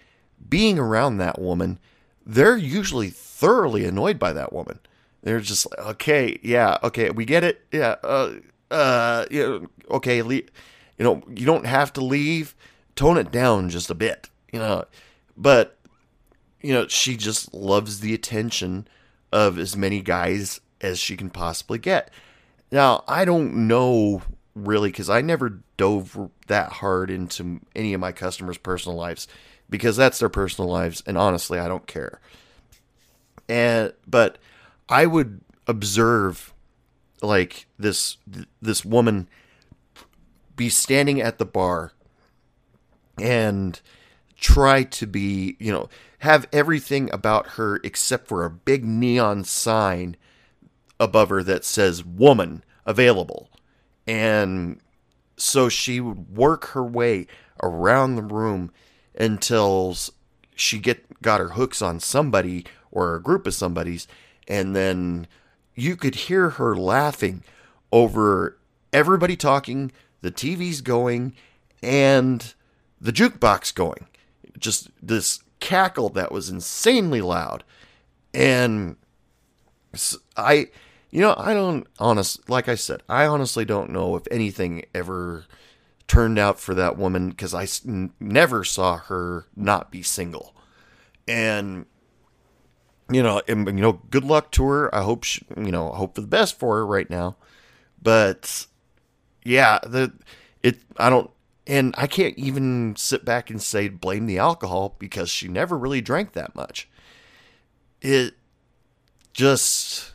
being 0.49 0.79
around 0.79 1.19
that 1.19 1.41
woman, 1.41 1.79
they're 2.25 2.57
usually 2.57 3.11
thoroughly 3.11 3.85
annoyed 3.85 4.19
by 4.19 4.33
that 4.33 4.53
woman. 4.53 4.79
They're 5.23 5.41
just 5.41 5.71
like, 5.71 5.87
okay, 5.87 6.39
yeah, 6.43 6.79
okay, 6.83 7.11
we 7.11 7.25
get 7.25 7.45
it, 7.45 7.65
yeah, 7.73 7.97
uh, 8.03 8.35
uh, 8.71 9.27
know, 9.31 9.67
okay, 9.91 10.17
you 10.19 10.45
know, 10.99 11.23
you 11.29 11.47
don't 11.47 11.67
have 11.67 11.93
to 11.95 12.05
leave, 12.05 12.55
tone 12.97 13.19
it 13.19 13.31
down 13.31 13.69
just 13.69 13.91
a 13.91 13.95
bit, 13.95 14.29
you 14.53 14.59
know, 14.59 14.85
but 15.37 15.79
you 16.61 16.73
know, 16.73 16.87
she 16.87 17.17
just 17.17 17.53
loves 17.53 18.01
the 18.01 18.15
attention 18.15 18.87
of 19.33 19.59
as 19.59 19.77
many 19.77 20.01
guys 20.01 20.61
as 20.81 20.99
she 20.99 21.17
can 21.17 21.31
possibly 21.31 21.79
get. 21.79 22.11
Now, 22.71 23.05
I 23.09 23.25
don't 23.25 23.67
know 23.67 24.23
really 24.55 24.91
because 24.91 25.11
I 25.11 25.21
never 25.21 25.63
dove 25.77 26.31
that 26.47 26.73
hard 26.73 27.11
into 27.11 27.61
any 27.75 27.95
of 27.95 28.01
my 28.01 28.13
customers' 28.13 28.59
personal 28.59 28.97
lives 28.97 29.27
because 29.71 29.97
that's 29.97 30.19
their 30.19 30.29
personal 30.29 30.71
lives, 30.71 31.03
and 31.07 31.17
honestly, 31.17 31.59
I 31.59 31.69
don't 31.69 31.87
care. 31.87 32.21
And 33.49 33.93
but 34.07 34.39
I 34.89 35.07
would 35.07 35.41
observe 35.67 36.53
like 37.23 37.67
this 37.79 38.19
this 38.61 38.85
woman 38.85 39.29
be 40.57 40.69
standing 40.69 41.21
at 41.21 41.39
the 41.39 41.47
bar 41.47 41.93
and 43.19 43.81
try 44.37 44.83
to 44.83 45.07
be, 45.07 45.57
you 45.59 45.73
know, 45.73 45.89
have 46.19 46.49
everything 46.53 47.13
about 47.13 47.51
her 47.51 47.81
except 47.85 48.29
for 48.29 48.45
a 48.45 48.51
big 48.51 48.85
neon 48.85 49.45
sign 49.45 50.17
above 51.01 51.31
her 51.31 51.43
that 51.43 51.65
says 51.65 52.05
woman 52.05 52.63
available 52.85 53.49
and 54.07 54.81
so 55.37 55.69
she 55.69 56.01
would 56.01 56.37
work 56.37 56.67
her 56.69 56.85
way 56.85 57.27
around 57.63 58.17
the 58.17 58.23
room 58.23 58.71
until 59.19 59.97
she 60.55 60.79
get 60.79 61.21
got 61.23 61.41
her 61.41 61.51
hooks 61.51 61.81
on 61.81 62.01
somebody 62.01 62.65
or 62.91 63.15
a 63.15 63.23
group 63.23 63.47
of 63.47 63.55
somebody's 63.55 64.07
and 64.49 64.75
then 64.75 65.27
you 65.75 65.97
could 65.97 66.15
hear 66.15 66.51
her 66.51 66.77
laughing 66.77 67.43
over 67.91 68.59
everybody 68.93 69.37
talking 69.37 69.93
the 70.21 70.31
TV's 70.31 70.81
going 70.81 71.35
and 71.83 72.55
the 73.01 73.13
jukebox 73.13 73.75
going. 73.75 74.07
Just 74.59 74.91
this 75.03 75.43
cackle 75.61 76.09
that 76.11 76.33
was 76.33 76.49
insanely 76.49 77.21
loud. 77.21 77.65
And 78.33 78.97
I 80.37 80.69
you 81.13 81.21
know, 81.21 81.35
I 81.37 81.53
don't 81.55 81.87
honest 81.99 82.49
like 82.49 82.69
I 82.69 82.75
said, 82.75 83.03
I 83.09 83.27
honestly 83.27 83.65
don't 83.65 83.91
know 83.91 84.17
if 84.17 84.23
anything 84.31 84.85
ever 84.95 85.45
turned 86.09 86.39
out 86.39 86.59
for 86.59 86.75
that 86.75 86.97
woman 86.99 87.29
because 87.29 87.55
I 87.55 87.69
n- 87.87 88.13
never 88.19 88.65
saw 88.65 88.97
her 88.97 89.47
not 89.55 89.91
be 89.93 90.03
single. 90.03 90.57
And 91.29 91.87
you 93.11 93.23
know, 93.23 93.43
and, 93.47 93.67
you 93.67 93.73
know, 93.75 94.01
good 94.11 94.25
luck 94.25 94.51
to 94.53 94.65
her. 94.65 94.95
I 94.95 95.03
hope 95.03 95.25
she, 95.25 95.45
you 95.55 95.71
know, 95.71 95.91
hope 95.91 96.15
for 96.15 96.23
the 96.23 96.27
best 96.27 96.59
for 96.59 96.77
her 96.77 96.87
right 96.87 97.09
now. 97.11 97.37
But 98.03 98.67
yeah, 99.45 99.81
the 99.83 100.13
it 100.63 100.79
I 100.97 101.11
don't 101.11 101.31
and 101.67 101.95
I 101.99 102.07
can't 102.07 102.37
even 102.39 102.97
sit 102.97 103.23
back 103.23 103.51
and 103.51 103.61
say 103.61 103.89
blame 103.89 104.27
the 104.27 104.39
alcohol 104.39 104.97
because 104.99 105.29
she 105.29 105.47
never 105.47 105.77
really 105.77 106.01
drank 106.01 106.33
that 106.33 106.55
much. 106.55 106.89
It 108.01 108.35
just 109.35 110.13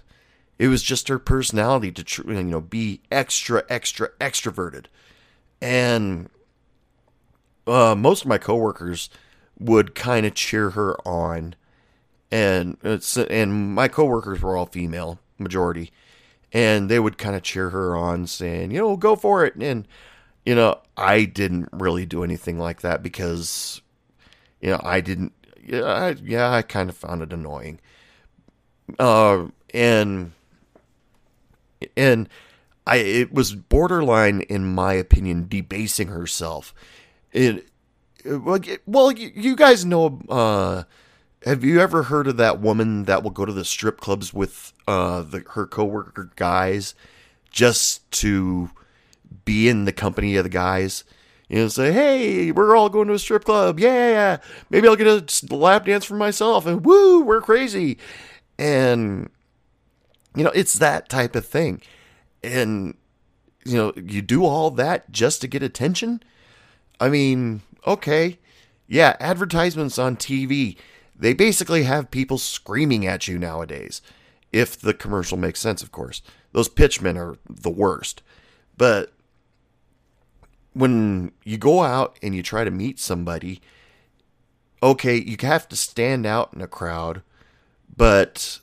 it 0.59 0.67
was 0.67 0.83
just 0.83 1.07
her 1.07 1.19
personality 1.19 1.91
to 1.91 2.03
tr- 2.03 2.31
you 2.31 2.43
know 2.43 2.61
be 2.61 3.01
extra 3.11 3.63
extra 3.69 4.09
extroverted, 4.19 4.85
and 5.61 6.29
uh, 7.65 7.95
most 7.95 8.23
of 8.23 8.27
my 8.27 8.37
coworkers 8.37 9.09
would 9.59 9.95
kind 9.95 10.25
of 10.25 10.33
cheer 10.33 10.71
her 10.71 10.95
on, 11.07 11.55
and 12.31 12.77
and 12.83 13.73
my 13.75 13.87
coworkers 13.87 14.41
were 14.41 14.57
all 14.57 14.65
female 14.65 15.19
majority, 15.37 15.91
and 16.53 16.89
they 16.89 16.99
would 16.99 17.17
kind 17.17 17.35
of 17.35 17.43
cheer 17.43 17.69
her 17.69 17.95
on, 17.95 18.27
saying, 18.27 18.71
you 18.71 18.79
know, 18.79 18.97
go 18.97 19.15
for 19.15 19.45
it. 19.45 19.55
And 19.55 19.87
you 20.45 20.55
know, 20.55 20.79
I 20.95 21.25
didn't 21.25 21.67
really 21.73 22.05
do 22.05 22.23
anything 22.23 22.57
like 22.57 22.79
that 22.79 23.03
because, 23.03 23.81
you 24.61 24.69
know, 24.69 24.79
I 24.81 25.01
didn't. 25.01 25.33
Yeah, 25.61 25.83
I, 25.83 26.09
yeah, 26.23 26.49
I 26.49 26.61
kind 26.61 26.89
of 26.89 26.95
found 26.95 27.21
it 27.21 27.33
annoying. 27.33 27.81
Uh, 28.97 29.47
and 29.73 30.31
and 31.95 32.29
I 32.85 32.97
it 32.97 33.33
was 33.33 33.53
borderline, 33.53 34.41
in 34.41 34.65
my 34.65 34.93
opinion, 34.93 35.47
debasing 35.47 36.07
herself. 36.07 36.73
It, 37.31 37.67
well, 38.25 38.59
well, 38.85 39.11
you 39.11 39.55
guys 39.55 39.85
know. 39.85 40.21
Uh, 40.27 40.83
have 41.43 41.63
you 41.63 41.79
ever 41.79 42.03
heard 42.03 42.27
of 42.27 42.37
that 42.37 42.59
woman 42.59 43.03
that 43.03 43.23
will 43.23 43.31
go 43.31 43.45
to 43.45 43.53
the 43.53 43.63
strip 43.63 44.01
clubs 44.01 44.33
with 44.33 44.73
uh, 44.87 45.21
the, 45.21 45.43
her 45.51 45.67
coworker 45.67 46.31
guys 46.35 46.95
just 47.49 48.09
to 48.11 48.71
be 49.45 49.69
in 49.69 49.85
the 49.85 49.93
company 49.93 50.35
of 50.35 50.43
the 50.43 50.49
guys? 50.49 51.03
You 51.47 51.59
know, 51.59 51.67
say, 51.69 51.93
hey, 51.93 52.51
we're 52.51 52.75
all 52.75 52.89
going 52.89 53.07
to 53.07 53.13
a 53.13 53.19
strip 53.19 53.45
club. 53.45 53.79
Yeah, 53.79 54.37
maybe 54.69 54.87
I'll 54.87 54.97
get 54.97 55.07
a 55.07 55.55
lap 55.55 55.85
dance 55.85 56.03
for 56.03 56.15
myself. 56.15 56.65
And 56.65 56.85
woo, 56.85 57.21
we're 57.21 57.41
crazy. 57.41 57.97
And, 58.59 59.29
you 60.37 60.43
know, 60.43 60.51
it's 60.53 60.73
that 60.79 61.09
type 61.09 61.35
of 61.35 61.45
thing. 61.45 61.81
And, 62.43 62.95
you 63.65 63.75
know, 63.77 63.93
you 63.95 64.21
do 64.21 64.45
all 64.45 64.71
that 64.71 65.11
just 65.11 65.41
to 65.41 65.47
get 65.47 65.63
attention? 65.63 66.21
I 66.99 67.09
mean, 67.09 67.61
okay. 67.85 68.39
Yeah, 68.87 69.17
advertisements 69.19 69.97
on 69.99 70.15
TV 70.15 70.77
they 71.19 71.33
basically 71.33 71.83
have 71.83 72.11
people 72.11 72.37
screaming 72.37 73.05
at 73.05 73.27
you 73.27 73.39
nowadays. 73.39 74.01
If 74.51 74.79
the 74.79 74.93
commercial 74.93 75.37
makes 75.37 75.59
sense, 75.59 75.81
of 75.81 75.91
course. 75.91 76.21
Those 76.51 76.69
pitchmen 76.69 77.17
are 77.17 77.37
the 77.49 77.69
worst. 77.69 78.21
But 78.77 79.11
when 80.73 81.31
you 81.43 81.57
go 81.57 81.81
out 81.81 82.17
and 82.21 82.35
you 82.35 82.43
try 82.43 82.63
to 82.63 82.71
meet 82.71 82.99
somebody, 82.99 83.61
okay, 84.81 85.15
you 85.15 85.35
have 85.41 85.67
to 85.69 85.75
stand 85.75 86.25
out 86.25 86.53
in 86.53 86.61
a 86.61 86.67
crowd, 86.67 87.23
but 87.95 88.59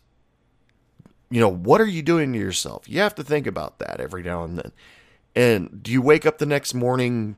you 1.31 1.41
know, 1.41 1.49
what 1.49 1.81
are 1.81 1.87
you 1.87 2.03
doing 2.03 2.33
to 2.33 2.39
yourself? 2.39 2.89
You 2.89 3.01
have 3.01 3.15
to 3.17 3.25
think 3.25 3.47
about 3.47 3.79
that 3.79 4.01
every 4.01 4.23
now 4.23 4.45
and 4.45 4.59
then. 4.59 4.73
And 5.35 5.83
do 5.83 5.91
you 5.91 6.01
wake 6.01 6.27
up 6.27 6.39
the 6.39 6.47
next 6.47 6.75
morning? 6.75 7.37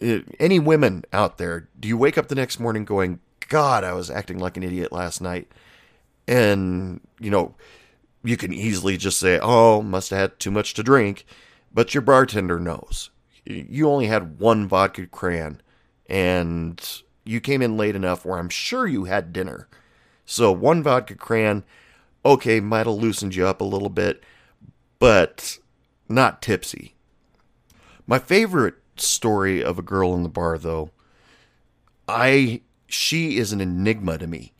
Uh, 0.00 0.20
any 0.38 0.58
women 0.58 1.04
out 1.12 1.38
there, 1.38 1.68
do 1.78 1.88
you 1.88 1.96
wake 1.96 2.16
up 2.16 2.28
the 2.28 2.34
next 2.34 2.60
morning 2.60 2.84
going, 2.84 3.18
God, 3.48 3.82
I 3.82 3.92
was 3.94 4.10
acting 4.10 4.38
like 4.38 4.56
an 4.56 4.62
idiot 4.62 4.92
last 4.92 5.20
night. 5.20 5.48
And, 6.28 7.00
you 7.18 7.30
know, 7.30 7.54
you 8.22 8.36
can 8.36 8.52
easily 8.52 8.96
just 8.96 9.18
say, 9.18 9.38
oh, 9.42 9.82
must 9.82 10.10
have 10.10 10.18
had 10.18 10.38
too 10.38 10.50
much 10.50 10.74
to 10.74 10.82
drink. 10.82 11.24
But 11.72 11.94
your 11.94 12.02
bartender 12.02 12.60
knows. 12.60 13.10
You 13.44 13.88
only 13.88 14.06
had 14.06 14.38
one 14.38 14.68
vodka 14.68 15.06
cran 15.06 15.62
and 16.08 17.02
you 17.24 17.40
came 17.40 17.62
in 17.62 17.76
late 17.76 17.96
enough 17.96 18.24
where 18.24 18.38
I'm 18.38 18.48
sure 18.48 18.86
you 18.86 19.04
had 19.04 19.32
dinner. 19.32 19.68
So 20.24 20.52
one 20.52 20.82
vodka 20.82 21.14
cran, 21.14 21.64
okay, 22.24 22.60
might 22.60 22.86
have 22.86 22.96
loosened 22.96 23.34
you 23.34 23.46
up 23.46 23.60
a 23.60 23.64
little 23.64 23.88
bit, 23.88 24.22
but 24.98 25.58
not 26.08 26.42
tipsy. 26.42 26.94
My 28.06 28.18
favorite 28.18 28.76
story 28.96 29.62
of 29.62 29.78
a 29.78 29.82
girl 29.82 30.14
in 30.14 30.22
the 30.22 30.28
bar, 30.28 30.58
though, 30.58 30.90
I 32.08 32.62
she 32.86 33.36
is 33.36 33.52
an 33.52 33.60
enigma 33.60 34.18
to 34.18 34.26
me. 34.26 34.52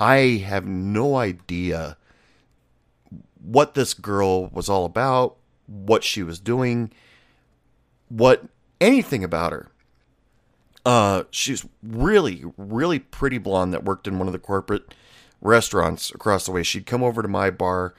I 0.00 0.42
have 0.46 0.66
no 0.66 1.16
idea 1.16 1.96
what 3.40 3.74
this 3.74 3.94
girl 3.94 4.48
was 4.48 4.68
all 4.68 4.84
about, 4.84 5.36
what 5.66 6.02
she 6.04 6.22
was 6.22 6.40
doing, 6.40 6.90
what 8.08 8.44
anything 8.80 9.22
about 9.22 9.52
her. 9.52 9.70
Uh, 10.84 11.24
she's 11.30 11.66
really, 11.82 12.44
really 12.56 12.98
pretty 12.98 13.38
blonde 13.38 13.72
that 13.72 13.84
worked 13.84 14.06
in 14.06 14.18
one 14.18 14.28
of 14.28 14.32
the 14.32 14.38
corporate 14.38 14.94
restaurants 15.46 16.10
across 16.10 16.44
the 16.46 16.52
way. 16.52 16.62
She'd 16.62 16.86
come 16.86 17.02
over 17.02 17.22
to 17.22 17.28
my 17.28 17.50
bar 17.50 17.94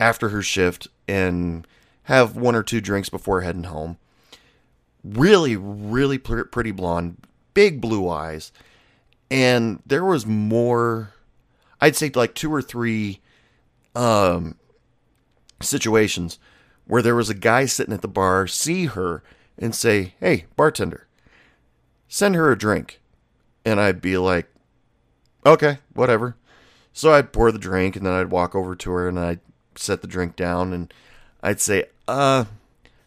after 0.00 0.30
her 0.30 0.42
shift 0.42 0.88
and 1.06 1.66
have 2.04 2.36
one 2.36 2.54
or 2.54 2.62
two 2.62 2.80
drinks 2.80 3.08
before 3.08 3.42
heading 3.42 3.64
home. 3.64 3.98
Really, 5.04 5.56
really 5.56 6.18
pretty 6.18 6.70
blonde, 6.72 7.18
big 7.54 7.80
blue 7.80 8.08
eyes 8.08 8.52
and 9.32 9.82
there 9.86 10.04
was 10.04 10.26
more 10.26 11.14
i'd 11.80 11.96
say 11.96 12.10
like 12.14 12.34
two 12.34 12.52
or 12.52 12.60
three 12.60 13.20
um 13.96 14.56
situations 15.60 16.38
where 16.86 17.00
there 17.00 17.14
was 17.14 17.30
a 17.30 17.34
guy 17.34 17.64
sitting 17.64 17.94
at 17.94 18.02
the 18.02 18.08
bar 18.08 18.46
see 18.46 18.86
her 18.86 19.22
and 19.58 19.74
say 19.74 20.14
hey 20.20 20.44
bartender 20.54 21.06
send 22.08 22.34
her 22.34 22.52
a 22.52 22.58
drink 22.58 23.00
and 23.64 23.80
i'd 23.80 24.02
be 24.02 24.18
like 24.18 24.48
okay 25.46 25.78
whatever 25.94 26.36
so 26.92 27.12
i'd 27.12 27.32
pour 27.32 27.50
the 27.52 27.58
drink 27.58 27.96
and 27.96 28.06
then 28.06 28.12
i'd 28.12 28.30
walk 28.30 28.54
over 28.54 28.74
to 28.74 28.90
her 28.90 29.08
and 29.08 29.18
i'd 29.18 29.40
set 29.74 30.02
the 30.02 30.08
drink 30.08 30.36
down 30.36 30.72
and 30.72 30.92
i'd 31.42 31.60
say 31.60 31.84
uh 32.08 32.44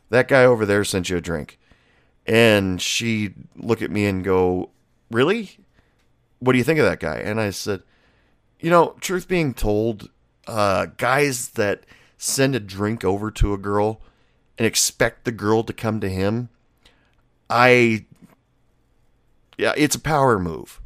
that 0.09 0.27
guy 0.27 0.43
over 0.43 0.65
there 0.65 0.83
sent 0.83 1.09
you 1.09 1.17
a 1.17 1.21
drink 1.21 1.59
and 2.25 2.81
she'd 2.81 3.35
look 3.55 3.81
at 3.81 3.91
me 3.91 4.05
and 4.05 4.23
go 4.23 4.69
really 5.11 5.57
what 6.39 6.51
do 6.51 6.57
you 6.57 6.63
think 6.63 6.79
of 6.79 6.85
that 6.85 6.99
guy? 6.99 7.17
And 7.17 7.39
I 7.39 7.49
said, 7.49 7.81
you 8.59 8.69
know, 8.69 8.95
truth 9.01 9.27
being 9.27 9.53
told, 9.53 10.09
uh, 10.47 10.87
guys 10.97 11.49
that 11.49 11.85
send 12.17 12.55
a 12.55 12.59
drink 12.59 13.03
over 13.03 13.31
to 13.31 13.53
a 13.53 13.57
girl 13.57 14.01
and 14.57 14.65
expect 14.65 15.25
the 15.25 15.31
girl 15.31 15.63
to 15.63 15.73
come 15.73 15.99
to 15.99 16.09
him, 16.09 16.49
I, 17.49 18.05
yeah, 19.57 19.73
it's 19.75 19.95
a 19.95 19.99
power 19.99 20.39
move. 20.39 20.81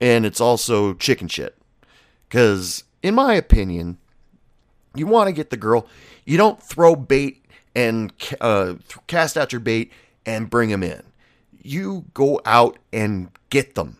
And 0.00 0.26
it's 0.26 0.40
also 0.40 0.92
chicken 0.94 1.28
shit. 1.28 1.55
Because, 2.28 2.84
in 3.02 3.14
my 3.14 3.34
opinion, 3.34 3.98
you 4.94 5.06
want 5.06 5.28
to 5.28 5.32
get 5.32 5.50
the 5.50 5.56
girl, 5.56 5.86
you 6.24 6.36
don't 6.36 6.62
throw 6.62 6.96
bait 6.96 7.44
and 7.74 8.12
uh, 8.40 8.74
cast 9.06 9.36
out 9.36 9.52
your 9.52 9.60
bait 9.60 9.92
and 10.24 10.50
bring 10.50 10.70
them 10.70 10.82
in. 10.82 11.02
You 11.62 12.06
go 12.14 12.40
out 12.44 12.78
and 12.92 13.30
get 13.50 13.74
them 13.74 13.98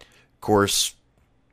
Of 0.00 0.40
course, 0.40 0.94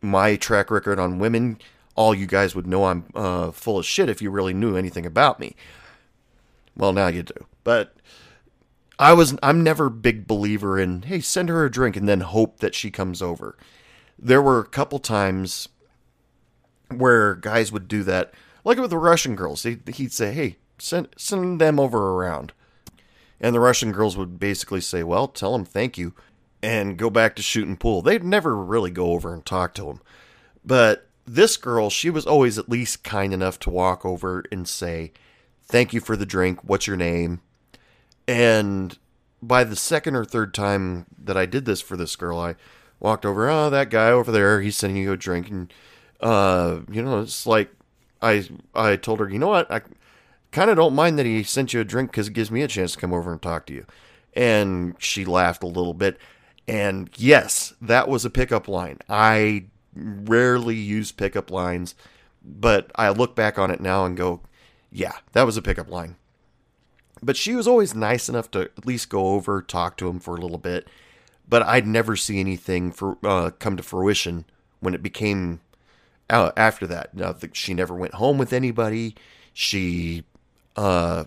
my 0.02 0.36
track 0.36 0.72
record 0.72 1.00
on 1.00 1.20
women, 1.20 1.60
all 1.96 2.16
you 2.16 2.28
guys 2.28 2.56
would 2.56 2.68
know 2.68 2.86
I'm 2.86 3.06
uh, 3.16 3.52
full 3.52 3.80
of 3.80 3.86
shit 3.86 4.10
if 4.10 4.22
you 4.22 4.32
really 4.32 4.54
knew 4.54 4.76
anything 4.76 5.06
about 5.06 5.40
me. 5.40 5.56
Well, 6.76 6.94
now 6.94 7.08
you 7.08 7.24
do. 7.24 7.46
But 7.64 7.96
I 8.98 9.14
was 9.14 9.38
I'm 9.42 9.64
never 9.64 9.88
a 9.88 9.92
big 9.92 10.28
believer 10.28 10.80
in 10.80 11.04
hey, 11.04 11.20
send 11.20 11.50
her 11.50 11.66
a 11.66 11.72
drink 11.72 11.96
and 11.96 12.08
then 12.08 12.22
hope 12.22 12.60
that 12.60 12.76
she 12.76 12.92
comes 12.92 13.22
over. 13.22 13.58
There 14.18 14.42
were 14.42 14.60
a 14.60 14.66
couple 14.66 15.00
times 15.00 15.70
where 16.94 17.36
guys 17.36 17.72
would 17.72 17.88
do 17.88 18.04
that, 18.04 18.34
like 18.64 18.78
with 18.78 18.90
the 18.90 18.98
Russian 18.98 19.36
girls. 19.36 19.64
He'd 19.64 20.14
say, 20.14 20.34
"Hey, 20.34 20.58
send 20.78 21.10
send 21.18 21.60
them 21.60 21.80
over 21.80 22.12
around," 22.12 22.54
and 23.40 23.56
the 23.56 23.60
Russian 23.60 23.92
girls 23.92 24.18
would 24.18 24.40
basically 24.40 24.82
say, 24.82 25.04
"Well, 25.04 25.28
tell 25.28 25.54
them 25.54 25.66
thank 25.66 25.98
you." 25.98 26.14
and 26.62 26.98
go 26.98 27.10
back 27.10 27.36
to 27.36 27.42
shooting 27.42 27.78
pool. 27.78 28.02
They'd 28.02 28.24
never 28.24 28.56
really 28.56 28.92
go 28.92 29.14
over 29.14 29.34
and 29.34 29.46
talk 29.46 29.74
to 29.76 29.90
him. 29.90 30.02
But 30.66 31.08
this 31.26 31.58
girl, 31.58 31.90
she 31.90 32.10
was 32.10 32.26
always 32.26 32.58
at 32.58 32.70
least 32.70 33.04
kind 33.04 33.34
enough 33.34 33.60
to 33.60 33.70
walk 33.70 34.06
over 34.06 34.44
and 34.52 34.68
say, 34.68 35.12
Thank 35.64 35.94
you 35.94 36.02
for 36.02 36.16
the 36.16 36.26
drink. 36.26 36.64
What's 36.64 36.88
your 36.88 36.98
name? 36.98 37.42
And 38.28 38.98
by 39.42 39.64
the 39.64 39.76
second 39.76 40.16
or 40.16 40.26
third 40.26 40.54
time 40.54 41.06
that 41.24 41.38
I 41.38 41.46
did 41.46 41.66
this 41.66 41.80
for 41.80 41.96
this 41.96 42.16
girl, 42.16 42.40
I 42.40 42.56
walked 43.00 43.26
over, 43.26 43.48
Oh, 43.48 43.70
that 43.70 43.92
guy 43.92 44.10
over 44.10 44.32
there, 44.32 44.62
he's 44.62 44.78
sending 44.78 45.02
you 45.02 45.12
a 45.12 45.18
drink. 45.18 45.50
And, 45.50 45.72
uh, 46.22 46.80
you 46.92 47.02
know, 47.02 47.22
it's 47.22 47.46
like, 47.46 47.72
I, 48.22 48.48
I 48.76 48.96
told 48.96 49.20
her, 49.20 49.30
you 49.30 49.40
know 49.40 49.48
what? 49.48 49.72
I 49.72 49.82
kind 50.52 50.70
of 50.70 50.76
don't 50.76 50.96
mind 50.96 51.18
that 51.20 51.26
he 51.26 51.44
sent 51.44 51.74
you 51.74 51.80
a 51.80 51.86
drink 51.86 52.12
because 52.12 52.28
it 52.28 52.34
gives 52.34 52.52
me 52.52 52.62
a 52.62 52.68
chance 52.68 52.94
to 52.94 53.00
come 53.00 53.14
over 53.14 53.32
and 53.32 53.42
talk 53.42 53.66
to 53.68 53.74
you. 53.74 53.86
And 54.34 54.96
she 55.00 55.26
laughed 55.26 55.64
a 55.64 55.68
little 55.68 55.94
bit. 55.94 56.18
And 56.68 57.10
yes, 57.16 57.74
that 57.82 58.08
was 58.08 58.26
a 58.26 58.30
pickup 58.30 58.68
line. 58.68 59.00
I 59.10 59.66
rarely 59.96 60.76
use 60.76 61.12
pickup 61.12 61.50
lines, 61.50 61.96
but 62.44 62.92
I 62.96 63.10
look 63.10 63.36
back 63.36 63.58
on 63.58 63.72
it 63.72 63.82
now 63.82 64.06
and 64.06 64.16
go, 64.16 64.42
yeah, 64.92 65.14
that 65.34 65.46
was 65.46 65.58
a 65.58 65.62
pickup 65.62 65.90
line. 65.90 66.16
But 67.22 67.38
she 67.38 67.56
was 67.56 67.68
always 67.68 67.96
nice 67.96 68.30
enough 68.30 68.50
to 68.52 68.62
at 68.62 68.86
least 68.86 69.10
go 69.10 69.30
over, 69.30 69.62
talk 69.62 69.98
to 69.98 70.08
him 70.08 70.20
for 70.20 70.36
a 70.36 70.42
little 70.42 70.58
bit. 70.58 70.88
But 71.48 71.64
I'd 71.64 71.88
never 71.88 72.16
see 72.16 72.40
anything 72.40 72.92
for 72.92 73.18
uh, 73.24 73.50
come 73.58 73.76
to 73.76 73.84
fruition 73.84 74.46
when 74.80 74.94
it 74.94 75.04
became 75.04 75.62
uh, 76.30 76.52
after 76.58 76.88
that. 76.88 77.14
Now, 77.14 77.36
she 77.54 77.74
never 77.74 77.94
went 77.94 78.16
home 78.16 78.38
with 78.38 78.54
anybody. 78.54 79.16
She 79.54 80.24
uh, 80.76 81.26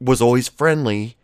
was 0.00 0.20
always 0.20 0.48
friendly, 0.48 1.16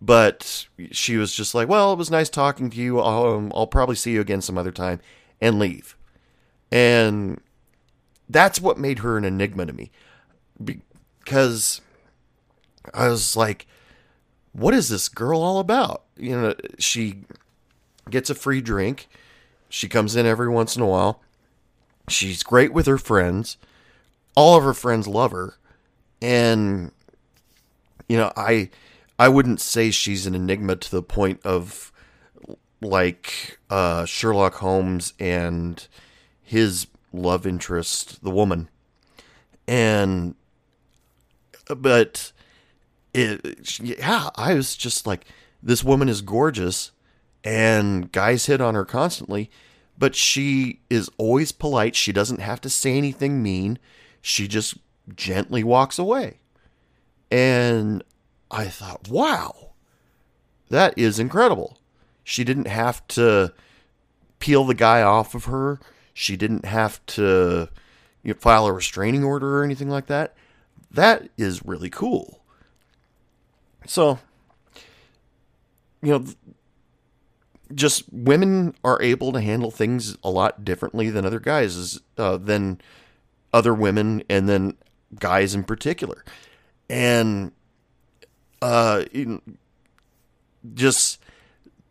but 0.00 0.68
she 0.90 1.16
was 1.16 1.34
just 1.34 1.54
like, 1.54 1.68
"Well, 1.68 1.92
it 1.92 1.98
was 1.98 2.10
nice 2.10 2.28
talking 2.28 2.70
to 2.70 2.76
you. 2.76 3.00
I'll, 3.00 3.34
um, 3.34 3.52
I'll 3.54 3.66
probably 3.66 3.96
see 3.96 4.12
you 4.12 4.20
again 4.20 4.40
some 4.40 4.58
other 4.58 4.72
time," 4.72 5.00
and 5.40 5.58
leave. 5.58 5.96
And 6.70 7.40
that's 8.28 8.60
what 8.60 8.78
made 8.78 9.00
her 9.00 9.16
an 9.16 9.24
enigma 9.24 9.66
to 9.66 9.72
me. 9.72 9.90
Because 10.62 11.80
I 12.94 13.08
was 13.08 13.36
like, 13.36 13.66
what 14.52 14.74
is 14.74 14.88
this 14.88 15.08
girl 15.08 15.40
all 15.40 15.58
about? 15.58 16.04
You 16.16 16.40
know, 16.40 16.54
she 16.78 17.22
gets 18.10 18.30
a 18.30 18.34
free 18.34 18.60
drink. 18.60 19.08
She 19.68 19.88
comes 19.88 20.16
in 20.16 20.26
every 20.26 20.48
once 20.48 20.76
in 20.76 20.82
a 20.82 20.86
while. 20.86 21.22
She's 22.08 22.42
great 22.42 22.72
with 22.72 22.86
her 22.86 22.98
friends. 22.98 23.56
All 24.34 24.56
of 24.56 24.64
her 24.64 24.74
friends 24.74 25.06
love 25.06 25.32
her. 25.32 25.54
And 26.20 26.92
you 28.08 28.16
know, 28.16 28.32
I 28.36 28.70
I 29.18 29.28
wouldn't 29.28 29.60
say 29.60 29.90
she's 29.90 30.26
an 30.26 30.34
enigma 30.34 30.76
to 30.76 30.90
the 30.90 31.02
point 31.02 31.40
of 31.44 31.92
like 32.80 33.58
uh, 33.70 34.04
Sherlock 34.04 34.54
Holmes 34.54 35.12
and 35.18 35.86
his 36.42 36.86
love 37.12 37.46
interest, 37.46 38.22
the 38.22 38.30
woman. 38.30 38.68
And 39.66 40.34
but 41.66 42.32
it 43.12 43.80
yeah, 43.80 44.30
I 44.36 44.54
was 44.54 44.76
just 44.76 45.06
like 45.06 45.26
this 45.62 45.84
woman 45.84 46.08
is 46.08 46.22
gorgeous 46.22 46.92
and 47.44 48.10
guys 48.12 48.46
hit 48.46 48.60
on 48.60 48.74
her 48.74 48.84
constantly, 48.84 49.50
but 49.98 50.14
she 50.14 50.80
is 50.88 51.10
always 51.18 51.52
polite. 51.52 51.96
She 51.96 52.12
doesn't 52.12 52.40
have 52.40 52.60
to 52.62 52.70
say 52.70 52.96
anything 52.96 53.42
mean. 53.42 53.78
She 54.20 54.46
just 54.46 54.78
gently 55.14 55.64
walks 55.64 55.98
away. 55.98 56.38
And 57.30 58.04
I 58.50 58.66
thought, 58.66 59.08
wow, 59.08 59.72
that 60.70 60.96
is 60.96 61.18
incredible. 61.18 61.78
She 62.22 62.44
didn't 62.44 62.68
have 62.68 63.06
to 63.08 63.52
peel 64.38 64.64
the 64.64 64.74
guy 64.74 65.02
off 65.02 65.34
of 65.34 65.46
her. 65.46 65.80
She 66.14 66.36
didn't 66.36 66.64
have 66.64 67.04
to 67.06 67.68
you 68.22 68.34
know, 68.34 68.38
file 68.38 68.66
a 68.66 68.72
restraining 68.72 69.24
order 69.24 69.58
or 69.58 69.64
anything 69.64 69.90
like 69.90 70.06
that. 70.06 70.34
That 70.90 71.28
is 71.36 71.64
really 71.64 71.90
cool. 71.90 72.40
So, 73.86 74.18
you 76.02 76.10
know, 76.10 76.24
just 77.74 78.04
women 78.12 78.74
are 78.82 79.00
able 79.02 79.32
to 79.32 79.40
handle 79.40 79.70
things 79.70 80.16
a 80.22 80.30
lot 80.30 80.64
differently 80.64 81.10
than 81.10 81.26
other 81.26 81.40
guys, 81.40 82.00
uh, 82.16 82.36
than 82.36 82.80
other 83.52 83.74
women, 83.74 84.22
and 84.28 84.48
then 84.48 84.76
guys 85.18 85.54
in 85.54 85.64
particular. 85.64 86.24
And 86.88 87.52
uh, 88.62 89.04
just 90.74 91.20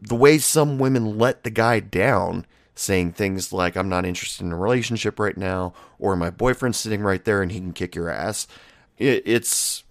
the 0.02 0.16
way 0.16 0.38
some 0.38 0.78
women 0.78 1.18
let 1.18 1.44
the 1.44 1.50
guy 1.50 1.80
down, 1.80 2.46
saying 2.76 3.14
things 3.14 3.52
like, 3.52 3.76
I'm 3.76 3.90
not 3.90 4.06
interested 4.06 4.46
in 4.46 4.52
a 4.52 4.58
relationship 4.58 5.20
right 5.20 5.38
now, 5.38 5.74
or 6.00 6.16
my 6.16 6.30
boyfriend's 6.30 6.78
sitting 6.78 7.02
right 7.02 7.24
there 7.24 7.42
and 7.42 7.52
he 7.52 7.60
can 7.60 7.74
kick 7.74 7.96
your 7.96 8.10
ass. 8.10 8.48
It, 8.98 9.24
it's 9.26 9.84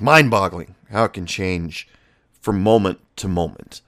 mind 0.00 0.30
boggling 0.30 0.74
how 0.90 1.04
it 1.04 1.12
can 1.12 1.26
change 1.26 1.88
from 2.40 2.62
moment 2.62 3.00
to 3.16 3.28
moment. 3.28 3.80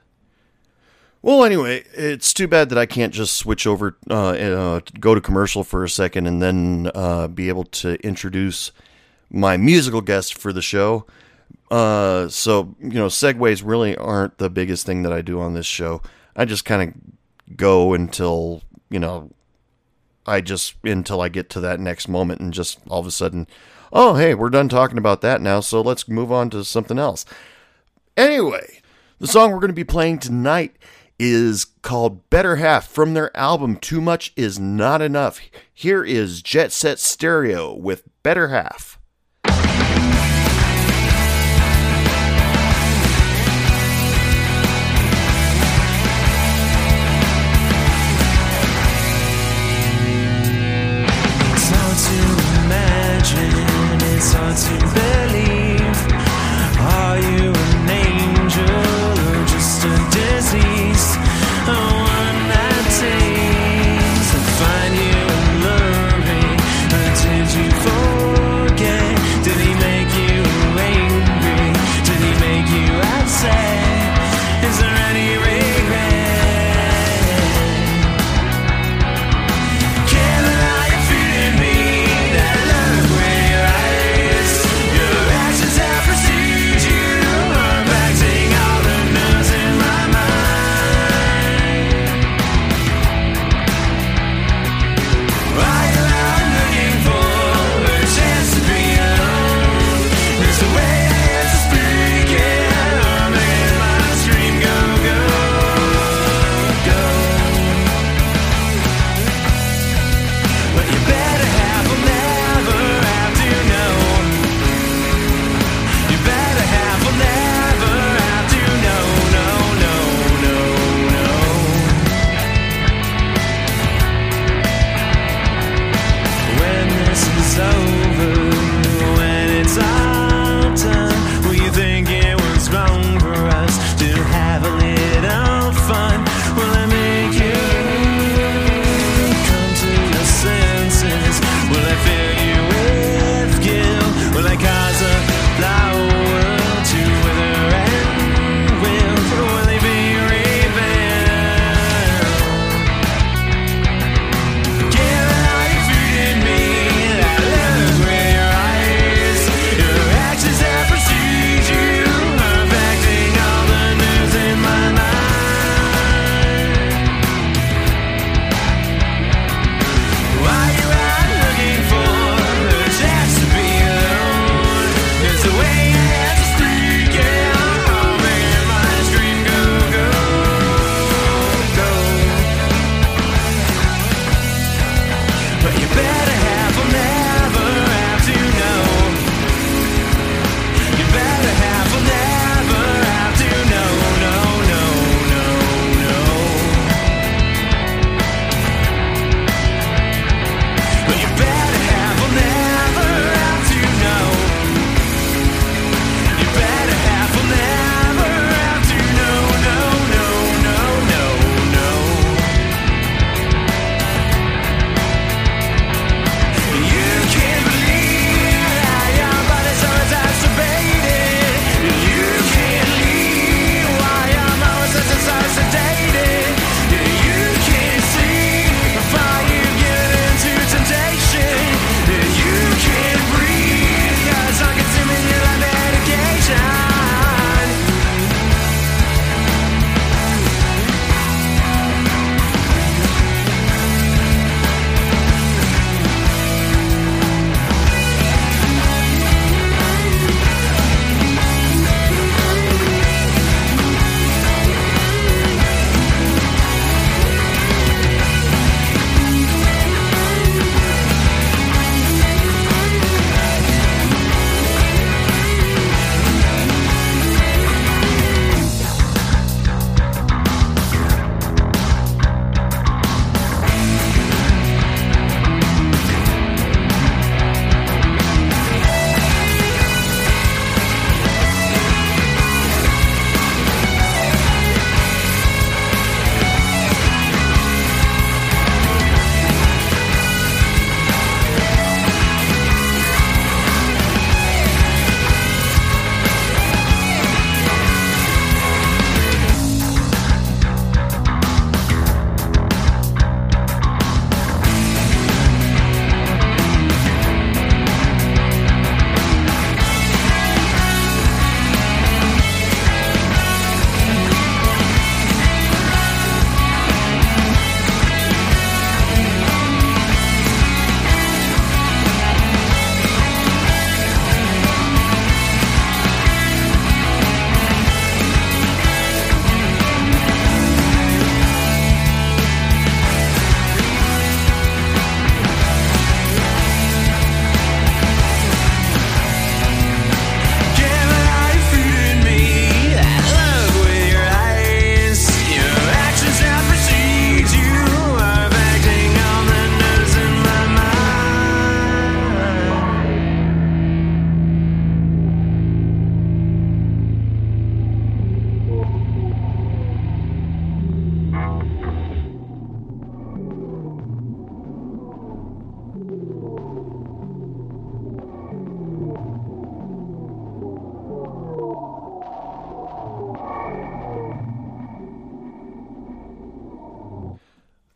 Well, 1.22 1.44
anyway, 1.44 1.84
it's 1.92 2.32
too 2.32 2.46
bad 2.46 2.68
that 2.68 2.78
I 2.78 2.86
can't 2.86 3.12
just 3.12 3.36
switch 3.36 3.66
over, 3.66 3.96
uh, 4.08 4.30
uh, 4.30 4.80
go 5.00 5.14
to 5.14 5.20
commercial 5.20 5.64
for 5.64 5.82
a 5.82 5.88
second, 5.88 6.26
and 6.26 6.40
then 6.40 6.90
uh, 6.94 7.26
be 7.26 7.48
able 7.48 7.64
to 7.64 7.94
introduce 8.06 8.70
my 9.30 9.56
musical 9.56 10.00
guest 10.00 10.34
for 10.34 10.52
the 10.52 10.62
show. 10.62 11.06
Uh, 11.70 12.28
so 12.28 12.76
you 12.80 12.90
know, 12.90 13.06
segues 13.06 13.62
really 13.64 13.96
aren't 13.96 14.38
the 14.38 14.50
biggest 14.50 14.86
thing 14.86 15.02
that 15.02 15.12
I 15.12 15.20
do 15.20 15.40
on 15.40 15.54
this 15.54 15.66
show. 15.66 16.00
I 16.36 16.44
just 16.44 16.64
kind 16.64 16.88
of 16.88 17.56
go 17.56 17.92
until 17.92 18.62
you 18.88 19.00
know, 19.00 19.30
I 20.26 20.40
just 20.40 20.74
until 20.84 21.20
I 21.20 21.28
get 21.28 21.50
to 21.50 21.60
that 21.60 21.80
next 21.80 22.08
moment, 22.08 22.40
and 22.40 22.52
just 22.52 22.78
all 22.88 23.00
of 23.00 23.06
a 23.06 23.10
sudden, 23.10 23.48
oh 23.92 24.14
hey, 24.14 24.34
we're 24.34 24.50
done 24.50 24.68
talking 24.68 24.98
about 24.98 25.22
that 25.22 25.40
now, 25.40 25.60
so 25.60 25.80
let's 25.80 26.08
move 26.08 26.30
on 26.30 26.50
to 26.50 26.64
something 26.64 26.98
else. 26.98 27.24
Anyway, 28.16 28.80
the 29.18 29.26
song 29.26 29.50
we're 29.50 29.60
going 29.60 29.68
to 29.68 29.74
be 29.74 29.84
playing 29.84 30.18
tonight 30.18 30.76
is 31.18 31.66
called 31.82 32.28
Better 32.30 32.56
Half 32.56 32.88
from 32.88 33.14
their 33.14 33.34
album 33.36 33.76
Too 33.76 34.00
Much 34.00 34.32
Is 34.36 34.58
Not 34.58 35.00
Enough. 35.00 35.40
Here 35.72 36.04
is 36.04 36.42
Jet 36.42 36.72
Set 36.72 36.98
Stereo 36.98 37.74
with 37.74 38.04
Better 38.22 38.48
Half. 38.48 38.95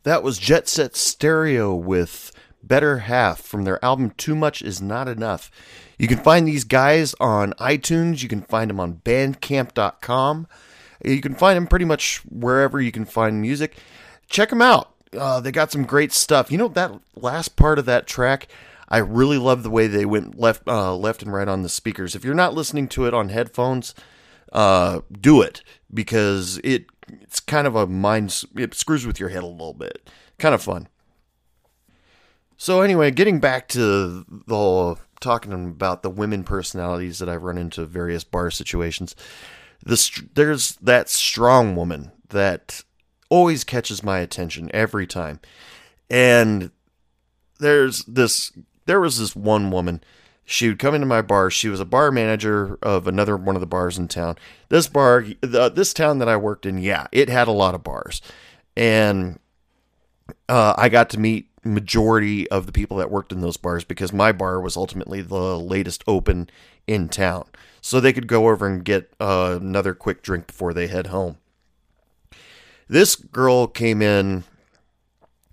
That 0.03 0.23
was 0.23 0.39
Jet 0.39 0.67
Set 0.67 0.95
Stereo 0.95 1.75
with 1.75 2.31
Better 2.63 2.99
Half 2.99 3.41
from 3.41 3.65
their 3.65 3.83
album 3.85 4.09
Too 4.17 4.35
Much 4.35 4.63
Is 4.63 4.81
Not 4.81 5.07
Enough. 5.07 5.51
You 5.99 6.07
can 6.07 6.17
find 6.17 6.47
these 6.47 6.63
guys 6.63 7.13
on 7.19 7.53
iTunes. 7.59 8.23
You 8.23 8.29
can 8.29 8.41
find 8.41 8.71
them 8.71 8.79
on 8.79 8.95
bandcamp.com. 9.05 10.47
You 11.05 11.21
can 11.21 11.35
find 11.35 11.55
them 11.55 11.67
pretty 11.67 11.85
much 11.85 12.17
wherever 12.27 12.81
you 12.81 12.91
can 12.91 13.05
find 13.05 13.39
music. 13.41 13.77
Check 14.27 14.49
them 14.49 14.61
out. 14.61 14.91
Uh, 15.15 15.39
they 15.39 15.51
got 15.51 15.71
some 15.71 15.83
great 15.83 16.11
stuff. 16.11 16.51
You 16.51 16.57
know, 16.57 16.67
that 16.69 16.99
last 17.15 17.55
part 17.55 17.77
of 17.77 17.85
that 17.85 18.07
track, 18.07 18.47
I 18.89 18.97
really 18.97 19.37
love 19.37 19.61
the 19.61 19.69
way 19.69 19.85
they 19.85 20.05
went 20.05 20.39
left, 20.39 20.67
uh, 20.67 20.95
left 20.95 21.21
and 21.21 21.31
right 21.31 21.47
on 21.47 21.61
the 21.61 21.69
speakers. 21.69 22.15
If 22.15 22.25
you're 22.25 22.33
not 22.33 22.55
listening 22.55 22.87
to 22.89 23.05
it 23.05 23.13
on 23.13 23.29
headphones, 23.29 23.93
uh, 24.51 25.01
do 25.11 25.41
it 25.43 25.61
because 25.93 26.59
it 26.63 26.85
it's 27.21 27.39
kind 27.39 27.67
of 27.67 27.75
a 27.75 27.87
mind 27.87 28.43
it 28.55 28.73
screws 28.73 29.05
with 29.05 29.19
your 29.19 29.29
head 29.29 29.43
a 29.43 29.47
little 29.47 29.73
bit. 29.73 30.09
Kind 30.37 30.55
of 30.55 30.61
fun. 30.61 30.87
So 32.57 32.81
anyway, 32.81 33.11
getting 33.11 33.39
back 33.39 33.67
to 33.69 34.25
the 34.29 34.55
whole 34.55 34.99
talking 35.19 35.53
about 35.53 36.03
the 36.03 36.09
women 36.09 36.43
personalities 36.43 37.19
that 37.19 37.29
I've 37.29 37.43
run 37.43 37.57
into 37.57 37.85
various 37.85 38.23
bar 38.23 38.51
situations. 38.51 39.15
This 39.83 40.21
there's 40.33 40.75
that 40.75 41.09
strong 41.09 41.75
woman 41.75 42.11
that 42.29 42.83
always 43.29 43.63
catches 43.63 44.03
my 44.03 44.19
attention 44.19 44.69
every 44.73 45.07
time. 45.07 45.39
And 46.09 46.71
there's 47.59 48.03
this 48.05 48.51
there 48.85 48.99
was 48.99 49.19
this 49.19 49.35
one 49.35 49.71
woman 49.71 50.03
she 50.45 50.67
would 50.67 50.79
come 50.79 50.95
into 50.95 51.07
my 51.07 51.21
bar. 51.21 51.49
She 51.49 51.69
was 51.69 51.79
a 51.79 51.85
bar 51.85 52.11
manager 52.11 52.77
of 52.81 53.07
another 53.07 53.37
one 53.37 53.55
of 53.55 53.61
the 53.61 53.67
bars 53.67 53.97
in 53.97 54.07
town. 54.07 54.37
This 54.69 54.87
bar, 54.87 55.25
the, 55.41 55.69
this 55.69 55.93
town 55.93 56.19
that 56.19 56.29
I 56.29 56.37
worked 56.37 56.65
in, 56.65 56.77
yeah, 56.77 57.07
it 57.11 57.29
had 57.29 57.47
a 57.47 57.51
lot 57.51 57.75
of 57.75 57.83
bars, 57.83 58.21
and 58.75 59.39
uh, 60.49 60.73
I 60.77 60.89
got 60.89 61.09
to 61.11 61.19
meet 61.19 61.47
majority 61.63 62.49
of 62.49 62.65
the 62.65 62.71
people 62.71 62.97
that 62.97 63.11
worked 63.11 63.31
in 63.31 63.41
those 63.41 63.57
bars 63.57 63.83
because 63.83 64.11
my 64.11 64.31
bar 64.31 64.59
was 64.59 64.75
ultimately 64.75 65.21
the 65.21 65.59
latest 65.59 66.03
open 66.07 66.49
in 66.87 67.07
town, 67.07 67.45
so 67.81 67.99
they 67.99 68.13
could 68.13 68.27
go 68.27 68.49
over 68.49 68.67
and 68.67 68.83
get 68.83 69.13
uh, 69.19 69.57
another 69.61 69.93
quick 69.93 70.21
drink 70.23 70.47
before 70.47 70.73
they 70.73 70.87
head 70.87 71.07
home. 71.07 71.37
This 72.87 73.15
girl 73.15 73.67
came 73.67 74.01
in 74.01 74.43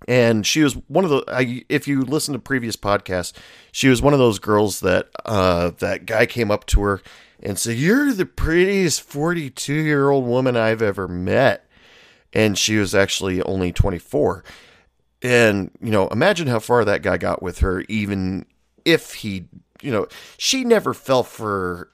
and 0.09 0.45
she 0.45 0.63
was 0.63 0.73
one 0.87 1.05
of 1.05 1.11
the 1.11 1.23
I, 1.27 1.63
if 1.69 1.87
you 1.87 2.01
listen 2.01 2.33
to 2.33 2.39
previous 2.39 2.75
podcasts 2.75 3.31
she 3.71 3.87
was 3.87 4.01
one 4.01 4.11
of 4.11 4.19
those 4.19 4.39
girls 4.39 4.81
that 4.81 5.07
uh, 5.23 5.69
that 5.77 6.05
guy 6.05 6.25
came 6.25 6.51
up 6.51 6.65
to 6.67 6.81
her 6.81 7.01
and 7.41 7.57
said 7.57 7.77
you're 7.77 8.11
the 8.11 8.25
prettiest 8.25 9.03
42 9.03 9.73
year 9.73 10.09
old 10.09 10.25
woman 10.25 10.57
i've 10.57 10.81
ever 10.81 11.07
met. 11.07 11.65
And 12.31 12.59
she 12.59 12.77
was 12.77 12.93
actually 12.93 13.41
only 13.43 13.71
24 13.71 14.43
and 15.21 15.71
you 15.81 15.91
know 15.91 16.07
imagine 16.09 16.47
how 16.47 16.59
far 16.59 16.83
that 16.85 17.01
guy 17.01 17.17
got 17.17 17.41
with 17.41 17.59
her 17.59 17.81
even 17.87 18.45
if 18.85 19.13
he 19.15 19.45
you 19.81 19.91
know 19.91 20.07
she 20.37 20.63
never 20.63 20.93
fell 20.93 21.23
for 21.23 21.89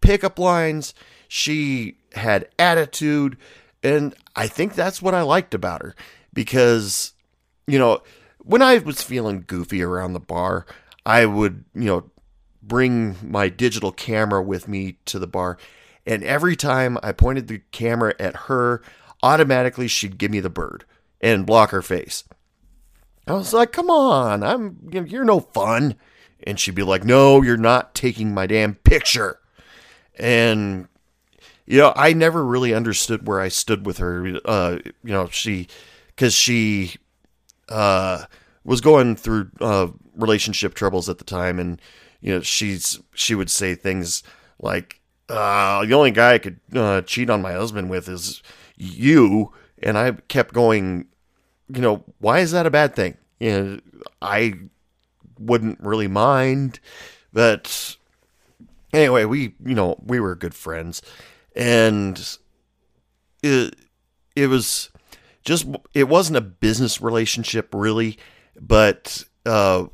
pickup 0.00 0.38
lines. 0.38 0.94
She 1.28 1.96
had 2.14 2.48
attitude. 2.58 3.36
And 3.82 4.14
i 4.36 4.46
think 4.46 4.74
that's 4.74 5.02
what 5.02 5.12
i 5.12 5.22
liked 5.22 5.54
about 5.54 5.82
her 5.82 5.94
because 6.32 7.12
you 7.66 7.78
know, 7.78 8.02
when 8.38 8.62
I 8.62 8.78
was 8.78 9.02
feeling 9.02 9.44
goofy 9.46 9.82
around 9.82 10.12
the 10.12 10.20
bar, 10.20 10.66
I 11.06 11.26
would, 11.26 11.64
you 11.74 11.84
know, 11.84 12.10
bring 12.62 13.16
my 13.22 13.48
digital 13.48 13.92
camera 13.92 14.42
with 14.42 14.68
me 14.68 14.98
to 15.06 15.18
the 15.18 15.26
bar. 15.26 15.58
And 16.06 16.22
every 16.24 16.56
time 16.56 16.98
I 17.02 17.12
pointed 17.12 17.48
the 17.48 17.62
camera 17.70 18.14
at 18.18 18.36
her, 18.36 18.82
automatically 19.22 19.88
she'd 19.88 20.18
give 20.18 20.30
me 20.30 20.40
the 20.40 20.50
bird 20.50 20.84
and 21.20 21.46
block 21.46 21.70
her 21.70 21.82
face. 21.82 22.24
I 23.26 23.34
was 23.34 23.52
like, 23.52 23.70
come 23.72 23.90
on, 23.90 24.42
I'm, 24.42 24.78
you're 24.90 25.24
no 25.24 25.40
fun. 25.40 25.94
And 26.44 26.58
she'd 26.58 26.74
be 26.74 26.82
like, 26.82 27.04
no, 27.04 27.40
you're 27.40 27.56
not 27.56 27.94
taking 27.94 28.34
my 28.34 28.46
damn 28.48 28.74
picture. 28.74 29.38
And, 30.18 30.88
you 31.66 31.78
know, 31.78 31.92
I 31.94 32.12
never 32.12 32.44
really 32.44 32.74
understood 32.74 33.28
where 33.28 33.40
I 33.40 33.46
stood 33.46 33.86
with 33.86 33.98
her. 33.98 34.40
Uh, 34.44 34.78
you 35.04 35.12
know, 35.12 35.28
she, 35.28 35.68
because 36.08 36.34
she 36.34 36.96
uh, 37.72 38.26
was 38.64 38.80
going 38.80 39.16
through 39.16 39.50
uh, 39.60 39.88
relationship 40.14 40.74
troubles 40.74 41.08
at 41.08 41.18
the 41.18 41.24
time, 41.24 41.58
and 41.58 41.80
you 42.20 42.34
know 42.34 42.40
she's 42.40 43.00
she 43.14 43.34
would 43.34 43.50
say 43.50 43.74
things 43.74 44.22
like, 44.58 45.00
uh, 45.28 45.84
"The 45.84 45.94
only 45.94 46.10
guy 46.10 46.34
I 46.34 46.38
could 46.38 46.60
uh, 46.74 47.00
cheat 47.02 47.30
on 47.30 47.42
my 47.42 47.52
husband 47.52 47.90
with 47.90 48.08
is 48.08 48.42
you," 48.76 49.52
and 49.82 49.96
I 49.96 50.12
kept 50.28 50.54
going, 50.54 51.06
you 51.74 51.80
know, 51.80 52.04
why 52.18 52.40
is 52.40 52.52
that 52.52 52.66
a 52.66 52.70
bad 52.70 52.94
thing? 52.94 53.16
You 53.40 53.50
know, 53.50 53.80
I 54.20 54.54
wouldn't 55.38 55.80
really 55.80 56.08
mind, 56.08 56.78
but 57.32 57.96
anyway, 58.92 59.24
we 59.24 59.54
you 59.64 59.74
know 59.74 59.96
we 60.04 60.20
were 60.20 60.36
good 60.36 60.54
friends, 60.54 61.00
and 61.56 62.36
it 63.42 63.74
it 64.36 64.46
was 64.48 64.90
just 65.44 65.66
it 65.94 66.08
wasn't 66.08 66.36
a 66.36 66.42
business 66.42 67.00
relationship 67.00 67.74
really, 67.74 68.18
but 68.60 69.24
uh, 69.46 69.86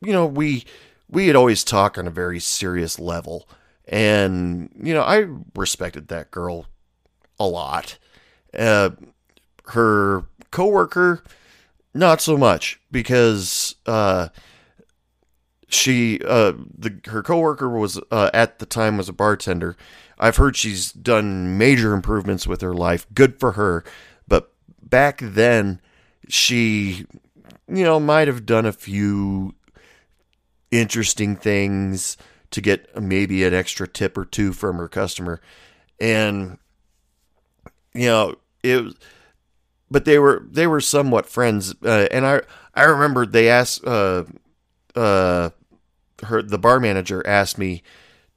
you 0.00 0.12
know 0.12 0.26
we 0.26 0.64
we 1.08 1.26
had 1.26 1.36
always 1.36 1.64
talked 1.64 1.98
on 1.98 2.06
a 2.06 2.10
very 2.10 2.40
serious 2.40 2.98
level, 2.98 3.48
and 3.86 4.70
you 4.82 4.94
know 4.94 5.02
I 5.02 5.26
respected 5.54 6.08
that 6.08 6.30
girl 6.30 6.66
a 7.38 7.46
lot. 7.46 7.98
Uh, 8.56 8.90
her 9.68 10.24
coworker, 10.50 11.22
not 11.94 12.20
so 12.20 12.36
much 12.36 12.80
because 12.90 13.76
uh, 13.86 14.28
she 15.68 16.20
uh, 16.26 16.52
the 16.76 17.00
her 17.06 17.22
coworker 17.22 17.68
was 17.68 18.00
uh, 18.10 18.30
at 18.34 18.58
the 18.58 18.66
time 18.66 18.96
was 18.96 19.08
a 19.08 19.12
bartender. 19.12 19.76
I've 20.18 20.36
heard 20.36 20.56
she's 20.56 20.90
done 20.90 21.58
major 21.58 21.94
improvements 21.94 22.46
with 22.46 22.60
her 22.60 22.74
life. 22.74 23.06
Good 23.14 23.38
for 23.38 23.52
her 23.52 23.84
back 24.88 25.20
then, 25.22 25.80
she, 26.28 27.06
you 27.66 27.84
know, 27.84 28.00
might 28.00 28.28
have 28.28 28.46
done 28.46 28.66
a 28.66 28.72
few 28.72 29.54
interesting 30.70 31.36
things 31.36 32.16
to 32.50 32.60
get 32.60 33.00
maybe 33.00 33.44
an 33.44 33.54
extra 33.54 33.86
tip 33.86 34.16
or 34.16 34.24
two 34.24 34.52
from 34.52 34.76
her 34.76 34.88
customer. 34.88 35.40
And, 36.00 36.58
you 37.94 38.06
know, 38.06 38.36
it 38.62 38.84
was, 38.84 38.94
but 39.90 40.04
they 40.04 40.18
were, 40.18 40.46
they 40.50 40.66
were 40.66 40.80
somewhat 40.80 41.26
friends. 41.26 41.74
Uh, 41.82 42.08
and 42.10 42.26
I, 42.26 42.42
I 42.74 42.84
remember 42.84 43.26
they 43.26 43.48
asked, 43.48 43.84
uh, 43.86 44.24
uh, 44.94 45.50
her, 46.24 46.42
the 46.42 46.58
bar 46.58 46.80
manager 46.80 47.26
asked 47.26 47.58
me 47.58 47.82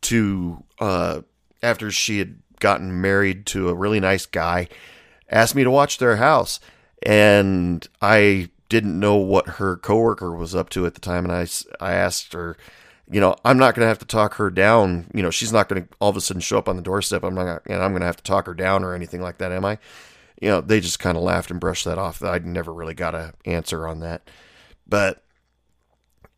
to, 0.02 0.64
uh, 0.80 1.22
after 1.62 1.92
she 1.92 2.20
had 2.20 2.40
gotten 2.60 3.02
married 3.02 3.46
to 3.48 3.70
a 3.70 3.76
really 3.76 4.00
nice 4.00 4.26
guy, 4.26 4.68
asked 5.32 5.56
me 5.56 5.64
to 5.64 5.72
watch 5.72 5.98
their 5.98 6.18
house, 6.18 6.60
and 7.04 7.88
I 8.02 8.50
didn't 8.70 9.00
know 9.00 9.16
what 9.16 9.48
her 9.48 9.78
coworker 9.78 10.36
was 10.36 10.56
up 10.56 10.70
to 10.72 10.86
at 10.86 10.94
the 10.94 11.02
time, 11.02 11.26
and 11.26 11.34
I 11.34 11.48
I 11.80 11.94
asked 11.94 12.34
her, 12.34 12.58
you 13.10 13.20
know, 13.20 13.36
I'm 13.44 13.58
not 13.58 13.76
going 13.76 13.84
to 13.84 13.90
have 13.90 14.00
to 14.00 14.06
talk 14.06 14.36
her 14.36 14.50
down. 14.50 15.08
You 15.14 15.22
know, 15.22 15.32
she's 15.32 15.52
not 15.52 15.68
going 15.68 15.84
to 15.84 15.90
all 16.00 16.10
of 16.10 16.18
a 16.18 16.22
sudden 16.22 16.42
show 16.42 16.58
up 16.58 16.70
on 16.70 16.78
the 16.78 16.82
doorstep. 16.82 17.24
I'm 17.24 17.36
not, 17.36 17.64
and 17.66 17.82
I'm 17.82 17.92
going 17.92 18.02
to 18.02 18.06
have 18.06 18.18
to 18.18 18.24
talk 18.24 18.46
her 18.46 18.54
down 18.54 18.84
or 18.84 18.94
anything 18.94 19.22
like 19.22 19.40
that, 19.40 19.52
am 19.52 19.66
I? 19.66 19.78
You 20.42 20.50
know, 20.50 20.62
they 20.62 20.80
just 20.80 21.00
kind 21.00 21.18
of 21.18 21.24
laughed 21.24 21.52
and 21.52 21.60
brushed 21.60 21.86
that 21.86 21.98
off. 21.98 22.24
I 22.24 22.40
never 22.40 22.74
really 22.74 22.94
got 22.94 23.14
an 23.14 23.34
answer 23.46 23.88
on 23.88 24.00
that, 24.00 24.30
but 24.88 25.24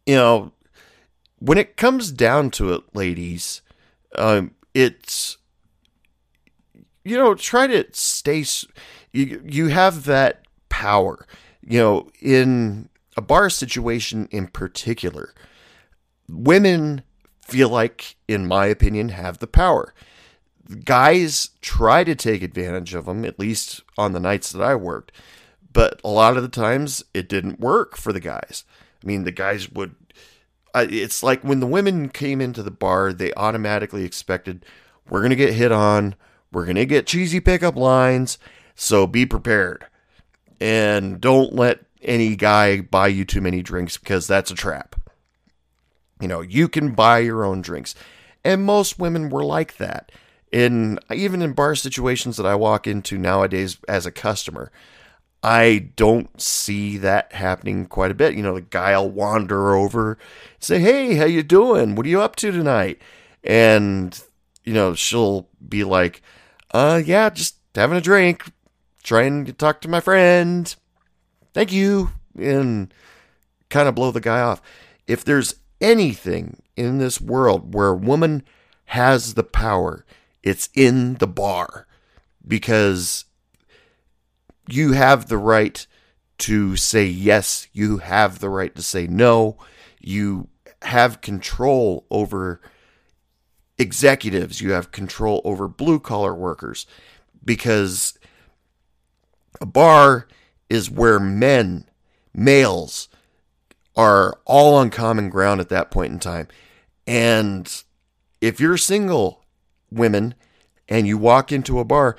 you 0.06 0.16
know, 0.16 0.52
when 1.40 1.58
it 1.58 1.78
comes 1.78 2.12
down 2.12 2.52
to 2.52 2.74
it, 2.74 2.84
ladies, 2.94 3.62
um, 4.16 4.52
it's 4.74 5.38
you 7.04 7.18
know, 7.18 7.36
try 7.36 7.68
to 7.68 7.86
stay. 7.92 8.46
You 9.12 9.42
you 9.46 9.68
have 9.68 10.06
that 10.06 10.44
power. 10.70 11.28
You 11.62 11.80
know, 11.80 12.10
in 12.22 12.90
a 13.16 13.22
bar 13.22 13.50
situation 13.50 14.28
in 14.32 14.48
particular, 14.48 15.34
women 16.28 17.04
feel 17.42 17.70
like, 17.70 18.16
in 18.28 18.48
my 18.48 18.66
opinion, 18.66 19.10
have 19.10 19.40
the 19.40 19.48
power. 19.48 19.94
Guys 20.86 21.52
try 21.62 22.04
to 22.04 22.16
take 22.16 22.42
advantage 22.42 22.94
of 22.94 23.06
them, 23.06 23.26
at 23.26 23.40
least 23.40 23.82
on 23.98 24.14
the 24.14 24.20
nights 24.20 24.52
that 24.52 24.62
I 24.62 24.76
worked, 24.76 25.12
but 25.72 26.00
a 26.04 26.10
lot 26.10 26.38
of 26.38 26.44
the 26.44 26.50
times 26.50 27.04
it 27.14 27.28
didn't 27.28 27.60
work 27.60 27.98
for 27.98 28.14
the 28.14 28.22
guys. 28.22 28.64
I 29.04 29.08
mean, 29.08 29.24
the 29.24 29.32
guys 29.32 29.70
would. 29.72 29.96
It's 30.76 31.22
like 31.22 31.44
when 31.44 31.60
the 31.60 31.68
women 31.68 32.10
came 32.10 32.42
into 32.42 32.64
the 32.64 32.72
bar, 32.72 33.14
they 33.14 33.32
automatically 33.34 34.06
expected, 34.06 34.66
we're 35.08 35.20
going 35.20 35.30
to 35.30 35.36
get 35.36 35.54
hit 35.54 35.72
on 35.72 36.16
we're 36.54 36.66
going 36.66 36.76
to 36.76 36.86
get 36.86 37.08
cheesy 37.08 37.40
pickup 37.40 37.76
lines, 37.76 38.38
so 38.76 39.08
be 39.08 39.26
prepared. 39.26 39.86
And 40.60 41.20
don't 41.20 41.54
let 41.54 41.82
any 42.02 42.36
guy 42.36 42.82
buy 42.82 43.08
you 43.08 43.26
too 43.26 43.42
many 43.42 43.62
drinks 43.62 43.98
because 43.98 44.28
that's 44.28 44.52
a 44.52 44.56
trap. 44.56 44.96
You 46.22 46.28
know, 46.28 46.42
you 46.42 46.70
can 46.70 46.94
buy 46.94 47.20
your 47.20 47.44
own 47.44 47.62
drinks. 47.62 47.96
And 48.46 48.64
most 48.64 49.00
women 49.00 49.30
were 49.30 49.44
like 49.44 49.78
that. 49.78 50.12
In 50.52 51.00
even 51.12 51.42
in 51.42 51.54
bar 51.54 51.74
situations 51.74 52.38
that 52.38 52.46
I 52.46 52.54
walk 52.54 52.86
into 52.86 53.18
nowadays 53.18 53.78
as 53.88 54.06
a 54.06 54.12
customer, 54.12 54.72
I 55.42 55.90
don't 55.96 56.40
see 56.40 56.98
that 56.98 57.34
happening 57.34 57.88
quite 57.88 58.12
a 58.12 58.16
bit. 58.16 58.36
You 58.36 58.44
know, 58.44 58.54
the 58.54 58.62
guy'll 58.62 59.10
wander 59.10 59.74
over, 59.76 60.20
say, 60.60 60.80
"Hey, 60.80 61.16
how 61.16 61.26
you 61.26 61.42
doing? 61.42 61.96
What 61.96 62.06
are 62.06 62.10
you 62.10 62.22
up 62.22 62.36
to 62.38 62.52
tonight?" 62.52 63.02
And 63.44 64.18
you 64.64 64.74
know, 64.74 64.94
she'll 64.94 65.50
be 65.68 65.84
like, 65.84 66.22
"Uh, 66.74 67.02
yeah, 67.04 67.30
just 67.30 67.56
having 67.76 67.98
a 67.98 68.02
drink, 68.02 68.52
trying 69.04 69.46
to 69.46 69.54
talk 69.54 69.82
to 69.82 69.88
my 69.88 70.00
friend. 70.00 70.76
Thank 71.54 71.72
you," 71.72 72.12
and 72.38 72.94
kind 73.70 73.88
of 73.88 73.96
blow 73.96 74.12
the 74.12 74.20
guy 74.22 74.42
off. 74.42 74.62
If 75.08 75.24
there's 75.24 75.56
anything 75.80 76.62
in 76.76 76.98
this 76.98 77.22
world 77.22 77.74
where 77.74 77.90
a 77.90 77.96
woman 77.96 78.44
has 78.86 79.34
the 79.34 79.44
power, 79.44 80.06
it's 80.42 80.70
in 80.74 81.16
the 81.16 81.28
bar 81.28 81.88
because 82.48 83.26
you 84.68 84.94
have 84.94 85.28
the 85.28 85.38
right 85.38 85.86
to 86.40 86.76
say 86.76 87.06
yes, 87.06 87.68
you 87.74 88.00
have 88.00 88.40
the 88.40 88.50
right 88.50 88.76
to 88.76 88.82
say 88.82 89.08
no, 89.08 89.58
you 90.00 90.50
have 90.82 91.22
control 91.22 92.06
over 92.10 92.62
executives, 93.78 94.62
you 94.62 94.72
have 94.72 94.92
control 94.92 95.42
over 95.44 95.68
blue 95.68 96.00
collar 96.00 96.34
workers 96.34 96.86
because 97.44 98.18
a 99.62 99.66
bar 99.66 100.28
is 100.70 100.90
where 100.90 101.20
men, 101.20 101.86
males, 102.34 103.10
are 103.96 104.40
all 104.46 104.76
on 104.76 104.90
common 104.90 105.30
ground 105.30 105.62
at 105.62 105.70
that 105.70 105.92
point 105.92 106.12
in 106.12 106.20
time. 106.20 106.48
And 107.06 107.84
if 108.42 108.60
you're 108.60 108.78
single 108.78 109.44
women 109.92 110.34
and 110.90 111.08
you 111.08 111.18
walk 111.18 111.52
into 111.52 111.80
a 111.80 111.86
bar 111.86 112.18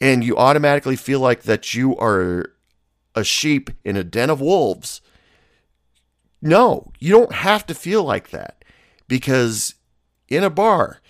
and 0.00 0.24
you 0.24 0.36
automatically 0.36 0.96
feel 0.96 1.20
like 1.20 1.42
that 1.42 1.74
you 1.74 1.96
are 1.98 2.52
a 3.14 3.22
sheep 3.22 3.70
in 3.84 3.96
a 3.96 4.04
den 4.04 4.30
of 4.30 4.40
wolves, 4.40 5.00
no, 6.40 6.90
you 6.98 7.10
don't 7.12 7.32
have 7.32 7.66
to 7.66 7.74
feel 7.74 8.02
like 8.02 8.30
that 8.30 8.64
because 9.06 9.74
in 10.32 10.44
a 10.44 10.50
bar, 10.50 11.00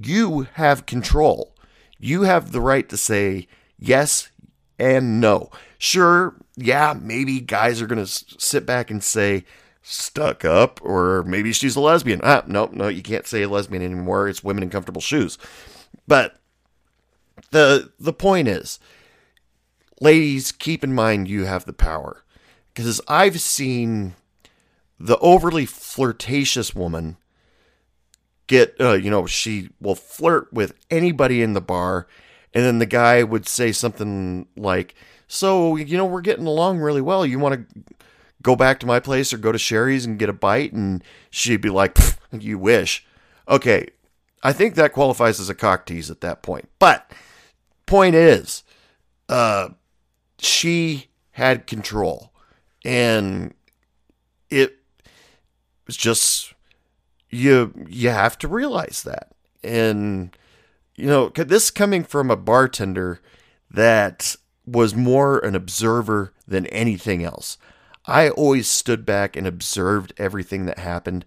you 0.00 0.46
have 0.54 0.86
control. 0.86 1.54
You 1.98 2.22
have 2.22 2.52
the 2.52 2.60
right 2.60 2.88
to 2.88 2.96
say 2.96 3.48
yes 3.78 4.30
and 4.78 5.20
no. 5.20 5.50
Sure, 5.78 6.36
yeah, 6.56 6.94
maybe 7.00 7.40
guys 7.40 7.80
are 7.80 7.86
going 7.86 8.04
to 8.04 8.10
sit 8.38 8.66
back 8.66 8.90
and 8.90 9.02
say, 9.02 9.44
stuck 9.82 10.44
up, 10.44 10.80
or 10.82 11.22
maybe 11.22 11.52
she's 11.52 11.76
a 11.76 11.80
lesbian. 11.80 12.20
Ah, 12.24 12.42
no, 12.46 12.68
no, 12.72 12.88
you 12.88 13.02
can't 13.02 13.26
say 13.26 13.46
lesbian 13.46 13.82
anymore. 13.82 14.28
It's 14.28 14.42
women 14.42 14.64
in 14.64 14.70
comfortable 14.70 15.00
shoes. 15.00 15.38
But 16.08 16.36
the 17.50 17.92
the 17.98 18.12
point 18.12 18.48
is, 18.48 18.80
ladies, 20.00 20.52
keep 20.52 20.82
in 20.82 20.92
mind 20.92 21.28
you 21.28 21.44
have 21.44 21.64
the 21.64 21.72
power. 21.72 22.24
Because 22.74 23.00
I've 23.08 23.40
seen 23.40 24.14
the 24.98 25.18
overly 25.18 25.66
flirtatious 25.66 26.74
woman 26.74 27.16
get, 28.46 28.74
uh, 28.80 28.92
you 28.92 29.10
know, 29.10 29.26
she 29.26 29.70
will 29.80 29.94
flirt 29.94 30.52
with 30.52 30.74
anybody 30.90 31.42
in 31.42 31.52
the 31.52 31.60
bar, 31.60 32.06
and 32.54 32.64
then 32.64 32.78
the 32.78 32.86
guy 32.86 33.22
would 33.22 33.46
say 33.48 33.72
something 33.72 34.46
like, 34.56 34.94
"So, 35.26 35.76
you 35.76 35.96
know, 35.96 36.06
we're 36.06 36.20
getting 36.20 36.46
along 36.46 36.78
really 36.78 37.00
well. 37.00 37.26
You 37.26 37.38
want 37.38 37.68
to 37.68 37.84
go 38.42 38.56
back 38.56 38.80
to 38.80 38.86
my 38.86 39.00
place 39.00 39.32
or 39.32 39.38
go 39.38 39.52
to 39.52 39.58
Sherry's 39.58 40.04
and 40.04 40.18
get 40.18 40.28
a 40.28 40.32
bite?" 40.32 40.72
And 40.72 41.02
she'd 41.30 41.60
be 41.60 41.70
like, 41.70 41.98
"You 42.32 42.58
wish." 42.58 43.04
Okay, 43.48 43.88
I 44.42 44.52
think 44.52 44.74
that 44.74 44.92
qualifies 44.92 45.40
as 45.40 45.48
a 45.48 45.54
cock 45.54 45.86
tease 45.86 46.10
at 46.10 46.20
that 46.20 46.42
point. 46.42 46.68
But 46.78 47.10
point 47.86 48.14
is, 48.14 48.62
uh, 49.28 49.70
she 50.38 51.06
had 51.32 51.66
control, 51.66 52.32
and 52.84 53.54
it 54.50 54.78
was 55.86 55.96
just 55.96 56.54
you. 57.36 57.86
You 57.88 58.10
have 58.10 58.38
to 58.38 58.48
realize 58.48 59.02
that, 59.04 59.32
and 59.62 60.36
you 60.96 61.06
know, 61.06 61.28
this 61.28 61.70
coming 61.70 62.04
from 62.04 62.30
a 62.30 62.36
bartender 62.36 63.20
that 63.70 64.36
was 64.66 64.94
more 64.94 65.38
an 65.38 65.54
observer 65.54 66.32
than 66.46 66.66
anything 66.66 67.22
else. 67.22 67.58
I 68.06 68.30
always 68.30 68.68
stood 68.68 69.04
back 69.04 69.36
and 69.36 69.46
observed 69.46 70.12
everything 70.16 70.66
that 70.66 70.78
happened. 70.78 71.24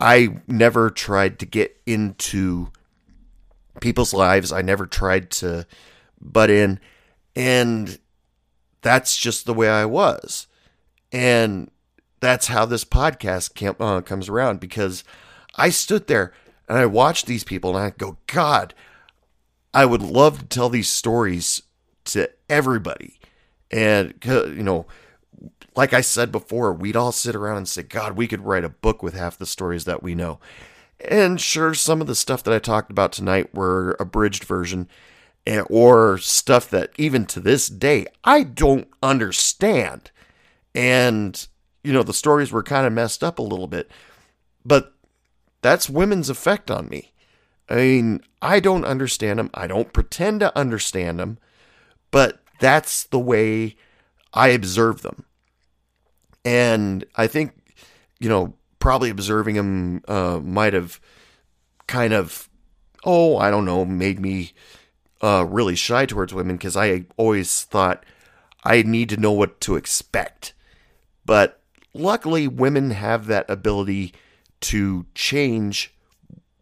I 0.00 0.40
never 0.46 0.90
tried 0.90 1.38
to 1.40 1.46
get 1.46 1.80
into 1.86 2.70
people's 3.80 4.12
lives. 4.12 4.52
I 4.52 4.62
never 4.62 4.86
tried 4.86 5.30
to 5.32 5.66
butt 6.20 6.50
in. 6.50 6.80
And 7.36 7.98
that's 8.82 9.16
just 9.16 9.46
the 9.46 9.54
way 9.54 9.68
I 9.68 9.84
was. 9.84 10.46
And 11.12 11.70
that's 12.20 12.48
how 12.48 12.64
this 12.64 12.84
podcast 12.84 13.54
cam- 13.54 13.76
uh, 13.78 14.00
comes 14.00 14.28
around 14.28 14.60
because 14.60 15.04
I 15.58 15.70
stood 15.70 16.06
there 16.06 16.32
and 16.68 16.78
I 16.78 16.86
watched 16.86 17.26
these 17.26 17.44
people 17.44 17.76
and 17.76 17.84
I 17.84 17.90
go, 17.90 18.18
God, 18.26 18.74
I 19.74 19.84
would 19.84 20.02
love 20.02 20.38
to 20.38 20.46
tell 20.46 20.68
these 20.68 20.88
stories 20.88 21.62
to 22.06 22.30
everybody. 22.48 23.18
And, 23.70 24.14
you 24.24 24.62
know, 24.62 24.86
like 25.76 25.92
I 25.92 26.00
said 26.00 26.32
before, 26.32 26.72
we'd 26.72 26.96
all 26.96 27.12
sit 27.12 27.34
around 27.34 27.58
and 27.58 27.68
say, 27.68 27.82
God, 27.82 28.16
we 28.16 28.26
could 28.26 28.44
write 28.44 28.64
a 28.64 28.70
book 28.70 29.02
with 29.02 29.14
half 29.14 29.38
the 29.38 29.46
stories 29.46 29.84
that 29.84 30.02
we 30.02 30.14
know. 30.14 30.40
And 31.08 31.40
sure, 31.40 31.74
some 31.74 32.00
of 32.00 32.06
the 32.06 32.14
stuff 32.14 32.42
that 32.42 32.54
I 32.54 32.58
talked 32.58 32.90
about 32.90 33.12
tonight 33.12 33.54
were 33.54 33.96
abridged 34.00 34.44
version 34.44 34.88
eh, 35.46 35.60
or 35.70 36.18
stuff 36.18 36.68
that 36.70 36.90
even 36.98 37.26
to 37.26 37.40
this 37.40 37.68
day 37.68 38.06
I 38.24 38.42
don't 38.42 38.88
understand. 39.02 40.10
And, 40.74 41.46
you 41.84 41.92
know, 41.92 42.02
the 42.02 42.12
stories 42.12 42.50
were 42.50 42.62
kind 42.62 42.86
of 42.86 42.92
messed 42.92 43.22
up 43.22 43.38
a 43.38 43.42
little 43.42 43.68
bit. 43.68 43.90
But 44.64 44.94
that's 45.62 45.90
women's 45.90 46.30
effect 46.30 46.70
on 46.70 46.88
me. 46.88 47.12
I 47.68 47.76
mean, 47.76 48.20
I 48.40 48.60
don't 48.60 48.84
understand 48.84 49.38
them. 49.38 49.50
I 49.52 49.66
don't 49.66 49.92
pretend 49.92 50.40
to 50.40 50.56
understand 50.56 51.18
them, 51.18 51.38
but 52.10 52.40
that's 52.60 53.04
the 53.04 53.18
way 53.18 53.76
I 54.32 54.48
observe 54.48 55.02
them. 55.02 55.24
And 56.44 57.04
I 57.16 57.26
think, 57.26 57.52
you 58.18 58.28
know, 58.28 58.54
probably 58.78 59.10
observing 59.10 59.56
them 59.56 60.02
uh, 60.08 60.40
might 60.42 60.72
have 60.72 61.00
kind 61.86 62.12
of, 62.12 62.48
oh, 63.04 63.36
I 63.36 63.50
don't 63.50 63.64
know, 63.64 63.84
made 63.84 64.20
me 64.20 64.52
uh, 65.20 65.44
really 65.48 65.76
shy 65.76 66.06
towards 66.06 66.32
women 66.32 66.56
because 66.56 66.76
I 66.76 67.04
always 67.16 67.64
thought 67.64 68.04
I 68.64 68.82
need 68.82 69.08
to 69.10 69.16
know 69.16 69.32
what 69.32 69.60
to 69.62 69.76
expect. 69.76 70.54
But 71.26 71.60
luckily, 71.92 72.48
women 72.48 72.92
have 72.92 73.26
that 73.26 73.48
ability 73.50 74.14
to 74.60 75.06
change 75.14 75.94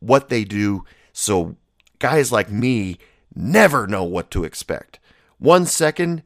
what 0.01 0.29
they 0.29 0.45
do. 0.45 0.85
So 1.13 1.57
guys 1.99 2.31
like 2.33 2.51
me 2.51 2.99
never 3.35 3.87
know 3.87 4.05
what 4.05 4.31
to 4.33 4.45
expect. 4.45 4.99
One 5.39 5.67
second, 5.67 6.23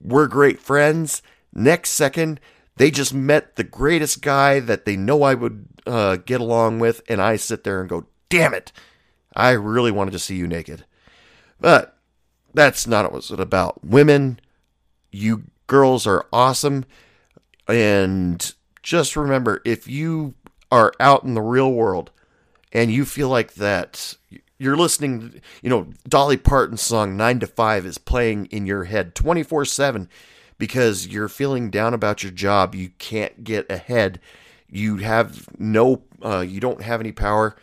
we're 0.00 0.26
great 0.26 0.60
friends. 0.60 1.22
Next 1.52 1.90
second, 1.90 2.40
they 2.76 2.90
just 2.90 3.12
met 3.12 3.56
the 3.56 3.64
greatest 3.64 4.22
guy 4.22 4.60
that 4.60 4.84
they 4.84 4.96
know 4.96 5.22
I 5.22 5.34
would 5.34 5.66
uh, 5.86 6.16
get 6.16 6.40
along 6.40 6.78
with, 6.78 7.02
and 7.08 7.20
I 7.20 7.36
sit 7.36 7.64
there 7.64 7.80
and 7.80 7.88
go, 7.88 8.06
damn 8.28 8.54
it, 8.54 8.72
I 9.34 9.50
really 9.50 9.90
wanted 9.90 10.12
to 10.12 10.18
see 10.18 10.36
you 10.36 10.46
naked. 10.46 10.84
But 11.60 11.96
that's 12.54 12.86
not 12.86 13.10
what 13.12 13.18
it's 13.18 13.30
about. 13.30 13.84
Women, 13.84 14.40
you 15.10 15.44
girls 15.66 16.06
are 16.06 16.26
awesome. 16.32 16.84
And 17.68 18.54
just 18.82 19.16
remember 19.16 19.60
if 19.64 19.86
you 19.86 20.34
are 20.70 20.92
out 21.00 21.24
in 21.24 21.34
the 21.34 21.42
real 21.42 21.72
world 21.72 22.10
and 22.72 22.92
you 22.92 23.04
feel 23.04 23.28
like 23.28 23.54
that 23.54 24.16
you're 24.60 24.76
listening, 24.76 25.40
you 25.62 25.70
know, 25.70 25.86
Dolly 26.06 26.36
Parton's 26.36 26.82
song 26.82 27.16
9 27.16 27.40
to 27.40 27.46
5 27.46 27.86
is 27.86 27.98
playing 27.98 28.46
in 28.46 28.66
your 28.66 28.84
head 28.84 29.14
24 29.14 29.64
7 29.64 30.08
because 30.58 31.08
you're 31.08 31.28
feeling 31.28 31.70
down 31.70 31.94
about 31.94 32.22
your 32.22 32.30
job. 32.30 32.74
You 32.74 32.90
can't 32.98 33.42
get 33.42 33.70
ahead. 33.70 34.20
You 34.68 34.98
have 34.98 35.48
no, 35.58 36.02
uh, 36.22 36.40
you 36.40 36.60
don't 36.60 36.82
have 36.82 37.00
any 37.00 37.10
power. 37.10 37.56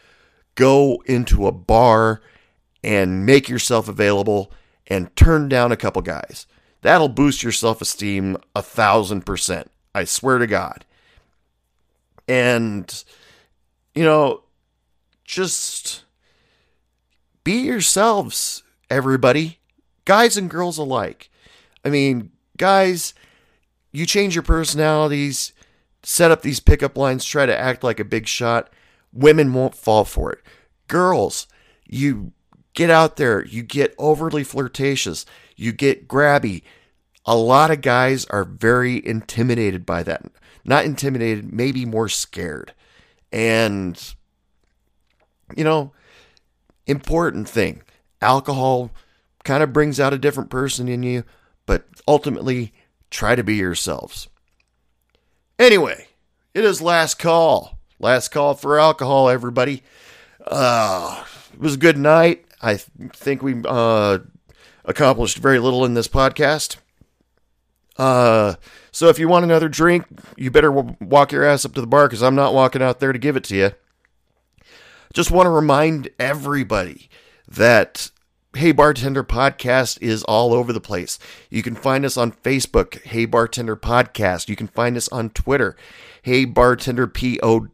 Go 0.56 1.04
into 1.06 1.46
a 1.46 1.52
bar 1.52 2.20
and 2.84 3.26
make 3.26 3.48
yourself 3.48 3.88
available 3.88 4.52
and 4.88 5.16
turn 5.16 5.48
down 5.48 5.72
a 5.72 5.78
couple 5.78 6.02
guys. 6.02 6.48
That'll 6.82 7.10
boost 7.10 7.44
your 7.44 7.52
self 7.52 7.80
esteem 7.80 8.38
a 8.56 8.64
thousand 8.64 9.26
percent. 9.26 9.70
I 9.94 10.04
swear 10.06 10.40
to 10.40 10.48
God. 10.48 10.84
And, 12.28 13.04
you 13.96 14.04
know, 14.04 14.44
just 15.24 16.04
be 17.44 17.62
yourselves, 17.62 18.64
everybody, 18.90 19.60
guys 20.06 20.38
and 20.38 20.50
girls 20.50 20.78
alike. 20.78 21.30
I 21.86 21.90
mean, 21.90 22.32
guys, 22.58 23.14
you 23.92 24.06
change 24.06 24.36
your 24.36 24.44
personalities, 24.44 25.54
set 26.04 26.32
up 26.32 26.42
these 26.42 26.60
pickup 26.60 26.98
lines, 26.98 27.24
try 27.24 27.46
to 27.46 27.58
act 27.58 27.84
like 27.84 28.00
a 28.00 28.06
big 28.06 28.28
shot. 28.28 28.70
Women 29.14 29.54
won't 29.54 29.76
fall 29.76 30.04
for 30.04 30.32
it. 30.32 30.40
Girls, 30.88 31.48
you 31.88 32.34
get 32.74 32.90
out 32.90 33.16
there, 33.16 33.46
you 33.46 33.64
get 33.64 33.96
overly 33.98 34.44
flirtatious, 34.44 35.26
you 35.56 35.72
get 35.72 36.08
grabby. 36.08 36.64
a 37.28 37.36
lot 37.36 37.70
of 37.70 37.82
guys 37.82 38.26
are 38.28 38.46
very 38.46 39.06
intimidated 39.06 39.86
by 39.86 40.02
that. 40.02 40.24
Not 40.68 40.86
intimidated, 40.86 41.52
maybe 41.52 41.86
more 41.86 42.10
scared. 42.10 42.74
And, 43.32 44.00
you 45.56 45.64
know, 45.64 45.94
important 46.86 47.50
thing 47.50 47.82
alcohol 48.22 48.92
kind 49.44 49.64
of 49.64 49.72
brings 49.72 50.00
out 50.00 50.14
a 50.14 50.18
different 50.18 50.50
person 50.50 50.88
in 50.88 51.04
you, 51.04 51.24
but 51.66 51.86
ultimately, 52.08 52.74
try 53.10 53.36
to 53.36 53.44
be 53.44 53.56
yourselves. 53.56 54.28
Anyway, 55.58 56.08
it 56.54 56.66
is 56.66 56.82
last 56.82 57.18
call. 57.18 57.78
Last 58.00 58.30
call 58.30 58.54
for 58.54 58.80
alcohol, 58.80 59.30
everybody. 59.30 59.84
Uh, 60.46 61.24
it 61.54 61.60
was 61.60 61.76
a 61.76 61.80
good 61.80 61.98
night. 61.98 62.46
I 62.62 62.76
th- 62.76 63.12
think 63.14 63.42
we 63.42 63.62
uh, 63.66 64.20
accomplished 64.86 65.38
very 65.38 65.60
little 65.60 65.86
in 65.86 65.94
this 65.94 66.08
podcast. 66.08 66.78
Uh, 67.98 68.56
so 68.98 69.10
if 69.10 69.20
you 69.20 69.28
want 69.28 69.46
another 69.46 69.70
drink, 69.70 70.08
you 70.38 70.50
better 70.50 70.72
walk 70.72 71.32
your 71.32 71.44
ass 71.44 71.66
up 71.66 71.74
to 71.76 71.82
the 71.82 71.86
bar 71.86 72.08
because 72.08 72.24
I'm 72.24 72.34
not 72.34 72.56
walking 72.56 72.82
out 72.82 73.00
there 73.00 73.14
to 73.14 73.20
give 73.20 73.36
it 73.36 73.44
to 73.44 73.56
you. 73.56 73.72
Just 75.14 75.30
want 75.30 75.46
to 75.46 75.52
remind 75.52 76.10
everybody 76.18 77.08
that 77.48 78.10
Hey 78.56 78.72
Bartender 78.72 79.24
Podcast 79.24 80.02
is 80.02 80.24
all 80.24 80.52
over 80.52 80.74
the 80.74 80.82
place. 80.82 81.20
You 81.52 81.62
can 81.62 81.76
find 81.76 82.06
us 82.06 82.18
on 82.18 82.32
Facebook, 82.32 83.00
Hey 83.04 83.26
Bartender 83.26 83.76
Podcast. 83.76 84.50
You 84.50 84.56
can 84.56 84.68
find 84.68 84.98
us 84.98 85.08
on 85.10 85.30
Twitter, 85.30 85.78
Hey 86.24 86.46
Bartender 86.46 87.06
PO. 87.06 87.68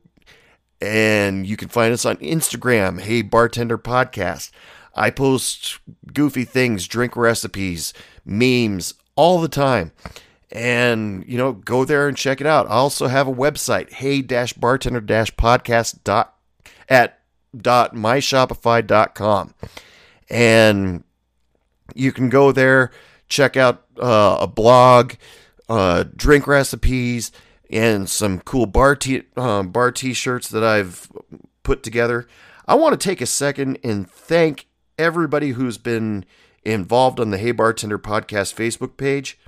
And 0.82 1.48
you 1.48 1.56
can 1.56 1.70
find 1.70 1.94
us 1.94 2.06
on 2.06 2.18
Instagram, 2.18 3.00
Hey 3.00 3.22
Bartender 3.22 3.78
Podcast. 3.78 4.52
I 4.94 5.10
post 5.10 5.80
goofy 6.14 6.44
things, 6.44 6.86
drink 6.86 7.16
recipes, 7.16 7.94
memes 8.26 8.96
all 9.16 9.40
the 9.40 9.48
time. 9.48 9.94
And, 10.54 11.26
you 11.28 11.38
know, 11.38 11.52
go 11.52 11.84
there 11.84 12.08
and 12.08 12.16
check 12.16 12.40
it 12.40 12.46
out. 12.46 12.68
I 12.68 12.76
also 12.76 13.08
have 13.08 13.28
a 13.28 13.34
website, 13.34 13.92
hey-bartender-podcast 13.92 16.04
dot 16.04 16.36
at 16.88 17.20
dot 17.60 17.96
myshopify.com. 17.96 19.56
And 20.30 21.04
you 21.96 22.12
can 22.12 22.30
go 22.30 22.52
there, 22.52 22.92
check 23.28 23.58
out 23.58 23.84
uh, 24.00 24.38
a 24.42 24.48
blog, 24.48 25.14
uh, 25.68 26.04
drink 26.16 26.46
recipes, 26.46 27.32
and 27.72 28.08
some 28.08 28.40
cool 28.40 28.68
bar 28.68 28.96
t- 28.96 29.24
um, 29.36 29.70
bar 29.70 29.92
t-shirts 29.92 30.50
that 30.50 30.64
I've 30.64 31.12
put 31.64 31.82
together. 31.82 32.28
I 32.68 32.76
want 32.76 33.00
to 33.00 33.04
take 33.04 33.22
a 33.22 33.26
second 33.26 33.80
and 33.84 34.10
thank 34.10 34.68
everybody 35.00 35.52
who's 35.52 35.80
been 35.80 36.26
involved 36.64 37.20
on 37.20 37.32
the 37.32 37.40
Hey 37.40 37.52
Bartender 37.52 37.98
podcast 37.98 38.54
Facebook 38.54 38.98
page. 38.98 39.40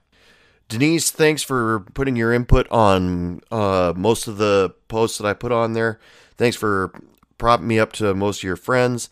Denise, 0.67 1.11
thanks 1.11 1.43
for 1.43 1.81
putting 1.93 2.15
your 2.15 2.33
input 2.33 2.67
on 2.71 3.41
uh, 3.51 3.93
most 3.95 4.27
of 4.27 4.37
the 4.37 4.73
posts 4.87 5.17
that 5.19 5.27
I 5.27 5.33
put 5.33 5.51
on 5.51 5.73
there. 5.73 5.99
Thanks 6.37 6.57
for 6.57 6.91
propping 7.37 7.67
me 7.67 7.79
up 7.79 7.93
to 7.93 8.13
most 8.15 8.39
of 8.39 8.43
your 8.43 8.55
friends. 8.55 9.09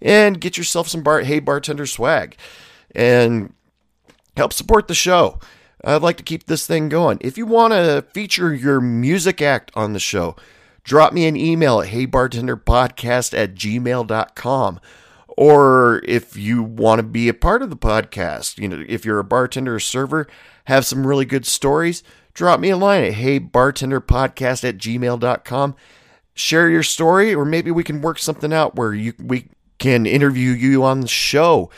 and 0.00 0.40
get 0.40 0.56
yourself 0.56 0.86
some 0.86 1.02
bar- 1.02 1.22
Hey 1.22 1.40
Bartender 1.40 1.86
swag 1.86 2.36
and 2.94 3.52
help 4.36 4.52
support 4.52 4.88
the 4.88 4.94
show. 4.94 5.38
I'd 5.84 6.02
like 6.02 6.16
to 6.16 6.24
keep 6.24 6.46
this 6.46 6.66
thing 6.66 6.88
going. 6.88 7.18
If 7.20 7.38
you 7.38 7.46
want 7.46 7.72
to 7.72 8.04
feature 8.12 8.52
your 8.52 8.80
music 8.80 9.40
act 9.40 9.70
on 9.74 9.92
the 9.92 10.00
show, 10.00 10.36
drop 10.82 11.12
me 11.12 11.26
an 11.26 11.36
email 11.36 11.80
at 11.80 11.90
heybartenderpodcast 11.90 13.36
at 13.36 13.54
gmail.com. 13.54 14.80
Or 15.28 16.02
if 16.04 16.36
you 16.36 16.64
want 16.64 16.98
to 16.98 17.04
be 17.04 17.28
a 17.28 17.34
part 17.34 17.62
of 17.62 17.70
the 17.70 17.76
podcast, 17.76 18.58
you 18.58 18.68
know, 18.68 18.84
if 18.88 19.04
you're 19.04 19.20
a 19.20 19.24
bartender 19.24 19.76
or 19.76 19.80
server, 19.80 20.26
have 20.64 20.84
some 20.84 21.06
really 21.06 21.24
good 21.24 21.46
stories, 21.46 22.02
drop 22.34 22.58
me 22.58 22.70
a 22.70 22.76
line 22.76 23.04
at 23.04 23.14
heybartenderpodcast 23.14 24.68
at 24.68 24.78
gmail.com. 24.78 25.76
Share 26.34 26.68
your 26.68 26.82
story, 26.82 27.34
or 27.34 27.44
maybe 27.44 27.70
we 27.70 27.84
can 27.84 28.00
work 28.00 28.18
something 28.18 28.52
out 28.52 28.74
where 28.74 28.92
you 28.92 29.14
we 29.18 29.48
can 29.78 30.06
interview 30.06 30.50
you 30.50 30.84
on 30.84 31.00
the 31.00 31.08
show. 31.08 31.70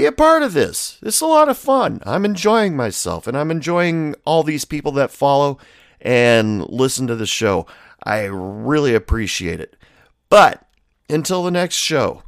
Be 0.00 0.06
a 0.06 0.12
part 0.12 0.42
of 0.42 0.54
this. 0.54 0.98
It's 1.02 1.20
a 1.20 1.26
lot 1.26 1.50
of 1.50 1.58
fun. 1.58 2.00
I'm 2.06 2.24
enjoying 2.24 2.74
myself, 2.74 3.26
and 3.26 3.36
I'm 3.36 3.50
enjoying 3.50 4.14
all 4.24 4.42
these 4.42 4.64
people 4.64 4.92
that 4.92 5.10
follow 5.10 5.58
and 6.00 6.66
listen 6.70 7.06
to 7.08 7.16
the 7.16 7.26
show. 7.26 7.66
I 8.02 8.20
really 8.22 8.94
appreciate 8.94 9.60
it. 9.60 9.76
But 10.30 10.66
until 11.10 11.42
the 11.42 11.50
next 11.50 11.74
show, 11.74 12.22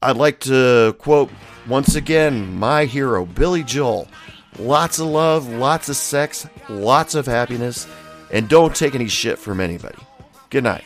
I'd 0.00 0.16
like 0.16 0.38
to 0.42 0.94
quote 1.00 1.28
once 1.66 1.96
again 1.96 2.56
my 2.56 2.84
hero, 2.84 3.26
Billy 3.26 3.64
Joel. 3.64 4.06
Lots 4.60 5.00
of 5.00 5.08
love, 5.08 5.48
lots 5.48 5.88
of 5.88 5.96
sex, 5.96 6.46
lots 6.68 7.16
of 7.16 7.26
happiness, 7.26 7.88
and 8.30 8.48
don't 8.48 8.76
take 8.76 8.94
any 8.94 9.08
shit 9.08 9.40
from 9.40 9.58
anybody. 9.58 9.98
Good 10.50 10.62
night. 10.62 10.84